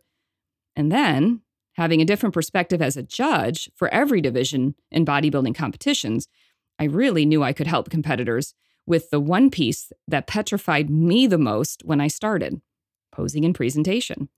and 0.75 0.93
then 0.93 1.41
having 1.77 2.01
a 2.01 2.07
different 2.07 2.35
perspective 2.35 2.81
as 2.81 2.97
a 2.97 3.03
judge 3.03 3.71
for 3.75 3.89
every 3.89 4.21
division 4.21 4.75
in 4.91 5.05
bodybuilding 5.05 5.55
competitions, 5.55 6.27
I 6.79 6.85
really 6.85 7.27
knew 7.27 7.43
I 7.43 7.53
could 7.53 7.67
help 7.67 7.91
competitors 7.91 8.55
with 8.87 9.11
the 9.11 9.21
one 9.21 9.51
piece 9.51 9.93
that 10.09 10.27
petrified 10.27 10.89
me 10.89 11.27
the 11.27 11.39
most 11.39 11.83
when 11.85 12.01
I 12.01 12.09
started 12.09 12.61
posing 13.12 13.45
and 13.45 13.55
presentation. 13.55 14.29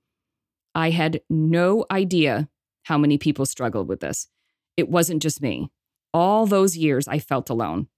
I 0.74 0.90
had 0.90 1.20
no 1.28 1.84
idea 1.90 2.48
how 2.84 2.98
many 2.98 3.18
people 3.18 3.46
struggled 3.46 3.88
with 3.88 4.00
this. 4.00 4.28
It 4.76 4.88
wasn't 4.88 5.22
just 5.22 5.42
me. 5.42 5.70
All 6.14 6.46
those 6.46 6.76
years, 6.76 7.06
I 7.06 7.18
felt 7.18 7.50
alone 7.50 7.88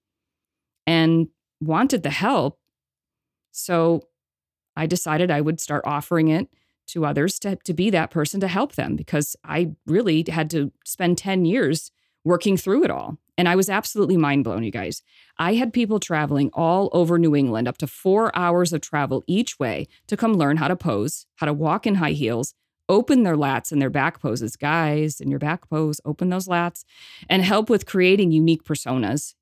and 0.86 1.28
wanted 1.60 2.02
the 2.02 2.10
help. 2.10 2.58
So 3.52 4.08
I 4.76 4.86
decided 4.86 5.30
I 5.30 5.40
would 5.40 5.60
start 5.60 5.82
offering 5.86 6.28
it 6.28 6.48
to 6.90 7.04
others 7.04 7.38
to, 7.40 7.56
to 7.56 7.74
be 7.74 7.90
that 7.90 8.10
person 8.10 8.40
to 8.40 8.48
help 8.48 8.74
them 8.74 8.96
because 8.96 9.36
I 9.44 9.72
really 9.86 10.24
had 10.28 10.50
to 10.50 10.72
spend 10.84 11.18
10 11.18 11.44
years 11.44 11.90
working 12.24 12.56
through 12.56 12.84
it 12.84 12.90
all. 12.90 13.18
And 13.38 13.48
I 13.48 13.56
was 13.56 13.70
absolutely 13.70 14.18
mind 14.18 14.44
blown, 14.44 14.62
you 14.62 14.70
guys. 14.70 15.02
I 15.38 15.54
had 15.54 15.72
people 15.72 15.98
traveling 15.98 16.50
all 16.52 16.90
over 16.92 17.18
New 17.18 17.34
England, 17.34 17.66
up 17.66 17.78
to 17.78 17.86
four 17.86 18.36
hours 18.36 18.72
of 18.74 18.82
travel 18.82 19.24
each 19.26 19.58
way 19.58 19.88
to 20.08 20.16
come 20.16 20.34
learn 20.34 20.58
how 20.58 20.68
to 20.68 20.76
pose, 20.76 21.24
how 21.36 21.46
to 21.46 21.52
walk 21.54 21.86
in 21.86 21.94
high 21.94 22.12
heels, 22.12 22.54
open 22.90 23.22
their 23.22 23.36
lats 23.36 23.72
and 23.72 23.80
their 23.80 23.88
back 23.88 24.20
poses. 24.20 24.56
Guys, 24.56 25.20
in 25.20 25.30
your 25.30 25.38
back 25.38 25.70
pose, 25.70 26.02
open 26.04 26.28
those 26.28 26.48
lats 26.48 26.84
and 27.30 27.42
help 27.42 27.70
with 27.70 27.86
creating 27.86 28.32
unique 28.32 28.64
personas, 28.64 29.34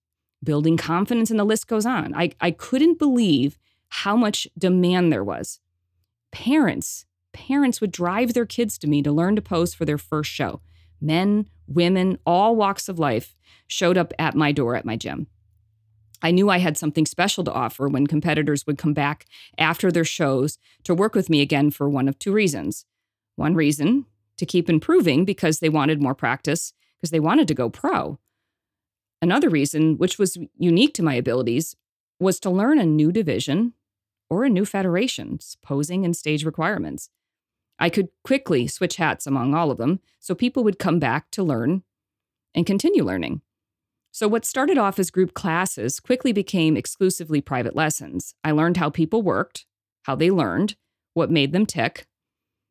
building 0.44 0.76
confidence, 0.76 1.30
and 1.30 1.40
the 1.40 1.44
list 1.44 1.66
goes 1.66 1.86
on. 1.86 2.14
I, 2.14 2.30
I 2.40 2.52
couldn't 2.52 2.98
believe 2.98 3.58
how 3.88 4.16
much 4.16 4.46
demand 4.56 5.12
there 5.12 5.24
was. 5.24 5.60
Parents, 6.30 7.06
parents 7.32 7.80
would 7.80 7.92
drive 7.92 8.34
their 8.34 8.46
kids 8.46 8.78
to 8.78 8.86
me 8.86 9.02
to 9.02 9.12
learn 9.12 9.36
to 9.36 9.42
pose 9.42 9.74
for 9.74 9.84
their 9.84 9.98
first 9.98 10.30
show. 10.30 10.60
Men, 11.00 11.48
women, 11.66 12.18
all 12.26 12.56
walks 12.56 12.88
of 12.88 12.98
life 12.98 13.36
showed 13.66 13.96
up 13.96 14.12
at 14.18 14.34
my 14.34 14.52
door 14.52 14.74
at 14.74 14.84
my 14.84 14.96
gym. 14.96 15.26
I 16.20 16.32
knew 16.32 16.50
I 16.50 16.58
had 16.58 16.76
something 16.76 17.06
special 17.06 17.44
to 17.44 17.52
offer 17.52 17.88
when 17.88 18.06
competitors 18.06 18.66
would 18.66 18.78
come 18.78 18.92
back 18.92 19.26
after 19.56 19.92
their 19.92 20.04
shows 20.04 20.58
to 20.82 20.94
work 20.94 21.14
with 21.14 21.30
me 21.30 21.40
again 21.40 21.70
for 21.70 21.88
one 21.88 22.08
of 22.08 22.18
two 22.18 22.32
reasons. 22.32 22.86
One 23.36 23.54
reason, 23.54 24.06
to 24.36 24.46
keep 24.46 24.68
improving 24.68 25.24
because 25.24 25.60
they 25.60 25.68
wanted 25.68 26.02
more 26.02 26.14
practice, 26.14 26.72
because 26.98 27.10
they 27.10 27.20
wanted 27.20 27.46
to 27.48 27.54
go 27.54 27.70
pro. 27.70 28.18
Another 29.22 29.48
reason, 29.48 29.96
which 29.98 30.18
was 30.18 30.38
unique 30.58 30.94
to 30.94 31.02
my 31.02 31.14
abilities, 31.14 31.76
was 32.18 32.40
to 32.40 32.50
learn 32.50 32.78
a 32.78 32.86
new 32.86 33.12
division 33.12 33.74
or 34.30 34.44
a 34.44 34.50
new 34.50 34.64
federation's 34.64 35.56
posing 35.62 36.04
and 36.04 36.16
stage 36.16 36.44
requirements. 36.44 37.10
I 37.78 37.90
could 37.90 38.08
quickly 38.24 38.66
switch 38.66 38.96
hats 38.96 39.26
among 39.26 39.54
all 39.54 39.70
of 39.70 39.78
them 39.78 40.00
so 40.18 40.34
people 40.34 40.64
would 40.64 40.78
come 40.78 40.98
back 40.98 41.30
to 41.32 41.42
learn 41.42 41.82
and 42.54 42.66
continue 42.66 43.04
learning. 43.04 43.42
So, 44.10 44.26
what 44.26 44.44
started 44.44 44.78
off 44.78 44.98
as 44.98 45.10
group 45.10 45.34
classes 45.34 46.00
quickly 46.00 46.32
became 46.32 46.76
exclusively 46.76 47.40
private 47.40 47.76
lessons. 47.76 48.34
I 48.42 48.50
learned 48.50 48.78
how 48.78 48.90
people 48.90 49.22
worked, 49.22 49.66
how 50.02 50.16
they 50.16 50.30
learned, 50.30 50.76
what 51.14 51.30
made 51.30 51.52
them 51.52 51.66
tick. 51.66 52.06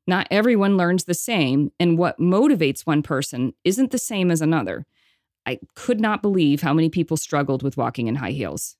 Not 0.05 0.27
everyone 0.31 0.77
learns 0.77 1.05
the 1.05 1.13
same, 1.13 1.71
and 1.79 1.97
what 1.97 2.19
motivates 2.19 2.81
one 2.81 3.03
person 3.03 3.53
isn't 3.63 3.91
the 3.91 3.97
same 3.97 4.31
as 4.31 4.41
another. 4.41 4.85
I 5.45 5.59
could 5.75 6.01
not 6.01 6.21
believe 6.21 6.61
how 6.61 6.73
many 6.73 6.89
people 6.89 7.15
struggled 7.15 7.63
with 7.63 7.77
walking 7.77 8.07
in 8.07 8.15
high 8.15 8.31
heels. 8.31 8.75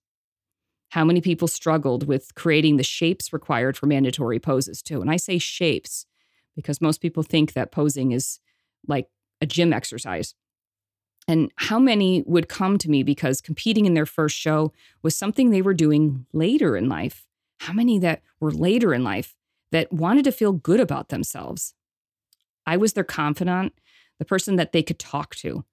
How 0.90 1.06
many 1.06 1.22
people 1.22 1.48
struggled 1.48 2.08
with 2.08 2.34
creating 2.36 2.78
the 2.78 2.84
shapes 2.84 3.32
required 3.32 3.78
for 3.78 3.86
mandatory 3.86 4.40
poses, 4.40 4.82
too. 4.82 5.02
And 5.02 5.12
I 5.12 5.18
say 5.18 5.38
shapes 5.38 6.06
because 6.58 6.82
most 6.82 7.02
people 7.02 7.24
think 7.24 7.54
that 7.54 7.72
posing 7.72 8.12
is 8.12 8.39
like 8.88 9.08
a 9.39 9.46
gym 9.46 9.72
exercise. 9.72 10.34
And 11.28 11.52
how 11.56 11.78
many 11.78 12.24
would 12.26 12.50
come 12.50 12.78
to 12.80 12.89
me 12.89 13.04
because 13.04 13.39
competing 13.39 13.86
in 13.86 13.93
their 13.93 14.06
first 14.06 14.36
show 14.36 14.74
was 15.04 15.15
something 15.15 15.52
they 15.52 15.62
were 15.62 15.74
doing 15.74 16.26
later 16.34 16.76
in 16.76 16.89
life? 16.89 17.26
How 17.60 17.74
many 17.74 18.00
that 18.00 18.24
were 18.39 18.52
later 18.52 18.93
in 18.93 19.04
life 19.04 19.36
that 19.72 19.93
wanted 19.93 20.24
to 20.26 20.32
feel 20.32 20.52
good 20.52 20.80
about 20.80 21.10
themselves? 21.10 21.76
I 22.65 22.76
was 22.76 22.93
their 22.93 23.04
confidant, 23.04 23.74
the 24.20 24.26
person 24.26 24.56
that 24.56 24.72
they 24.72 24.82
could 24.82 25.00
talk 25.00 25.36
to, 25.36 25.63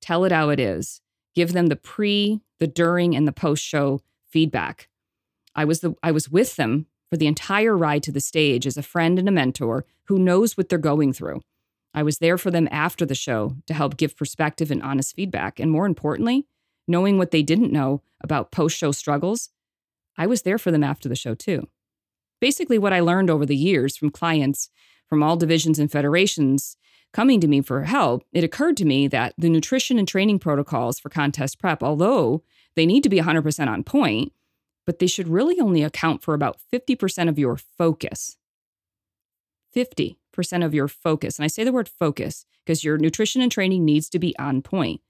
tell 0.00 0.24
it 0.24 0.32
how 0.32 0.48
it 0.48 0.58
is, 0.58 1.00
give 1.34 1.52
them 1.52 1.66
the 1.66 1.76
pre, 1.76 2.40
the 2.58 2.66
during, 2.66 3.14
and 3.14 3.28
the 3.28 3.32
post 3.32 3.62
show 3.62 4.00
feedback. 4.30 4.88
I 5.54 5.64
was 5.64 5.80
the 5.80 5.94
I 6.02 6.12
was 6.12 6.28
with 6.28 6.56
them 6.56 6.86
for 7.14 7.18
the 7.18 7.28
entire 7.28 7.76
ride 7.76 8.02
to 8.02 8.10
the 8.10 8.20
stage 8.20 8.66
as 8.66 8.76
a 8.76 8.82
friend 8.82 9.20
and 9.20 9.28
a 9.28 9.30
mentor 9.30 9.84
who 10.06 10.18
knows 10.18 10.56
what 10.56 10.68
they're 10.68 10.78
going 10.78 11.12
through. 11.12 11.40
I 11.94 12.02
was 12.02 12.18
there 12.18 12.36
for 12.36 12.50
them 12.50 12.66
after 12.72 13.06
the 13.06 13.14
show 13.14 13.54
to 13.68 13.74
help 13.74 13.96
give 13.96 14.16
perspective 14.16 14.68
and 14.72 14.82
honest 14.82 15.14
feedback. 15.14 15.60
And 15.60 15.70
more 15.70 15.86
importantly, 15.86 16.48
knowing 16.88 17.16
what 17.16 17.30
they 17.30 17.44
didn't 17.44 17.70
know 17.70 18.02
about 18.20 18.50
post 18.50 18.76
show 18.76 18.90
struggles, 18.90 19.50
I 20.18 20.26
was 20.26 20.42
there 20.42 20.58
for 20.58 20.72
them 20.72 20.82
after 20.82 21.08
the 21.08 21.14
show 21.14 21.36
too. 21.36 21.68
Basically, 22.40 22.78
what 22.78 22.92
I 22.92 22.98
learned 22.98 23.30
over 23.30 23.46
the 23.46 23.54
years 23.54 23.96
from 23.96 24.10
clients 24.10 24.68
from 25.08 25.22
all 25.22 25.36
divisions 25.36 25.78
and 25.78 25.92
federations 25.92 26.76
coming 27.12 27.40
to 27.40 27.46
me 27.46 27.60
for 27.60 27.84
help, 27.84 28.24
it 28.32 28.42
occurred 28.42 28.76
to 28.78 28.84
me 28.84 29.06
that 29.06 29.34
the 29.38 29.48
nutrition 29.48 30.00
and 30.00 30.08
training 30.08 30.40
protocols 30.40 30.98
for 30.98 31.10
contest 31.10 31.60
prep, 31.60 31.80
although 31.80 32.42
they 32.74 32.86
need 32.86 33.04
to 33.04 33.08
be 33.08 33.20
100% 33.20 33.68
on 33.68 33.84
point, 33.84 34.32
but 34.86 34.98
they 34.98 35.06
should 35.06 35.28
really 35.28 35.60
only 35.60 35.82
account 35.82 36.22
for 36.22 36.34
about 36.34 36.58
50% 36.72 37.28
of 37.28 37.38
your 37.38 37.56
focus. 37.56 38.36
50% 39.74 40.16
of 40.64 40.74
your 40.74 40.88
focus. 40.88 41.38
And 41.38 41.44
I 41.44 41.48
say 41.48 41.64
the 41.64 41.72
word 41.72 41.88
focus 41.88 42.46
because 42.64 42.84
your 42.84 42.98
nutrition 42.98 43.42
and 43.42 43.50
training 43.50 43.84
needs 43.84 44.08
to 44.10 44.18
be 44.18 44.36
on 44.38 44.62
point, 44.62 45.00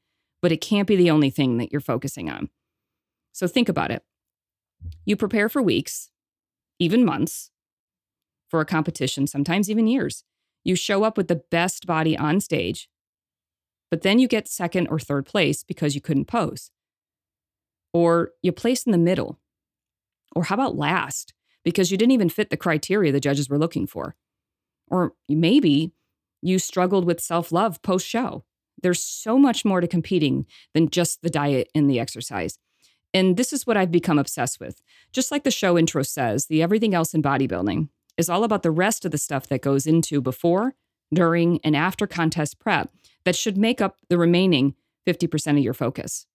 but 0.41 0.53
it 0.53 0.61
can't 0.61 0.89
be 0.89 0.97
the 0.97 1.11
only 1.11 1.31
thing 1.31 1.59
that 1.59 1.71
you're 1.73 1.81
focusing 1.81 2.31
on. 2.31 2.49
So 3.33 3.47
think 3.47 3.69
about 3.69 3.91
it. 3.91 4.03
You 5.05 5.17
prepare 5.17 5.49
for 5.49 5.63
weeks, 5.63 6.11
even 6.79 7.05
months, 7.05 7.51
for 8.49 8.61
a 8.61 8.67
competition, 8.67 9.27
sometimes 9.27 9.71
even 9.71 9.87
years. 9.87 10.25
You 10.63 10.77
show 10.77 11.05
up 11.05 11.17
with 11.17 11.29
the 11.29 11.43
best 11.51 11.87
body 11.87 12.17
on 12.17 12.41
stage, 12.41 12.89
but 13.91 14.03
then 14.03 14.19
you 14.19 14.29
get 14.29 14.49
second 14.49 14.89
or 14.89 14.99
third 14.99 15.27
place 15.27 15.63
because 15.63 15.95
you 15.95 16.01
couldn't 16.01 16.27
pose. 16.27 16.71
Or 17.93 18.31
you 18.43 18.53
place 18.53 18.85
in 18.85 18.93
the 18.93 18.99
middle 18.99 19.39
or 20.35 20.45
how 20.45 20.55
about 20.55 20.77
last? 20.77 21.35
Because 21.65 21.91
you 21.91 21.97
didn't 21.97 22.13
even 22.13 22.29
fit 22.29 22.51
the 22.51 22.57
criteria 22.57 23.13
the 23.13 23.21
judges 23.21 23.49
were 23.49 23.59
looking 23.59 23.87
for. 23.87 24.17
Or 24.89 25.15
maybe 25.29 25.93
you 26.43 26.59
struggled 26.59 27.05
with 27.05 27.21
self 27.21 27.53
love 27.53 27.81
post 27.83 28.07
show. 28.07 28.45
There's 28.83 29.03
so 29.03 29.39
much 29.39 29.65
more 29.65 29.81
to 29.81 29.87
competing 29.87 30.47
than 30.75 30.91
just 30.91 31.23
the 31.23 31.31
diet 31.31 31.71
and 31.75 31.89
the 31.89 31.99
exercise. 31.99 32.59
And 33.15 33.37
this 33.37 33.53
is 33.53 33.67
what 33.67 33.77
I've 33.77 33.93
become 33.93 34.19
obsessed 34.19 34.61
with. 34.61 34.83
Just 35.13 35.31
like 35.31 35.45
the 35.45 35.51
show 35.51 35.79
intro 35.79 36.03
says, 36.03 36.47
the 36.47 36.63
everything 36.63 36.95
else 36.95 37.15
in 37.15 37.23
bodybuilding 37.23 37.89
is 38.19 38.29
all 38.29 38.45
about 38.45 38.63
the 38.63 38.71
rest 38.71 39.05
of 39.05 39.13
the 39.13 39.19
stuff 39.19 39.47
that 39.49 39.63
goes 39.63 39.87
into 39.87 40.21
before, 40.21 40.75
during, 41.13 41.61
and 41.63 41.77
after 41.77 42.07
contest 42.07 42.59
prep 42.59 42.91
that 43.25 43.37
should 43.37 43.57
make 43.57 43.81
up 43.81 43.97
the 44.09 44.19
remaining 44.19 44.75
50% 45.07 45.59
of 45.59 45.65
your 45.65 45.75
focus. 45.75 46.27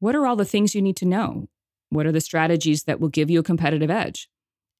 What 0.00 0.14
are 0.14 0.26
all 0.26 0.36
the 0.36 0.44
things 0.44 0.74
you 0.74 0.82
need 0.82 0.96
to 0.96 1.06
know? 1.06 1.48
What 1.94 2.06
are 2.06 2.12
the 2.12 2.20
strategies 2.20 2.84
that 2.84 2.98
will 2.98 3.08
give 3.08 3.30
you 3.30 3.38
a 3.38 3.44
competitive 3.44 3.90
edge? 3.90 4.28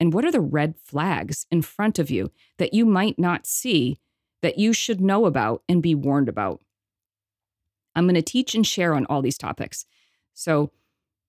And 0.00 0.12
what 0.12 0.24
are 0.24 0.33
the 0.33 0.40
red 0.40 0.74
flags 0.85 1.46
in 1.48 1.62
front 1.62 2.00
of 2.00 2.11
you 2.11 2.33
that 2.59 2.74
you 2.74 2.85
might 2.85 3.20
not 3.20 3.46
see 3.46 4.00
that 4.42 4.59
you 4.59 4.72
should 4.72 5.00
know 5.00 5.24
about 5.24 5.62
and 5.68 5.81
be 5.81 5.94
warned 5.94 6.29
about? 6.29 6.61
I'm 7.94 8.07
going 8.07 8.16
to 8.16 8.22
teach 8.22 8.57
and 8.57 8.66
share 8.66 8.94
on 8.94 9.07
all 9.07 9.22
these 9.22 9.38
topics. 9.38 9.87
So, 10.35 10.72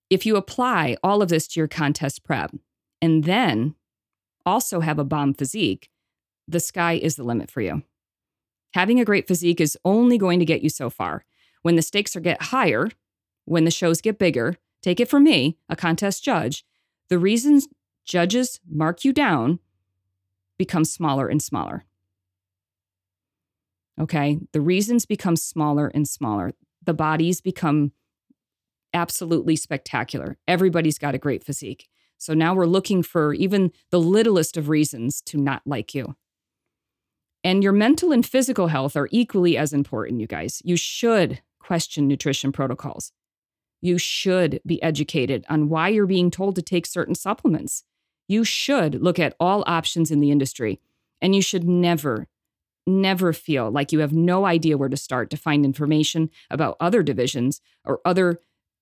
if 0.10 0.26
you 0.26 0.38
apply 0.38 0.98
all 1.04 1.22
of 1.22 1.30
this 1.30 1.48
to 1.50 1.60
your 1.60 1.68
contest 1.68 2.24
prep 2.24 2.52
and 3.00 3.24
then 3.24 3.76
also 4.44 4.80
have 4.80 4.98
a 4.98 5.04
bomb 5.04 5.36
physique, 5.36 5.90
the 6.48 6.60
sky 6.60 6.94
is 6.94 7.16
the 7.16 7.24
limit 7.24 7.52
for 7.52 7.62
you. 7.62 7.84
Having 8.74 9.00
a 9.00 9.06
great 9.06 9.28
physique 9.28 9.62
is 9.62 9.78
only 9.86 10.18
going 10.18 10.40
to 10.40 10.46
get 10.46 10.64
you 10.64 10.70
so 10.70 10.90
far. 10.90 11.26
When 11.62 11.76
the 11.76 11.82
stakes 11.84 12.16
are 12.16 12.22
get 12.22 12.42
higher, 12.42 12.90
when 13.46 13.66
the 13.66 13.72
shows 13.72 14.02
get 14.02 14.18
bigger, 14.18 14.58
Take 14.86 15.00
it 15.00 15.10
from 15.10 15.24
me, 15.24 15.58
a 15.68 15.76
contest 15.76 16.24
judge, 16.24 16.64
the 17.10 17.18
reasons 17.18 17.68
judges 18.06 18.60
mark 18.70 19.04
you 19.04 19.14
down 19.14 19.58
become 20.60 20.86
smaller 20.86 21.28
and 21.28 21.42
smaller. 21.42 21.86
Okay, 24.00 24.38
the 24.52 24.62
reasons 24.62 25.08
become 25.08 25.38
smaller 25.38 25.88
and 25.88 26.08
smaller. 26.08 26.54
The 26.84 26.94
bodies 26.94 27.42
become 27.42 27.94
absolutely 28.94 29.56
spectacular. 29.56 30.38
Everybody's 30.48 31.00
got 31.00 31.16
a 31.16 31.18
great 31.18 31.44
physique. 31.44 31.90
So 32.20 32.36
now 32.36 32.54
we're 32.54 32.68
looking 32.68 33.02
for 33.02 33.34
even 33.34 33.72
the 33.90 34.00
littlest 34.00 34.56
of 34.56 34.70
reasons 34.70 35.20
to 35.22 35.40
not 35.40 35.64
like 35.66 35.96
you. 35.96 36.16
And 37.44 37.64
your 37.64 37.74
mental 37.74 38.12
and 38.12 38.24
physical 38.24 38.68
health 38.68 38.96
are 38.96 39.10
equally 39.10 39.58
as 39.58 39.74
important, 39.74 40.22
you 40.22 40.28
guys. 40.28 40.62
You 40.64 40.78
should 40.78 41.42
question 41.58 42.08
nutrition 42.08 42.52
protocols 42.52 43.12
you 43.82 43.98
should 43.98 44.62
be 44.66 44.82
educated 44.82 45.46
on 45.50 45.70
why 45.70 45.90
you're 45.90 46.06
being 46.06 46.32
told 46.32 46.56
to 46.56 46.62
take 46.62 46.86
certain 46.86 47.16
supplements. 47.16 47.84
You 48.28 48.44
should 48.44 49.02
look 49.02 49.20
at 49.20 49.36
all 49.40 49.64
options 49.68 50.12
in 50.12 50.20
the 50.20 50.32
industry, 50.32 50.80
and 51.22 51.36
you 51.36 51.42
should 51.42 51.64
never, 51.64 52.28
never 52.88 53.34
feel 53.34 53.70
like 53.70 53.92
you 53.92 54.00
have 54.00 54.14
no 54.14 54.46
idea 54.46 54.78
where 54.78 54.90
to 54.90 54.98
start 54.98 55.30
to 55.30 55.38
find 55.38 55.66
information 55.66 56.30
about 56.50 56.78
other 56.80 57.04
divisions 57.04 57.62
or 57.84 58.00
other 58.06 58.40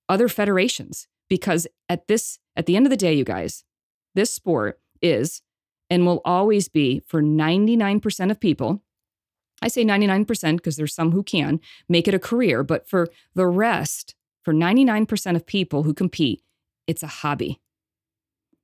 other 0.09 0.27
federations 0.27 1.07
because 1.29 1.65
at 1.87 2.07
this 2.07 2.37
at 2.57 2.65
the 2.65 2.75
end 2.75 2.85
of 2.85 2.89
the 2.89 2.97
day 2.97 3.13
you 3.13 3.23
guys 3.23 3.63
this 4.15 4.33
sport 4.33 4.81
is 5.01 5.41
and 5.89 6.05
will 6.05 6.21
always 6.25 6.67
be 6.67 6.99
for 7.07 7.23
99% 7.23 8.29
of 8.29 8.39
people 8.41 8.83
I 9.63 9.69
say 9.69 9.85
99% 9.85 10.57
because 10.57 10.75
there's 10.75 10.93
some 10.93 11.13
who 11.13 11.23
can 11.23 11.61
make 11.87 12.07
it 12.09 12.13
a 12.13 12.19
career, 12.19 12.63
but 12.63 12.85
for 12.85 13.07
the 13.33 13.47
rest, 13.47 14.13
for 14.43 14.53
99% 14.53 15.35
of 15.35 15.45
people 15.45 15.83
who 15.83 15.93
compete, 15.93 16.43
it's 16.87 17.03
a 17.03 17.07
hobby. 17.07 17.59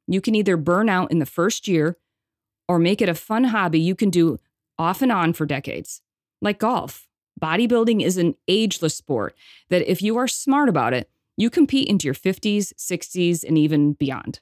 You 0.07 0.21
can 0.21 0.35
either 0.35 0.57
burn 0.57 0.89
out 0.89 1.11
in 1.11 1.19
the 1.19 1.25
first 1.25 1.67
year 1.67 1.97
or 2.67 2.79
make 2.79 3.01
it 3.01 3.09
a 3.09 3.15
fun 3.15 3.45
hobby 3.45 3.79
you 3.79 3.95
can 3.95 4.09
do 4.09 4.39
off 4.77 5.01
and 5.01 5.11
on 5.11 5.33
for 5.33 5.45
decades. 5.45 6.01
Like 6.41 6.59
golf, 6.59 7.07
bodybuilding 7.39 8.03
is 8.03 8.17
an 8.17 8.35
ageless 8.47 8.95
sport 8.95 9.35
that 9.69 9.89
if 9.89 10.01
you 10.01 10.17
are 10.17 10.27
smart 10.27 10.69
about 10.69 10.93
it, 10.93 11.09
you 11.37 11.49
compete 11.49 11.87
into 11.87 12.05
your 12.05 12.13
50s, 12.13 12.73
60s, 12.73 13.43
and 13.43 13.57
even 13.57 13.93
beyond. 13.93 14.41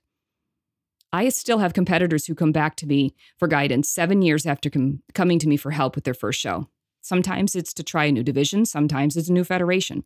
I 1.14 1.30
still 1.30 1.60
have 1.60 1.74
competitors 1.74 2.26
who 2.26 2.36
come 2.36 2.52
back 2.52 2.76
to 2.78 2.88
me 2.88 3.14
for 3.38 3.48
guidance 3.48 3.88
seven 3.90 4.22
years 4.22 4.46
after 4.46 4.70
com- 4.70 5.02
coming 5.14 5.40
to 5.40 5.48
me 5.48 5.58
for 5.58 5.72
help 5.72 5.96
with 5.96 6.04
their 6.04 6.14
first 6.14 6.40
show. 6.40 6.68
Sometimes 7.02 7.56
it's 7.56 7.74
to 7.76 7.84
try 7.84 8.06
a 8.06 8.12
new 8.12 8.24
division, 8.24 8.66
sometimes 8.66 9.16
it's 9.16 9.30
a 9.30 9.34
new 9.34 9.44
federation. 9.44 10.04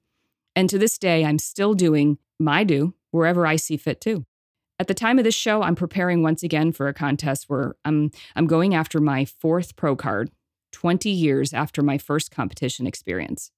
And 0.56 0.70
to 0.70 0.78
this 0.78 0.98
day, 0.98 1.26
I'm 1.26 1.40
still 1.40 1.74
doing 1.74 2.18
my 2.40 2.64
do 2.64 2.94
wherever 3.12 3.46
I 3.46 3.56
see 3.56 3.78
fit 3.78 4.02
too. 4.02 4.26
At 4.80 4.88
the 4.88 4.94
time 4.94 5.20
of 5.20 5.24
this 5.24 5.36
show, 5.36 5.62
I'm 5.62 5.76
preparing 5.76 6.24
once 6.24 6.44
again 6.44 6.72
for 6.72 6.88
a 6.88 6.94
contest 6.94 7.46
where 7.48 7.76
I'm, 7.86 8.12
I'm 8.36 8.48
going 8.48 8.74
after 8.74 9.00
my 9.00 9.26
fourth 9.26 9.76
pro 9.76 9.96
card 9.96 10.32
20 10.72 11.10
years 11.10 11.54
after 11.54 11.82
my 11.82 11.98
first 11.98 12.32
competition 12.32 12.88
experience. 12.88 13.52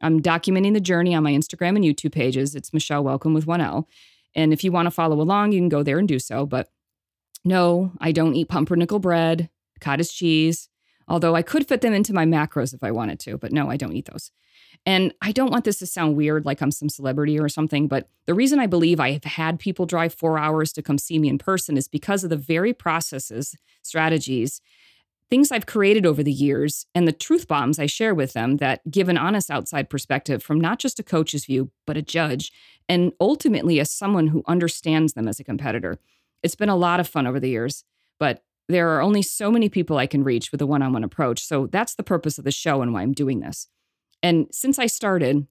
I'm 0.00 0.20
documenting 0.20 0.74
the 0.74 0.80
journey 0.80 1.14
on 1.14 1.24
my 1.24 1.32
Instagram 1.32 1.76
and 1.76 1.84
YouTube 1.84 2.12
pages. 2.12 2.54
It's 2.54 2.72
Michele 2.72 3.02
Welcome 3.02 3.34
with 3.34 3.46
1L. 3.46 3.84
And 4.34 4.52
if 4.52 4.62
you 4.62 4.70
want 4.70 4.86
to 4.86 4.90
follow 4.90 5.20
along, 5.20 5.52
you 5.52 5.60
can 5.60 5.68
go 5.68 5.82
there 5.82 5.98
and 5.98 6.06
do 6.06 6.18
so. 6.18 6.46
But 6.46 6.70
no, 7.44 7.92
I 8.00 8.12
don't 8.12 8.34
eat 8.34 8.48
pumpernickel 8.48 9.00
bread, 9.00 9.50
cottage 9.80 10.12
cheese, 10.12 10.68
although 11.08 11.34
I 11.34 11.42
could 11.42 11.66
fit 11.66 11.80
them 11.80 11.92
into 11.92 12.12
my 12.12 12.24
macros 12.24 12.72
if 12.72 12.84
I 12.84 12.90
wanted 12.90 13.18
to. 13.20 13.38
But 13.38 13.52
no, 13.52 13.68
I 13.68 13.76
don't 13.76 13.94
eat 13.94 14.08
those. 14.10 14.30
And 14.86 15.12
I 15.20 15.32
don't 15.32 15.50
want 15.50 15.64
this 15.64 15.78
to 15.80 15.86
sound 15.86 16.16
weird 16.16 16.44
like 16.46 16.62
I'm 16.62 16.70
some 16.70 16.88
celebrity 16.88 17.38
or 17.38 17.48
something, 17.48 17.88
but 17.88 18.08
the 18.26 18.34
reason 18.34 18.58
I 18.58 18.66
believe 18.66 19.00
I 19.00 19.12
have 19.12 19.24
had 19.24 19.58
people 19.58 19.86
drive 19.86 20.14
four 20.14 20.38
hours 20.38 20.72
to 20.74 20.82
come 20.82 20.98
see 20.98 21.18
me 21.18 21.28
in 21.28 21.38
person 21.38 21.76
is 21.76 21.88
because 21.88 22.24
of 22.24 22.30
the 22.30 22.36
very 22.36 22.72
processes, 22.72 23.54
strategies, 23.82 24.60
things 25.30 25.52
I've 25.52 25.66
created 25.66 26.06
over 26.06 26.22
the 26.22 26.32
years, 26.32 26.86
and 26.94 27.06
the 27.06 27.12
truth 27.12 27.46
bombs 27.48 27.78
I 27.78 27.86
share 27.86 28.14
with 28.14 28.32
them 28.32 28.56
that 28.58 28.80
give 28.90 29.08
an 29.08 29.18
honest 29.18 29.50
outside 29.50 29.90
perspective 29.90 30.42
from 30.42 30.60
not 30.60 30.78
just 30.78 30.98
a 30.98 31.02
coach's 31.02 31.44
view, 31.44 31.70
but 31.86 31.96
a 31.96 32.02
judge 32.02 32.50
and 32.88 33.12
ultimately 33.20 33.80
as 33.80 33.90
someone 33.90 34.28
who 34.28 34.42
understands 34.46 35.12
them 35.12 35.28
as 35.28 35.38
a 35.38 35.44
competitor. 35.44 35.98
It's 36.42 36.54
been 36.54 36.70
a 36.70 36.76
lot 36.76 37.00
of 37.00 37.08
fun 37.08 37.26
over 37.26 37.38
the 37.38 37.50
years, 37.50 37.84
but 38.18 38.42
there 38.68 38.90
are 38.90 39.02
only 39.02 39.22
so 39.22 39.50
many 39.50 39.68
people 39.68 39.98
I 39.98 40.06
can 40.06 40.24
reach 40.24 40.52
with 40.52 40.62
a 40.62 40.66
one 40.66 40.82
on 40.82 40.92
one 40.92 41.04
approach. 41.04 41.44
So 41.44 41.66
that's 41.66 41.94
the 41.94 42.02
purpose 42.02 42.38
of 42.38 42.44
the 42.44 42.50
show 42.50 42.82
and 42.82 42.92
why 42.92 43.02
I'm 43.02 43.12
doing 43.12 43.40
this. 43.40 43.68
And 44.22 44.46
since 44.50 44.78
I 44.78 44.86
started, 44.86 45.46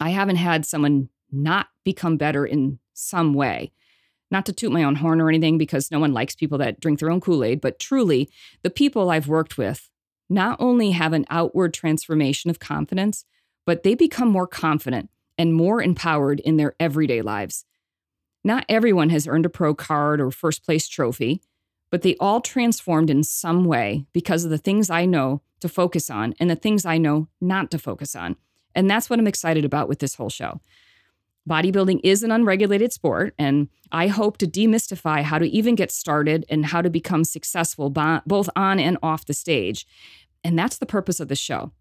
I 0.00 0.10
haven't 0.10 0.36
had 0.36 0.66
someone 0.66 1.08
not 1.30 1.68
become 1.84 2.16
better 2.16 2.44
in 2.46 2.78
some 2.94 3.34
way. 3.34 3.72
Not 4.30 4.44
to 4.46 4.52
toot 4.52 4.72
my 4.72 4.84
own 4.84 4.96
horn 4.96 5.20
or 5.20 5.28
anything, 5.28 5.56
because 5.56 5.90
no 5.90 5.98
one 5.98 6.12
likes 6.12 6.34
people 6.34 6.58
that 6.58 6.80
drink 6.80 6.98
their 6.98 7.10
own 7.10 7.20
Kool 7.20 7.44
Aid, 7.44 7.60
but 7.60 7.78
truly, 7.78 8.28
the 8.62 8.70
people 8.70 9.10
I've 9.10 9.28
worked 9.28 9.56
with 9.56 9.88
not 10.28 10.60
only 10.60 10.90
have 10.90 11.14
an 11.14 11.24
outward 11.30 11.72
transformation 11.72 12.50
of 12.50 12.58
confidence, 12.58 13.24
but 13.64 13.82
they 13.82 13.94
become 13.94 14.28
more 14.28 14.46
confident 14.46 15.10
and 15.38 15.54
more 15.54 15.82
empowered 15.82 16.40
in 16.40 16.56
their 16.56 16.74
everyday 16.78 17.22
lives. 17.22 17.64
Not 18.44 18.66
everyone 18.68 19.10
has 19.10 19.26
earned 19.26 19.46
a 19.46 19.50
pro 19.50 19.74
card 19.74 20.20
or 20.20 20.30
first 20.30 20.64
place 20.64 20.88
trophy, 20.88 21.40
but 21.90 22.02
they 22.02 22.16
all 22.20 22.40
transformed 22.40 23.08
in 23.08 23.22
some 23.22 23.64
way 23.64 24.06
because 24.12 24.44
of 24.44 24.50
the 24.50 24.58
things 24.58 24.90
I 24.90 25.06
know 25.06 25.42
to 25.60 25.68
focus 25.68 26.10
on 26.10 26.34
and 26.40 26.48
the 26.48 26.56
things 26.56 26.84
I 26.84 26.98
know 26.98 27.28
not 27.40 27.70
to 27.72 27.78
focus 27.78 28.14
on. 28.14 28.36
And 28.74 28.90
that's 28.90 29.10
what 29.10 29.18
I'm 29.18 29.26
excited 29.26 29.64
about 29.64 29.88
with 29.88 29.98
this 29.98 30.14
whole 30.14 30.30
show. 30.30 30.60
Bodybuilding 31.48 32.00
is 32.04 32.22
an 32.22 32.30
unregulated 32.30 32.92
sport, 32.92 33.34
and 33.38 33.68
I 33.90 34.08
hope 34.08 34.36
to 34.38 34.46
demystify 34.46 35.22
how 35.22 35.38
to 35.38 35.46
even 35.46 35.74
get 35.74 35.90
started 35.90 36.44
and 36.50 36.66
how 36.66 36.82
to 36.82 36.90
become 36.90 37.24
successful 37.24 37.88
both 37.88 38.50
on 38.54 38.78
and 38.78 38.98
off 39.02 39.24
the 39.24 39.32
stage. 39.32 39.86
And 40.44 40.58
that's 40.58 40.76
the 40.76 40.86
purpose 40.86 41.20
of 41.20 41.28
the 41.28 41.34
show. 41.34 41.72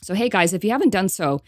So, 0.00 0.14
hey 0.14 0.28
guys, 0.28 0.52
if 0.52 0.62
you 0.64 0.70
haven't 0.70 0.90
done 0.90 1.08
so, 1.08 1.42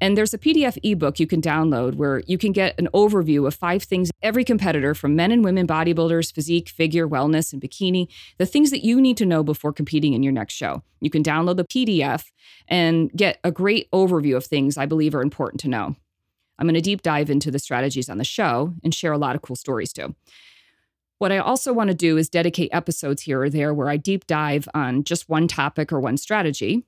and 0.00 0.16
there's 0.16 0.34
a 0.34 0.38
PDF 0.38 0.78
ebook 0.82 1.18
you 1.18 1.26
can 1.26 1.40
download 1.40 1.94
where 1.94 2.22
you 2.26 2.38
can 2.38 2.52
get 2.52 2.78
an 2.78 2.88
overview 2.94 3.46
of 3.46 3.54
five 3.54 3.82
things 3.82 4.10
every 4.22 4.44
competitor 4.44 4.94
from 4.94 5.16
men 5.16 5.30
and 5.30 5.44
women 5.44 5.66
bodybuilders, 5.66 6.32
physique, 6.32 6.68
figure, 6.68 7.08
wellness, 7.08 7.52
and 7.52 7.62
bikini, 7.62 8.08
the 8.38 8.46
things 8.46 8.70
that 8.70 8.84
you 8.84 9.00
need 9.00 9.16
to 9.16 9.26
know 9.26 9.42
before 9.42 9.72
competing 9.72 10.12
in 10.12 10.22
your 10.22 10.32
next 10.32 10.54
show. 10.54 10.82
You 11.00 11.10
can 11.10 11.22
download 11.22 11.56
the 11.56 11.64
PDF 11.64 12.24
and 12.68 13.10
get 13.12 13.38
a 13.44 13.52
great 13.52 13.90
overview 13.92 14.36
of 14.36 14.44
things 14.44 14.76
I 14.76 14.86
believe 14.86 15.14
are 15.14 15.22
important 15.22 15.60
to 15.60 15.68
know. 15.68 15.96
I'm 16.58 16.66
going 16.66 16.74
to 16.74 16.80
deep 16.80 17.02
dive 17.02 17.30
into 17.30 17.50
the 17.50 17.58
strategies 17.58 18.08
on 18.08 18.18
the 18.18 18.24
show 18.24 18.74
and 18.82 18.94
share 18.94 19.12
a 19.12 19.18
lot 19.18 19.34
of 19.34 19.42
cool 19.42 19.56
stories 19.56 19.92
too. 19.92 20.14
What 21.18 21.32
I 21.32 21.38
also 21.38 21.72
want 21.72 21.88
to 21.88 21.94
do 21.94 22.16
is 22.16 22.28
dedicate 22.28 22.70
episodes 22.72 23.22
here 23.22 23.42
or 23.42 23.50
there 23.50 23.72
where 23.72 23.88
I 23.88 23.96
deep 23.96 24.26
dive 24.26 24.68
on 24.74 25.04
just 25.04 25.28
one 25.28 25.48
topic 25.48 25.92
or 25.92 26.00
one 26.00 26.16
strategy. 26.16 26.84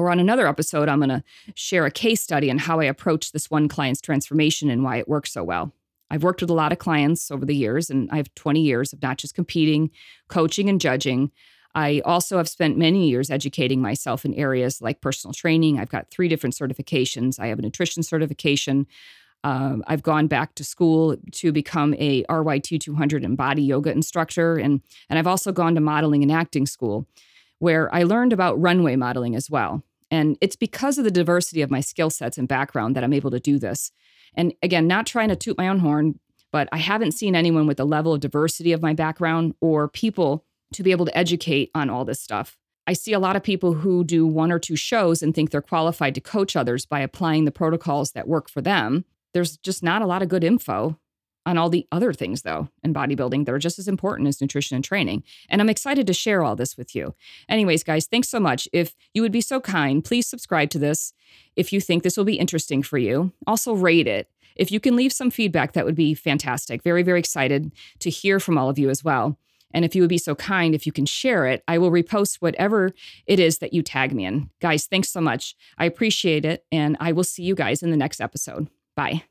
Or 0.00 0.08
on 0.08 0.18
another 0.18 0.48
episode, 0.48 0.88
I'm 0.88 1.00
going 1.00 1.10
to 1.10 1.22
share 1.54 1.84
a 1.84 1.90
case 1.90 2.22
study 2.22 2.50
on 2.50 2.56
how 2.56 2.80
I 2.80 2.84
approach 2.84 3.32
this 3.32 3.50
one 3.50 3.68
client's 3.68 4.00
transformation 4.00 4.70
and 4.70 4.82
why 4.82 4.96
it 4.96 5.06
works 5.06 5.30
so 5.30 5.44
well. 5.44 5.74
I've 6.10 6.22
worked 6.22 6.40
with 6.40 6.48
a 6.48 6.54
lot 6.54 6.72
of 6.72 6.78
clients 6.78 7.30
over 7.30 7.44
the 7.44 7.54
years, 7.54 7.90
and 7.90 8.08
I 8.10 8.16
have 8.16 8.34
20 8.34 8.62
years 8.62 8.94
of 8.94 9.02
not 9.02 9.18
just 9.18 9.34
competing, 9.34 9.90
coaching, 10.28 10.70
and 10.70 10.80
judging. 10.80 11.30
I 11.74 12.00
also 12.06 12.38
have 12.38 12.48
spent 12.48 12.78
many 12.78 13.10
years 13.10 13.30
educating 13.30 13.82
myself 13.82 14.24
in 14.24 14.32
areas 14.32 14.80
like 14.80 15.02
personal 15.02 15.34
training. 15.34 15.78
I've 15.78 15.90
got 15.90 16.10
three 16.10 16.28
different 16.28 16.54
certifications. 16.54 17.38
I 17.38 17.48
have 17.48 17.58
a 17.58 17.62
nutrition 17.62 18.02
certification. 18.02 18.86
Um, 19.44 19.84
I've 19.86 20.02
gone 20.02 20.28
back 20.28 20.54
to 20.54 20.64
school 20.64 21.18
to 21.32 21.52
become 21.52 21.94
a 21.98 22.24
RYT 22.24 22.80
200 22.80 23.22
and 23.22 23.36
body 23.36 23.62
yoga 23.62 23.92
instructor, 23.92 24.56
and 24.56 24.80
and 25.10 25.18
I've 25.18 25.26
also 25.26 25.52
gone 25.52 25.74
to 25.74 25.82
modeling 25.82 26.22
and 26.22 26.32
acting 26.32 26.64
school, 26.64 27.06
where 27.58 27.94
I 27.94 28.02
learned 28.04 28.32
about 28.32 28.58
runway 28.58 28.96
modeling 28.96 29.36
as 29.36 29.50
well. 29.50 29.84
And 30.10 30.36
it's 30.40 30.56
because 30.56 30.98
of 30.98 31.04
the 31.04 31.10
diversity 31.10 31.62
of 31.62 31.70
my 31.70 31.80
skill 31.80 32.10
sets 32.10 32.38
and 32.38 32.48
background 32.48 32.96
that 32.96 33.04
I'm 33.04 33.12
able 33.12 33.30
to 33.30 33.40
do 33.40 33.58
this. 33.58 33.92
And 34.34 34.54
again, 34.62 34.86
not 34.86 35.06
trying 35.06 35.28
to 35.28 35.36
toot 35.36 35.58
my 35.58 35.68
own 35.68 35.78
horn, 35.80 36.18
but 36.52 36.68
I 36.72 36.78
haven't 36.78 37.12
seen 37.12 37.36
anyone 37.36 37.66
with 37.66 37.76
the 37.76 37.86
level 37.86 38.12
of 38.12 38.20
diversity 38.20 38.72
of 38.72 38.82
my 38.82 38.92
background 38.92 39.54
or 39.60 39.88
people 39.88 40.44
to 40.74 40.82
be 40.82 40.90
able 40.90 41.06
to 41.06 41.16
educate 41.16 41.70
on 41.74 41.90
all 41.90 42.04
this 42.04 42.20
stuff. 42.20 42.56
I 42.86 42.92
see 42.92 43.12
a 43.12 43.20
lot 43.20 43.36
of 43.36 43.42
people 43.42 43.74
who 43.74 44.02
do 44.02 44.26
one 44.26 44.50
or 44.50 44.58
two 44.58 44.76
shows 44.76 45.22
and 45.22 45.34
think 45.34 45.50
they're 45.50 45.62
qualified 45.62 46.14
to 46.16 46.20
coach 46.20 46.56
others 46.56 46.86
by 46.86 47.00
applying 47.00 47.44
the 47.44 47.52
protocols 47.52 48.12
that 48.12 48.26
work 48.26 48.48
for 48.48 48.60
them. 48.60 49.04
There's 49.32 49.56
just 49.58 49.82
not 49.82 50.02
a 50.02 50.06
lot 50.06 50.22
of 50.22 50.28
good 50.28 50.42
info 50.42 50.98
on 51.46 51.56
all 51.58 51.70
the 51.70 51.86
other 51.90 52.12
things, 52.12 52.42
though, 52.42 52.68
in 52.82 52.94
bodybuilding 52.94 53.46
that 53.46 53.52
are 53.52 53.58
just 53.58 53.78
as 53.78 53.88
important 53.88 54.28
as 54.28 54.40
nutrition 54.40 54.74
and 54.74 54.84
training. 54.84 55.22
And 55.48 55.60
I'm 55.60 55.70
excited 55.70 56.06
to 56.06 56.12
share 56.12 56.42
all 56.42 56.56
this 56.56 56.76
with 56.76 56.94
you. 56.94 57.14
Anyways, 57.48 57.82
guys, 57.82 58.06
thanks 58.06 58.28
so 58.28 58.40
much. 58.40 58.68
If 58.72 58.94
you 59.14 59.22
would 59.22 59.32
be 59.32 59.40
so 59.40 59.60
kind, 59.60 60.04
please 60.04 60.26
subscribe 60.26 60.70
to 60.70 60.78
this 60.78 61.12
if 61.56 61.72
you 61.72 61.80
think 61.80 62.02
this 62.02 62.16
will 62.16 62.24
be 62.24 62.38
interesting 62.38 62.82
for 62.82 62.98
you. 62.98 63.32
Also, 63.46 63.72
rate 63.72 64.06
it. 64.06 64.28
If 64.56 64.70
you 64.70 64.80
can 64.80 64.96
leave 64.96 65.12
some 65.12 65.30
feedback, 65.30 65.72
that 65.72 65.86
would 65.86 65.94
be 65.94 66.14
fantastic. 66.14 66.82
Very, 66.82 67.02
very 67.02 67.18
excited 67.18 67.72
to 68.00 68.10
hear 68.10 68.38
from 68.40 68.58
all 68.58 68.68
of 68.68 68.78
you 68.78 68.90
as 68.90 69.02
well. 69.02 69.38
And 69.72 69.84
if 69.84 69.94
you 69.94 70.02
would 70.02 70.08
be 70.08 70.18
so 70.18 70.34
kind, 70.34 70.74
if 70.74 70.84
you 70.84 70.92
can 70.92 71.06
share 71.06 71.46
it, 71.46 71.62
I 71.68 71.78
will 71.78 71.90
repost 71.90 72.36
whatever 72.40 72.92
it 73.26 73.38
is 73.38 73.58
that 73.58 73.72
you 73.72 73.82
tag 73.82 74.12
me 74.12 74.24
in. 74.24 74.50
Guys, 74.60 74.86
thanks 74.86 75.08
so 75.10 75.20
much. 75.20 75.54
I 75.78 75.84
appreciate 75.84 76.44
it. 76.44 76.64
And 76.72 76.96
I 77.00 77.12
will 77.12 77.24
see 77.24 77.44
you 77.44 77.54
guys 77.54 77.82
in 77.82 77.90
the 77.90 77.96
next 77.96 78.20
episode. 78.20 78.68
Bye. 78.96 79.29